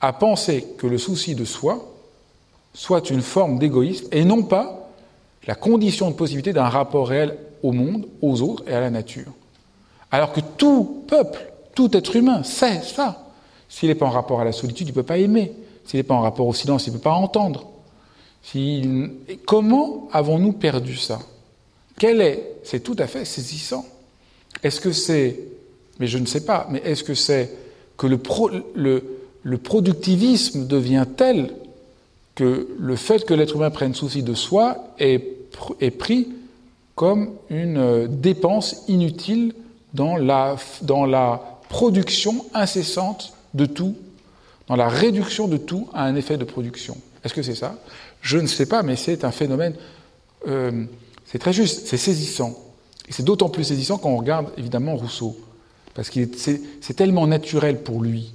à 0.00 0.14
penser 0.14 0.66
que 0.78 0.86
le 0.86 0.96
souci 0.96 1.34
de 1.34 1.44
soi 1.44 1.92
soit 2.72 3.10
une 3.10 3.20
forme 3.20 3.58
d'égoïsme 3.58 4.08
et 4.12 4.24
non 4.24 4.42
pas 4.42 4.88
la 5.46 5.54
condition 5.54 6.10
de 6.10 6.16
possibilité 6.16 6.54
d'un 6.54 6.70
rapport 6.70 7.06
réel 7.06 7.36
au 7.62 7.72
monde, 7.72 8.06
aux 8.22 8.40
autres 8.40 8.64
et 8.66 8.72
à 8.72 8.80
la 8.80 8.88
nature? 8.88 9.30
Alors 10.10 10.32
que 10.32 10.40
tout 10.40 11.04
peuple, 11.06 11.52
tout 11.74 11.94
être 11.94 12.16
humain 12.16 12.42
sait 12.42 12.80
ça. 12.80 13.26
S'il 13.68 13.90
n'est 13.90 13.94
pas 13.94 14.06
en 14.06 14.10
rapport 14.10 14.40
à 14.40 14.44
la 14.44 14.52
solitude, 14.52 14.88
il 14.88 14.92
ne 14.92 14.94
peut 14.94 15.02
pas 15.02 15.18
aimer. 15.18 15.52
S'il 15.84 15.98
n'est 15.98 16.04
pas 16.04 16.14
en 16.14 16.22
rapport 16.22 16.46
au 16.46 16.54
silence, 16.54 16.86
il 16.86 16.94
ne 16.94 16.96
peut 16.96 17.02
pas 17.02 17.12
entendre. 17.12 17.66
Comment 19.44 20.08
avons-nous 20.12 20.52
perdu 20.52 20.96
ça? 20.96 21.18
Quel 21.98 22.22
est 22.22 22.54
C'est 22.64 22.80
tout 22.80 22.96
à 22.98 23.06
fait 23.06 23.26
saisissant. 23.26 23.84
Est-ce 24.66 24.80
que 24.80 24.90
c'est, 24.90 25.38
mais 26.00 26.08
je 26.08 26.18
ne 26.18 26.26
sais 26.26 26.44
pas, 26.44 26.66
mais 26.68 26.82
est-ce 26.84 27.04
que 27.04 27.14
c'est 27.14 27.52
que 27.96 28.08
le, 28.08 28.18
productivisme 29.58 30.66
devient 30.66 31.06
tel 31.16 31.50
que 32.34 32.66
le 32.76 32.96
fait 32.96 33.24
que 33.24 33.32
l'être 33.32 33.54
humain 33.54 33.70
prenne 33.70 33.94
souci 33.94 34.24
de 34.24 34.34
soi 34.34 34.88
est, 34.98 35.20
pris 35.96 36.26
comme 36.96 37.30
une 37.48 37.78
euh, 37.78 38.06
dépense 38.08 38.82
inutile 38.88 39.54
dans 39.94 40.16
la, 40.16 40.56
dans 40.82 41.06
la 41.06 41.60
production 41.68 42.44
incessante 42.52 43.34
de 43.54 43.66
tout, 43.66 43.94
dans 44.66 44.74
la 44.74 44.88
réduction 44.88 45.46
de 45.46 45.58
tout 45.58 45.88
à 45.94 46.02
un 46.02 46.16
effet 46.16 46.38
de 46.38 46.44
production. 46.44 46.96
Est-ce 47.22 47.34
que 47.34 47.42
c'est 47.42 47.54
ça? 47.54 47.76
Je 48.20 48.38
ne 48.38 48.48
sais 48.48 48.66
pas, 48.66 48.82
mais 48.82 48.96
c'est 48.96 49.22
un 49.22 49.30
phénomène, 49.30 49.74
euh, 50.48 50.86
c'est 51.24 51.38
très 51.38 51.52
juste, 51.52 51.86
c'est 51.86 51.98
saisissant. 51.98 52.65
Et 53.08 53.12
c'est 53.12 53.22
d'autant 53.22 53.48
plus 53.48 53.64
saisissant 53.64 53.98
quand 53.98 54.10
on 54.10 54.16
regarde 54.16 54.52
évidemment 54.56 54.96
Rousseau, 54.96 55.36
parce 55.94 56.10
que 56.10 56.20
c'est 56.36 56.94
tellement 56.94 57.26
naturel 57.26 57.82
pour 57.82 58.02
lui 58.02 58.32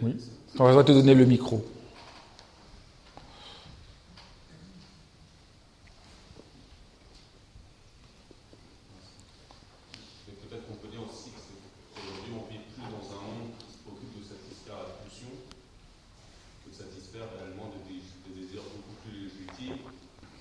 Oui. 0.00 0.14
On 0.58 0.72
va 0.72 0.84
te 0.84 0.92
donner 0.92 1.14
le 1.14 1.24
micro. 1.24 1.58
Peut-être 10.38 10.66
qu'on 10.66 10.78
peut 10.78 10.88
dire 10.88 11.02
aussi 11.02 11.34
qu'aujourd'hui 11.34 12.30
on 12.30 12.46
vit 12.46 12.62
plus 12.62 12.86
dans 12.86 13.06
un 13.10 13.22
monde 13.26 13.58
qui 13.58 13.66
se 13.74 13.78
préoccupe 13.82 14.14
de 14.18 14.22
satisfaire 14.22 14.78
la 14.86 15.02
pulsion 15.02 15.34
que 16.62 16.70
de 16.70 16.74
satisfaire 16.78 17.26
réellement 17.34 17.74
des, 17.74 18.02
désirs 18.38 18.62
beaucoup 18.70 19.02
plus 19.02 19.26
légitimes, 19.26 19.82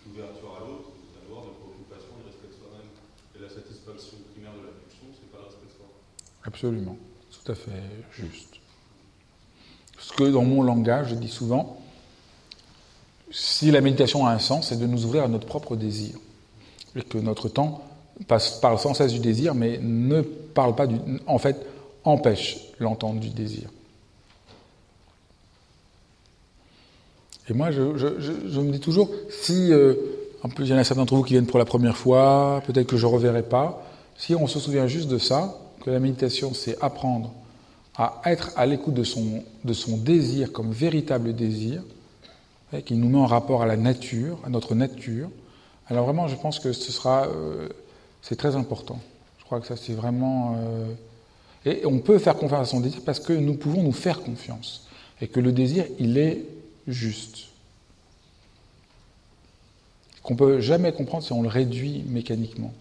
d'ouverture 0.06 0.53
à 0.53 0.60
l'autre, 0.69 0.94
d'avoir 1.18 1.49
de 1.49 1.57
préoccupation, 1.57 2.14
de 2.22 2.30
respect 2.30 2.53
de 2.53 2.57
soi-même. 2.61 2.94
Et 3.34 3.41
la 3.41 3.49
satisfaction 3.49 4.22
primaire 4.34 4.53
de 4.53 4.69
la 4.69 4.74
pulsion, 4.86 5.10
c'est 5.18 5.34
pas 5.34 5.41
le 5.41 5.49
respect 5.49 5.65
de 5.65 5.78
soi. 5.82 5.90
Absolument, 6.57 6.97
tout 7.31 7.51
à 7.51 7.55
fait 7.55 7.71
juste 8.11 8.57
ce 9.99 10.13
que 10.13 10.23
dans 10.23 10.43
mon 10.43 10.61
langage, 10.61 11.09
je 11.09 11.15
dis 11.15 11.27
souvent, 11.27 11.77
si 13.31 13.71
la 13.71 13.81
méditation 13.81 14.25
a 14.25 14.31
un 14.31 14.39
sens, 14.39 14.69
c'est 14.69 14.79
de 14.79 14.85
nous 14.85 15.05
ouvrir 15.05 15.23
à 15.23 15.27
notre 15.27 15.47
propre 15.47 15.75
désir. 15.75 16.15
Et 16.95 17.01
que 17.01 17.17
notre 17.17 17.49
temps 17.49 17.81
passe, 18.27 18.51
parle 18.61 18.79
sans 18.79 18.93
cesse 18.93 19.11
du 19.11 19.19
désir, 19.19 19.53
mais 19.53 19.79
ne 19.81 20.21
parle 20.21 20.75
pas 20.75 20.88
du. 20.88 20.97
En 21.27 21.38
fait, 21.38 21.57
empêche 22.03 22.57
l'entente 22.79 23.19
du 23.19 23.29
désir. 23.29 23.69
Et 27.49 27.53
moi, 27.53 27.71
je, 27.71 27.81
me 27.81 28.71
dis 28.71 28.79
toujours, 28.79 29.09
si, 29.29 29.71
euh, 29.71 29.93
en 30.43 30.49
plus 30.49 30.65
il 30.65 30.71
y 30.71 30.73
en 30.73 30.77
a 30.77 30.84
certains 30.84 31.01
d'entre 31.01 31.15
vous 31.15 31.23
qui 31.23 31.34
viennent 31.34 31.47
pour 31.47 31.59
la 31.59 31.65
première 31.65 31.95
fois, 31.95 32.61
peut-être 32.65 32.88
que 32.88 32.97
je 32.97 33.07
ne 33.07 33.11
reverrai 33.11 33.43
pas, 33.43 33.84
si 34.17 34.35
on 34.35 34.47
se 34.47 34.59
souvient 34.59 34.88
juste 34.88 35.07
de 35.07 35.17
ça, 35.17 35.57
que 35.88 35.91
la 35.91 36.01
méditation, 36.01 36.53
c'est 36.53 36.77
apprendre 36.84 37.31
à 37.95 38.22
être 38.26 38.51
à 38.57 38.65
l'écoute 38.65 38.93
de 38.93 39.05
son, 39.05 39.41
de 39.64 39.72
son 39.72 39.95
désir 39.95 40.51
comme 40.51 40.73
véritable 40.73 41.34
désir, 41.34 41.81
qui 42.85 42.95
nous 42.95 43.07
met 43.07 43.18
en 43.18 43.26
rapport 43.26 43.61
à 43.61 43.65
la 43.65 43.77
nature, 43.77 44.38
à 44.45 44.49
notre 44.49 44.76
nature, 44.76 45.30
alors 45.88 46.03
vraiment, 46.03 46.27
je 46.27 46.35
pense 46.35 46.59
que 46.59 46.73
ce 46.73 46.91
sera, 46.91 47.27
euh, 47.27 47.69
c'est 48.22 48.35
très 48.35 48.57
important. 48.57 48.99
Je 49.39 49.45
crois 49.45 49.61
que 49.61 49.68
ça, 49.68 49.77
c'est 49.77 49.93
vraiment. 49.93 50.57
Euh, 50.57 50.93
et 51.65 51.85
on 51.85 51.99
peut 51.99 52.19
faire 52.19 52.35
confiance 52.35 52.68
à 52.68 52.69
son 52.69 52.81
désir 52.81 52.99
parce 53.05 53.22
que 53.22 53.31
nous 53.31 53.53
pouvons 53.53 53.81
nous 53.81 53.93
faire 53.93 54.22
confiance 54.22 54.88
et 55.22 55.30
que 55.30 55.39
le 55.39 55.53
désir, 55.53 55.85
il 55.99 56.18
est 56.18 56.43
juste. 56.85 57.45
Qu'on 60.22 60.35
peut 60.35 60.59
jamais 60.59 60.91
comprendre 60.91 61.23
si 61.23 61.31
on 61.31 61.43
le 61.43 61.47
réduit 61.47 62.03
mécaniquement. 62.09 62.73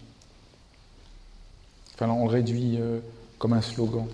Enfin, 1.99 2.11
on 2.11 2.25
le 2.25 2.31
réduit 2.31 2.77
euh, 2.77 2.99
comme 3.39 3.53
un 3.53 3.61
slogan. 3.61 4.07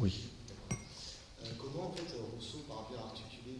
Oui. 0.00 0.30
Comment 1.58 1.88
en 1.88 1.92
fait 1.92 2.16
Rousseau 2.34 2.64
parvient 2.66 3.00
à 3.00 3.08
articuler 3.08 3.58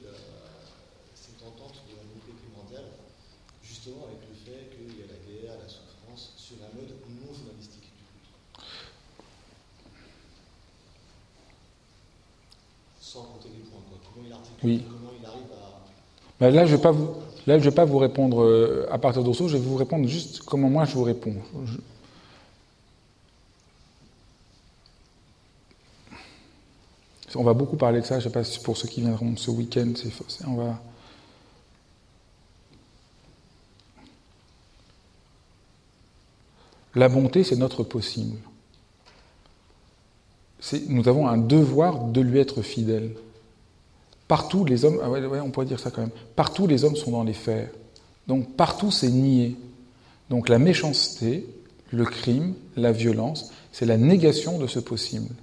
cette 1.15 1.43
entente 1.47 1.75
de 1.85 1.97
la 1.97 2.35
primordiale, 2.35 2.93
justement 3.63 4.07
avec 4.07 4.21
le 4.27 4.35
fait 4.35 4.75
qu'il 4.75 4.99
y 4.99 5.03
a 5.03 5.07
la 5.07 5.21
guerre, 5.21 5.61
la 5.63 5.69
souffrance, 5.69 6.33
sur 6.39 6.57
un 6.57 6.75
mode 6.75 6.95
non 7.21 7.35
journalistique 7.35 7.93
du 7.93 8.05
coup? 8.09 8.65
Sans 13.03 13.25
compter 13.25 13.51
les 13.51 13.69
points, 13.69 13.83
quoi. 13.91 13.99
Comment 14.15 14.27
il 14.27 14.33
articule, 14.33 14.59
oui. 14.65 14.83
comment 14.89 15.13
il 15.21 15.27
arrive 15.27 15.53
à. 15.53 15.85
Ben 16.41 16.55
là, 16.55 16.65
je 16.65 16.73
ne 16.73 16.77
vais, 16.79 16.83
pas 16.83 16.91
vous, 16.91 17.15
là, 17.47 17.59
je 17.59 17.65
vais 17.65 17.75
pas 17.75 17.85
vous 17.85 17.99
répondre 17.99 18.43
euh, 18.43 18.87
à 18.91 18.99
partir 18.99 19.23
Rousseau, 19.23 19.49
je 19.49 19.57
vais 19.57 19.63
vous 19.63 19.77
répondre 19.77 20.09
juste 20.09 20.41
comment 20.41 20.69
moi 20.69 20.85
je 20.85 20.95
vous 20.95 21.05
réponds. 21.05 21.37
On 27.35 27.45
va 27.45 27.55
beaucoup 27.55 27.77
parler 27.77 28.01
de 28.01 28.05
ça, 28.05 28.21
je 28.21 28.27
ne 28.27 28.31
sais 28.31 28.33
pas 28.33 28.45
si 28.45 28.61
pour 28.61 28.77
ceux 28.77 28.89
qui 28.89 29.01
viendront 29.01 29.37
ce 29.37 29.51
week-end, 29.51 29.93
on 30.47 30.55
va... 30.55 30.83
La 36.95 37.09
bonté, 37.09 37.43
c'est 37.43 37.57
notre 37.57 37.85
possible. 37.85 38.37
nous 40.89 41.09
avons 41.09 41.27
un 41.27 41.39
devoir 41.39 42.05
de 42.05 42.21
lui 42.21 42.39
être 42.39 42.61
fidèle. 42.61 43.15
Partout, 44.29 44.65
les 44.65 44.85
hommes, 44.85 44.99
ah 45.03 45.09
on 45.45 45.51
pourrait 45.51 45.67
dire 45.67 45.81
ça 45.81 45.91
quand 45.91 46.01
même, 46.01 46.11
partout 46.37 46.67
les 46.67 46.85
hommes 46.85 46.97
sont 46.97 47.11
dans 47.11 47.25
les 47.25 47.33
fers. 47.33 47.69
Donc 48.27 48.57
partout, 48.57 48.91
c'est 48.91 49.11
nié. 49.11 49.57
Donc 50.31 50.49
la 50.49 50.59
méchanceté, 50.59 51.47
le 51.91 52.05
crime, 52.05 52.55
la 52.77 52.93
violence, 52.93 53.53
c'est 53.73 53.87
la 53.87 53.97
négation 53.97 54.59
de 54.59 54.67
ce 54.67 54.79
possible. 54.79 55.35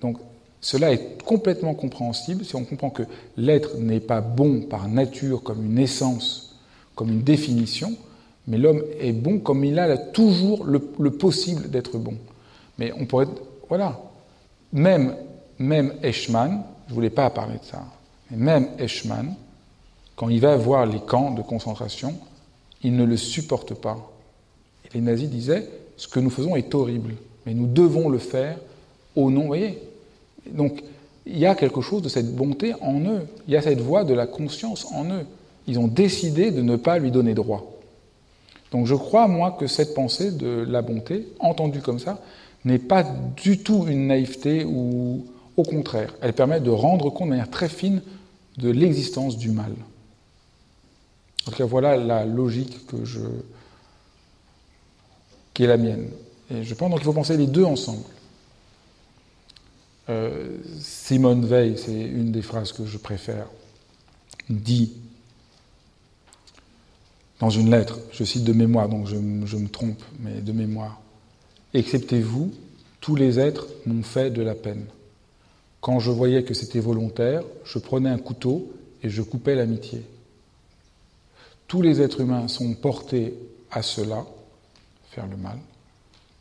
Donc 0.00 0.18
cela 0.60 0.92
est 0.92 1.22
complètement 1.22 1.74
compréhensible 1.74 2.44
si 2.44 2.56
on 2.56 2.64
comprend 2.64 2.90
que 2.90 3.02
l'être 3.36 3.76
n'est 3.76 4.00
pas 4.00 4.20
bon 4.20 4.62
par 4.62 4.88
nature 4.88 5.42
comme 5.42 5.64
une 5.64 5.78
essence, 5.78 6.56
comme 6.94 7.10
une 7.10 7.22
définition, 7.22 7.92
mais 8.46 8.58
l'homme 8.58 8.82
est 9.00 9.12
bon 9.12 9.38
comme 9.38 9.64
il 9.64 9.78
a 9.78 9.96
toujours 9.96 10.64
le, 10.64 10.80
possible 11.10 11.70
d'être 11.70 11.98
bon. 11.98 12.14
Mais 12.78 12.92
on 12.98 13.06
pourrait. 13.06 13.28
Voilà. 13.68 14.00
Même, 14.72 15.14
même 15.58 15.94
Eichmann, 16.02 16.62
je 16.86 16.92
ne 16.92 16.94
voulais 16.94 17.10
pas 17.10 17.30
parler 17.30 17.58
de 17.58 17.64
ça, 17.64 17.84
mais 18.34 18.44
même 18.44 18.68
Eichmann, 18.78 19.34
quand 20.16 20.28
il 20.28 20.40
va 20.40 20.56
voir 20.56 20.86
les 20.86 21.00
camps 21.00 21.32
de 21.32 21.42
concentration, 21.42 22.14
il 22.82 22.96
ne 22.96 23.04
le 23.04 23.16
supporte 23.16 23.74
pas. 23.74 23.98
Et 24.84 24.94
les 24.94 25.00
nazis 25.00 25.28
disaient 25.28 25.68
ce 25.96 26.08
que 26.08 26.20
nous 26.20 26.30
faisons 26.30 26.56
est 26.56 26.74
horrible, 26.74 27.14
mais 27.46 27.54
nous 27.54 27.66
devons 27.66 28.08
le 28.08 28.18
faire 28.18 28.58
au 29.16 29.30
nom. 29.30 29.42
Vous 29.42 29.46
voyez 29.48 29.78
Donc, 30.50 30.82
il 31.26 31.38
y 31.38 31.46
a 31.46 31.54
quelque 31.54 31.80
chose 31.80 32.02
de 32.02 32.08
cette 32.08 32.34
bonté 32.34 32.74
en 32.80 33.00
eux. 33.00 33.26
Il 33.48 33.54
y 33.54 33.56
a 33.56 33.62
cette 33.62 33.80
voix 33.80 34.04
de 34.04 34.14
la 34.14 34.26
conscience 34.26 34.86
en 34.92 35.04
eux. 35.10 35.26
Ils 35.66 35.78
ont 35.78 35.88
décidé 35.88 36.50
de 36.50 36.60
ne 36.60 36.76
pas 36.76 36.98
lui 36.98 37.10
donner 37.10 37.34
droit. 37.34 37.72
Donc 38.70 38.86
je 38.86 38.94
crois, 38.94 39.28
moi, 39.28 39.56
que 39.58 39.66
cette 39.66 39.94
pensée 39.94 40.32
de 40.32 40.66
la 40.68 40.82
bonté, 40.82 41.28
entendue 41.38 41.80
comme 41.80 41.98
ça, 41.98 42.20
n'est 42.64 42.78
pas 42.78 43.04
du 43.36 43.58
tout 43.58 43.86
une 43.88 44.08
naïveté 44.08 44.64
ou 44.64 45.24
au 45.56 45.62
contraire, 45.62 46.14
elle 46.20 46.32
permet 46.32 46.60
de 46.60 46.70
rendre 46.70 47.10
compte 47.10 47.28
de 47.28 47.30
manière 47.30 47.50
très 47.50 47.68
fine 47.68 48.02
de 48.58 48.70
l'existence 48.70 49.36
du 49.36 49.50
mal. 49.50 49.74
Voilà 51.58 51.96
la 51.96 52.24
logique 52.24 52.86
que 52.86 52.96
qui 55.52 55.64
est 55.64 55.66
la 55.68 55.76
mienne. 55.76 56.08
Et 56.50 56.64
je 56.64 56.74
pense 56.74 56.92
qu'il 56.94 57.04
faut 57.04 57.12
penser 57.12 57.36
les 57.36 57.46
deux 57.46 57.64
ensemble. 57.64 58.04
Euh, 60.10 60.58
Simone 60.80 61.46
Veil, 61.46 61.78
c'est 61.78 61.92
une 61.92 62.32
des 62.32 62.42
phrases 62.42 62.72
que 62.72 62.84
je 62.84 62.98
préfère, 62.98 63.46
dit 64.50 64.92
dans 67.40 67.50
une 67.50 67.70
lettre, 67.70 67.98
je 68.12 68.24
cite 68.24 68.44
de 68.44 68.52
mémoire, 68.52 68.88
donc 68.88 69.06
je, 69.06 69.16
me 69.16 69.68
trompe, 69.68 70.02
mais 70.20 70.40
de 70.40 70.52
mémoire, 70.52 71.00
excepté 71.72 72.20
vous, 72.20 72.52
tous 73.00 73.16
les 73.16 73.40
êtres 73.40 73.66
m'ont 73.86 74.02
fait 74.02 74.30
de 74.30 74.42
la 74.42 74.54
peine. 74.54 74.84
Quand 75.84 76.00
je 76.00 76.10
voyais 76.10 76.44
que 76.44 76.54
c'était 76.54 76.80
volontaire, 76.80 77.44
je 77.62 77.78
prenais 77.78 78.08
un 78.08 78.16
couteau 78.16 78.72
et 79.02 79.10
je 79.10 79.20
coupais 79.20 79.54
l'amitié. 79.54 80.00
Tous 81.68 81.82
les 81.82 82.00
êtres 82.00 82.22
humains 82.22 82.48
sont 82.48 82.72
portés 82.72 83.34
à 83.70 83.82
cela, 83.82 84.24
faire 85.10 85.26
le 85.26 85.36
mal, 85.36 85.58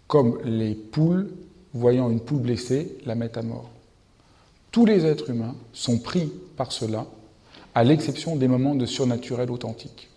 comme 0.08 0.40
les 0.46 0.74
poules, 0.74 1.30
voyant 1.74 2.10
une 2.10 2.22
poule 2.22 2.40
blessée, 2.40 2.98
la 3.06 3.16
mettent 3.16 3.36
à 3.36 3.42
mort. 3.42 3.70
Tous 4.72 4.86
les 4.86 5.06
êtres 5.06 5.32
humains 5.32 5.56
sont 5.74 6.00
pris 6.00 6.32
par 6.56 6.72
cela, 6.72 7.06
à 7.76 7.84
l'exception 7.84 8.38
des 8.38 8.48
moments 8.48 8.76
de 8.76 8.86
surnaturel 8.86 9.52
authentique. 9.52 10.08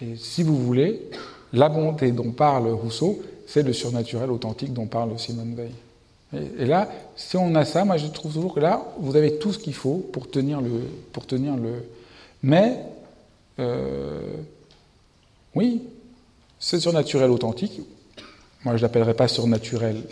Et 0.00 0.16
si 0.16 0.42
vous 0.42 0.58
voulez, 0.58 1.00
la 1.52 1.68
bonté 1.68 2.10
dont 2.10 2.32
parle 2.32 2.66
Rousseau, 2.66 3.22
c'est 3.46 3.62
le 3.62 3.72
surnaturel 3.72 4.32
authentique 4.32 4.72
dont 4.72 4.88
parle 4.88 5.16
Simone 5.16 5.54
Veil. 5.54 5.70
Et, 6.32 6.64
là, 6.64 6.88
si 7.16 7.36
on 7.36 7.54
a 7.54 7.64
ça, 7.64 7.84
moi 7.84 7.96
je 7.96 8.06
trouve 8.08 8.32
toujours 8.32 8.54
que 8.54 8.60
là, 8.60 8.82
vous 8.98 9.16
avez 9.16 9.38
tout 9.38 9.52
ce 9.52 9.58
qu'il 9.58 9.74
faut 9.74 9.98
pour 10.12 10.30
tenir 10.30 10.60
le. 10.60 10.70
Pour 11.12 11.26
tenir 11.26 11.56
le... 11.56 11.84
Mais, 12.42 12.80
euh, 13.58 14.20
oui, 15.54 15.82
c'est 16.58 16.80
surnaturel 16.80 17.30
authentique. 17.30 17.80
Moi 18.64 18.76
je 18.76 18.78
ne 18.78 18.82
l'appellerai 18.82 19.14
pas 19.14 19.28
surnaturel, 19.28 20.02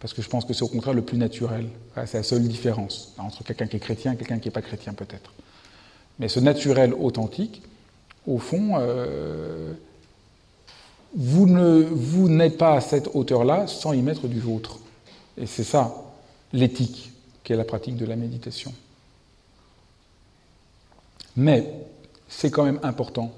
parce 0.00 0.14
que 0.14 0.22
je 0.22 0.28
pense 0.28 0.44
que 0.44 0.54
c'est 0.54 0.62
au 0.62 0.68
contraire 0.68 0.94
le 0.94 1.02
plus 1.02 1.18
naturel. 1.18 1.66
c'est 2.06 2.14
la 2.14 2.22
seule 2.22 2.48
différence 2.48 3.14
entre 3.18 3.44
quelqu'un 3.44 3.66
qui 3.66 3.76
est 3.76 3.80
chrétien 3.80 4.12
et 4.12 4.16
quelqu'un 4.16 4.38
qui 4.38 4.48
n'est 4.48 4.52
pas 4.52 4.62
chrétien, 4.62 4.94
peut-être. 4.94 5.32
Mais 6.18 6.28
ce 6.28 6.40
naturel 6.40 6.94
authentique, 6.94 7.62
au 8.26 8.38
fond, 8.38 8.72
euh, 8.78 9.72
vous, 11.14 11.46
vous 11.90 12.28
n'êtes 12.28 12.58
pas 12.58 12.74
à 12.74 12.80
cette 12.80 13.08
hauteur-là 13.14 13.66
sans 13.66 13.92
y 13.92 14.02
mettre 14.02 14.28
du 14.28 14.40
vôtre. 14.40 14.78
Et 15.36 15.46
c'est 15.46 15.64
ça, 15.64 15.94
l'éthique, 16.52 17.12
qui 17.44 17.52
est 17.52 17.56
la 17.56 17.64
pratique 17.64 17.96
de 17.96 18.04
la 18.06 18.16
méditation. 18.16 18.72
Mais 21.36 21.72
c'est 22.28 22.50
quand 22.50 22.64
même 22.64 22.80
important 22.82 23.32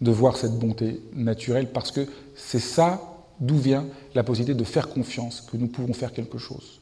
de 0.00 0.10
voir 0.10 0.36
cette 0.36 0.58
bonté 0.58 1.00
naturelle 1.14 1.70
parce 1.70 1.90
que 1.90 2.06
c'est 2.34 2.60
ça 2.60 3.00
d'où 3.38 3.58
vient 3.58 3.86
la 4.14 4.22
possibilité 4.22 4.58
de 4.58 4.64
faire 4.64 4.88
confiance 4.88 5.40
que 5.40 5.56
nous 5.56 5.68
pouvons 5.68 5.92
faire 5.92 6.12
quelque 6.12 6.38
chose. 6.38 6.80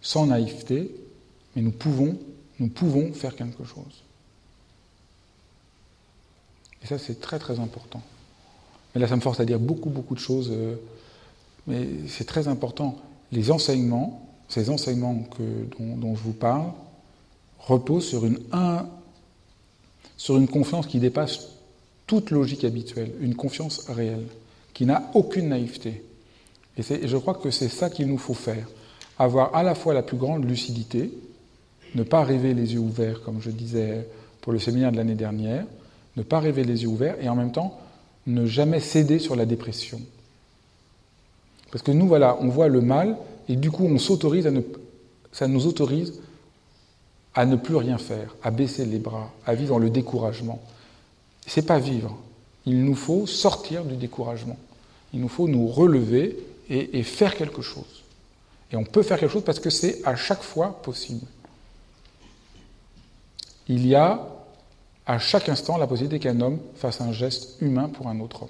Sans 0.00 0.26
naïveté, 0.26 0.94
mais 1.54 1.62
nous 1.62 1.72
pouvons, 1.72 2.18
nous 2.58 2.68
pouvons 2.68 3.12
faire 3.12 3.36
quelque 3.36 3.64
chose. 3.64 4.02
Et 6.82 6.86
ça, 6.86 6.98
c'est 6.98 7.20
très 7.20 7.38
très 7.38 7.60
important. 7.60 8.02
Mais 8.94 9.00
là, 9.00 9.08
ça 9.08 9.16
me 9.16 9.20
force 9.20 9.40
à 9.40 9.44
dire 9.44 9.58
beaucoup, 9.58 9.90
beaucoup 9.90 10.14
de 10.14 10.20
choses. 10.20 10.48
Euh, 10.50 10.76
mais 11.66 11.86
c'est 12.08 12.24
très 12.24 12.48
important. 12.48 12.96
Les 13.32 13.50
enseignements, 13.50 14.28
ces 14.48 14.70
enseignements 14.70 15.14
dont, 15.78 16.14
je 16.14 16.22
vous 16.22 16.32
parle, 16.32 16.72
reposent 17.58 18.06
sur 18.06 18.26
une, 18.26 18.38
sur 20.16 20.36
une 20.36 20.48
confiance 20.48 20.86
qui 20.86 20.98
dépasse 20.98 21.48
toute 22.06 22.30
logique 22.30 22.64
habituelle, 22.64 23.12
une 23.20 23.36
confiance 23.36 23.88
réelle, 23.88 24.26
qui 24.74 24.84
n'a 24.86 25.10
aucune 25.14 25.48
naïveté. 25.48 26.02
Et, 26.76 26.82
et 26.92 27.08
je 27.08 27.16
crois 27.16 27.34
que 27.34 27.50
c'est 27.50 27.68
ça 27.68 27.90
qu'il 27.90 28.08
nous 28.08 28.18
faut 28.18 28.34
faire. 28.34 28.66
Avoir 29.18 29.54
à 29.54 29.62
la 29.62 29.74
fois 29.74 29.94
la 29.94 30.02
plus 30.02 30.16
grande 30.16 30.44
lucidité, 30.44 31.12
ne 31.94 32.02
pas 32.02 32.24
rêver 32.24 32.54
les 32.54 32.74
yeux 32.74 32.80
ouverts, 32.80 33.22
comme 33.22 33.40
je 33.40 33.50
disais 33.50 34.06
pour 34.40 34.52
le 34.52 34.58
séminaire 34.58 34.92
de 34.92 34.96
l'année 34.96 35.14
dernière, 35.14 35.66
ne 36.16 36.22
pas 36.22 36.40
rêver 36.40 36.64
les 36.64 36.82
yeux 36.82 36.88
ouverts 36.88 37.16
et 37.20 37.28
en 37.28 37.36
même 37.36 37.52
temps 37.52 37.78
ne 38.26 38.46
jamais 38.46 38.80
céder 38.80 39.18
sur 39.18 39.36
la 39.36 39.46
dépression. 39.46 40.00
Parce 41.70 41.82
que 41.82 41.92
nous, 41.92 42.06
voilà, 42.06 42.36
on 42.40 42.48
voit 42.48 42.68
le 42.68 42.80
mal 42.80 43.16
et 43.48 43.56
du 43.56 43.70
coup 43.70 43.84
on 43.84 43.98
s'autorise 43.98 44.46
à 44.46 44.50
ne, 44.50 44.60
ça 45.32 45.46
nous 45.46 45.66
autorise 45.66 46.20
à 47.34 47.46
ne 47.46 47.56
plus 47.56 47.76
rien 47.76 47.98
faire, 47.98 48.34
à 48.42 48.50
baisser 48.50 48.84
les 48.84 48.98
bras, 48.98 49.30
à 49.46 49.54
vivre 49.54 49.70
dans 49.70 49.78
le 49.78 49.90
découragement. 49.90 50.60
C'est 51.46 51.66
pas 51.66 51.78
vivre. 51.78 52.16
Il 52.66 52.84
nous 52.84 52.96
faut 52.96 53.26
sortir 53.26 53.84
du 53.84 53.96
découragement. 53.96 54.56
Il 55.12 55.20
nous 55.20 55.28
faut 55.28 55.48
nous 55.48 55.68
relever 55.68 56.36
et, 56.68 56.98
et 56.98 57.02
faire 57.02 57.36
quelque 57.36 57.62
chose. 57.62 58.02
Et 58.72 58.76
on 58.76 58.84
peut 58.84 59.02
faire 59.02 59.18
quelque 59.18 59.32
chose 59.32 59.44
parce 59.44 59.60
que 59.60 59.70
c'est 59.70 60.00
à 60.04 60.16
chaque 60.16 60.42
fois 60.42 60.80
possible. 60.82 61.26
Il 63.68 63.86
y 63.86 63.94
a 63.94 64.26
à 65.06 65.18
chaque 65.18 65.48
instant 65.48 65.76
la 65.76 65.86
possibilité 65.86 66.18
qu'un 66.18 66.40
homme 66.40 66.58
fasse 66.76 67.00
un 67.00 67.12
geste 67.12 67.60
humain 67.60 67.88
pour 67.88 68.08
un 68.08 68.20
autre 68.20 68.44
homme, 68.44 68.48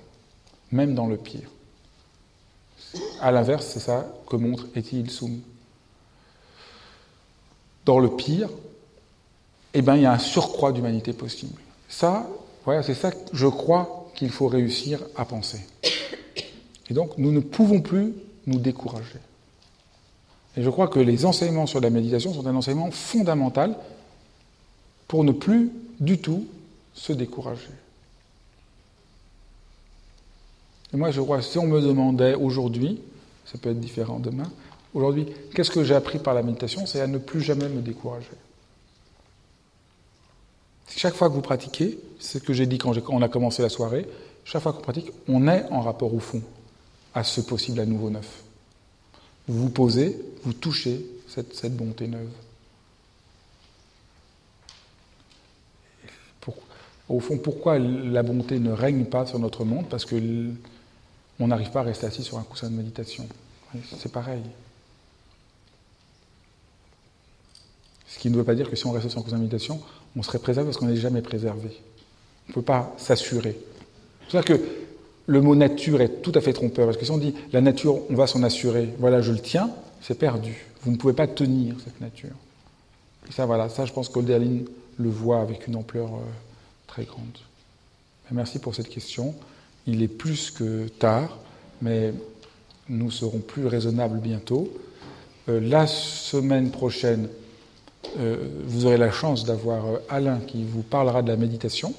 même 0.73 0.95
dans 0.95 1.07
le 1.07 1.17
pire. 1.17 1.49
À 3.21 3.31
l'inverse, 3.31 3.67
c'est 3.67 3.81
ça 3.81 4.07
que 4.29 4.37
montre 4.37 4.67
Eti 4.75 5.01
Ilsum. 5.01 5.41
Dans 7.85 7.99
le 7.99 8.11
pire, 8.11 8.49
eh 9.75 9.83
ben, 9.83 9.97
il 9.97 10.03
y 10.03 10.07
a 10.07 10.13
un 10.13 10.19
surcroît 10.19 10.73
d'humanité 10.73 11.13
possible. 11.13 11.61
Ça, 11.89 12.27
voilà, 12.65 12.83
c'est 12.83 12.95
ça 12.95 13.13
que 13.13 13.19
je 13.33 13.47
crois 13.47 14.11
qu'il 14.15 14.31
faut 14.31 14.49
réussir 14.49 15.01
à 15.17 15.25
penser. 15.25 15.61
Et 16.89 16.95
donc, 16.95 17.17
nous 17.19 17.33
ne 17.33 17.41
pouvons 17.41 17.81
plus 17.81 18.13
nous 18.47 18.59
décourager. 18.59 19.19
Et 20.57 20.63
je 20.63 20.71
crois 20.71 20.89
que 20.89 20.99
les 20.99 21.25
enseignements 21.25 21.67
sur 21.67 21.81
la 21.81 21.91
méditation 21.91 22.35
sont 22.35 22.47
un 22.47 22.55
enseignement 22.55 22.91
fondamental 22.91 23.77
pour 25.07 25.25
ne 25.25 25.33
plus 25.33 25.71
du 26.01 26.19
tout 26.19 26.47
se 26.93 27.13
décourager. 27.13 27.71
Et 30.93 30.97
moi, 30.97 31.11
je 31.11 31.21
crois, 31.21 31.41
si 31.43 31.59
on 31.59 31.67
me 31.67 31.81
demandait 31.81 32.35
aujourd'hui, 32.35 33.01
ça 33.45 33.59
peut 33.59 33.71
être 33.71 33.81
différent 33.81 34.19
demain, 34.19 34.51
aujourd'hui, 34.95 35.27
qu'est-ce 35.55 35.71
que 35.71 35.85
j'ai 35.85 35.95
appris 35.95 36.19
par 36.19 36.35
la 36.35 36.43
méditation 36.43 36.87
C'est 36.87 37.01
à 37.01 37.07
ne 37.07 37.19
plus 37.19 37.41
jamais 37.41 37.69
me 37.69 37.81
décourager. 37.81 38.27
Chaque 40.89 41.15
fois 41.15 41.29
que 41.29 41.35
vous 41.35 41.41
pratiquez, 41.41 41.99
c'est 42.19 42.41
ce 42.41 42.45
que 42.45 42.53
j'ai 42.53 42.67
dit 42.67 42.79
quand 42.79 42.93
on 43.09 43.23
a 43.23 43.29
commencé 43.29 43.63
la 43.63 43.69
soirée, 43.69 44.07
chaque 44.45 44.63
fois 44.63 44.73
qu'on 44.73 44.83
pratique, 44.83 45.11
on 45.29 45.47
est 45.47 45.65
en 45.71 45.81
rapport 45.81 46.13
au 46.13 46.19
fond, 46.19 46.43
à 47.15 47.23
ce 47.23 47.41
possible 47.41 47.79
à 47.81 47.87
nouveau 47.87 48.11
neuf. 48.11 48.43
Vous 49.47 49.63
vous 49.63 49.71
posez, 49.71 50.21
vous 50.43 50.53
touchez 50.53 51.07
cette 51.29 51.77
bonté 51.77 52.09
neuve. 52.09 52.29
Au 57.11 57.19
fond, 57.19 57.39
pourquoi 57.39 57.77
la 57.81 58.23
bonté 58.23 58.61
ne 58.61 58.71
règne 58.71 59.05
pas 59.05 59.27
sur 59.27 59.41
notre 59.41 59.65
monde? 59.65 59.87
Parce 59.91 60.05
que 60.05 60.15
on 61.41 61.49
n'arrive 61.49 61.71
pas 61.71 61.81
à 61.81 61.85
rester 61.85 62.07
assis 62.07 62.23
sur 62.23 62.39
un 62.39 62.43
coussin 62.43 62.69
de 62.69 62.77
méditation. 62.77 63.27
C'est 63.99 64.13
pareil. 64.13 64.43
Ce 68.07 68.19
qui 68.19 68.29
ne 68.29 68.37
veut 68.37 68.45
pas 68.45 68.55
dire 68.55 68.69
que 68.69 68.77
si 68.77 68.87
on 68.87 68.93
reste 68.93 69.09
sans 69.09 69.23
cause 69.23 69.33
d'invitation, 69.33 69.81
on 70.17 70.23
serait 70.23 70.39
préservé 70.39 70.69
parce 70.69 70.77
qu'on 70.77 70.87
n'est 70.87 70.97
jamais 70.97 71.23
préservé. 71.23 71.71
On 72.47 72.51
ne 72.51 72.55
peut 72.55 72.63
pas 72.63 72.93
s'assurer. 72.99 73.57
C'est 74.29 74.37
à 74.37 74.43
dire 74.43 74.57
que 74.57 74.63
le 75.27 75.41
mot 75.41 75.55
nature 75.55 76.01
est 76.01 76.23
tout 76.23 76.33
à 76.35 76.41
fait 76.41 76.53
trompeur, 76.53 76.87
parce 76.87 76.97
que 76.97 77.05
si 77.05 77.11
on 77.11 77.19
dit 77.19 77.35
la 77.53 77.61
nature, 77.61 78.01
on 78.11 78.15
va 78.15 78.27
s'en 78.27 78.43
assurer, 78.43 78.93
voilà, 78.99 79.23
je 79.23 79.33
le 79.33 79.39
tiens, 79.39 79.71
c'est 80.03 80.19
perdu. 80.19 80.67
Vous 80.83 80.91
ne 80.91 80.97
pouvez 80.97 81.13
pas 81.13 81.29
tenir 81.29 81.77
cette 81.85 82.01
nature. 82.01 82.35
Et 83.29 83.33
ça, 83.33 83.47
voilà, 83.47 83.69
ça, 83.69 83.85
je 83.87 83.93
pense 83.93 84.09
qu'Olderlin 84.09 84.63
le 84.99 85.09
voit 85.09 85.41
avec 85.41 85.69
une 85.69 85.77
ampleur 85.77 86.09
euh, 86.09 86.19
très 86.89 87.05
grande. 87.05 87.39
Merci 88.33 88.59
pour 88.59 88.75
cette 88.75 88.89
question. 88.89 89.35
Il 89.87 90.03
est 90.03 90.09
plus 90.09 90.51
que 90.51 90.89
tard, 90.89 91.39
mais 91.81 92.13
nous 92.89 93.11
serons 93.11 93.39
plus 93.39 93.67
raisonnables 93.67 94.19
bientôt. 94.19 94.69
Euh, 95.49 95.61
la 95.61 95.87
semaine 95.87 96.71
prochaine, 96.71 97.29
euh, 98.19 98.37
vous 98.65 98.87
aurez 98.87 98.99
la 98.99 99.11
chance 99.11 99.45
d'avoir 99.45 99.85
Alain 100.09 100.41
qui 100.47 100.65
vous 100.65 100.83
parlera 100.83 101.23
de 101.23 101.29
la 101.29 101.37
méditation. 101.37 101.95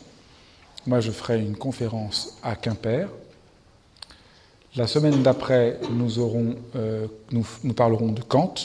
Moi, 0.88 1.00
je 1.00 1.12
ferai 1.12 1.40
une 1.40 1.56
conférence 1.56 2.38
à 2.44 2.56
Quimper. 2.56 3.08
La 4.76 4.88
semaine 4.88 5.22
d'après, 5.22 5.80
nous, 5.92 7.74
parlerons 7.74 8.12
de 8.12 8.22
Kant. 8.22 8.56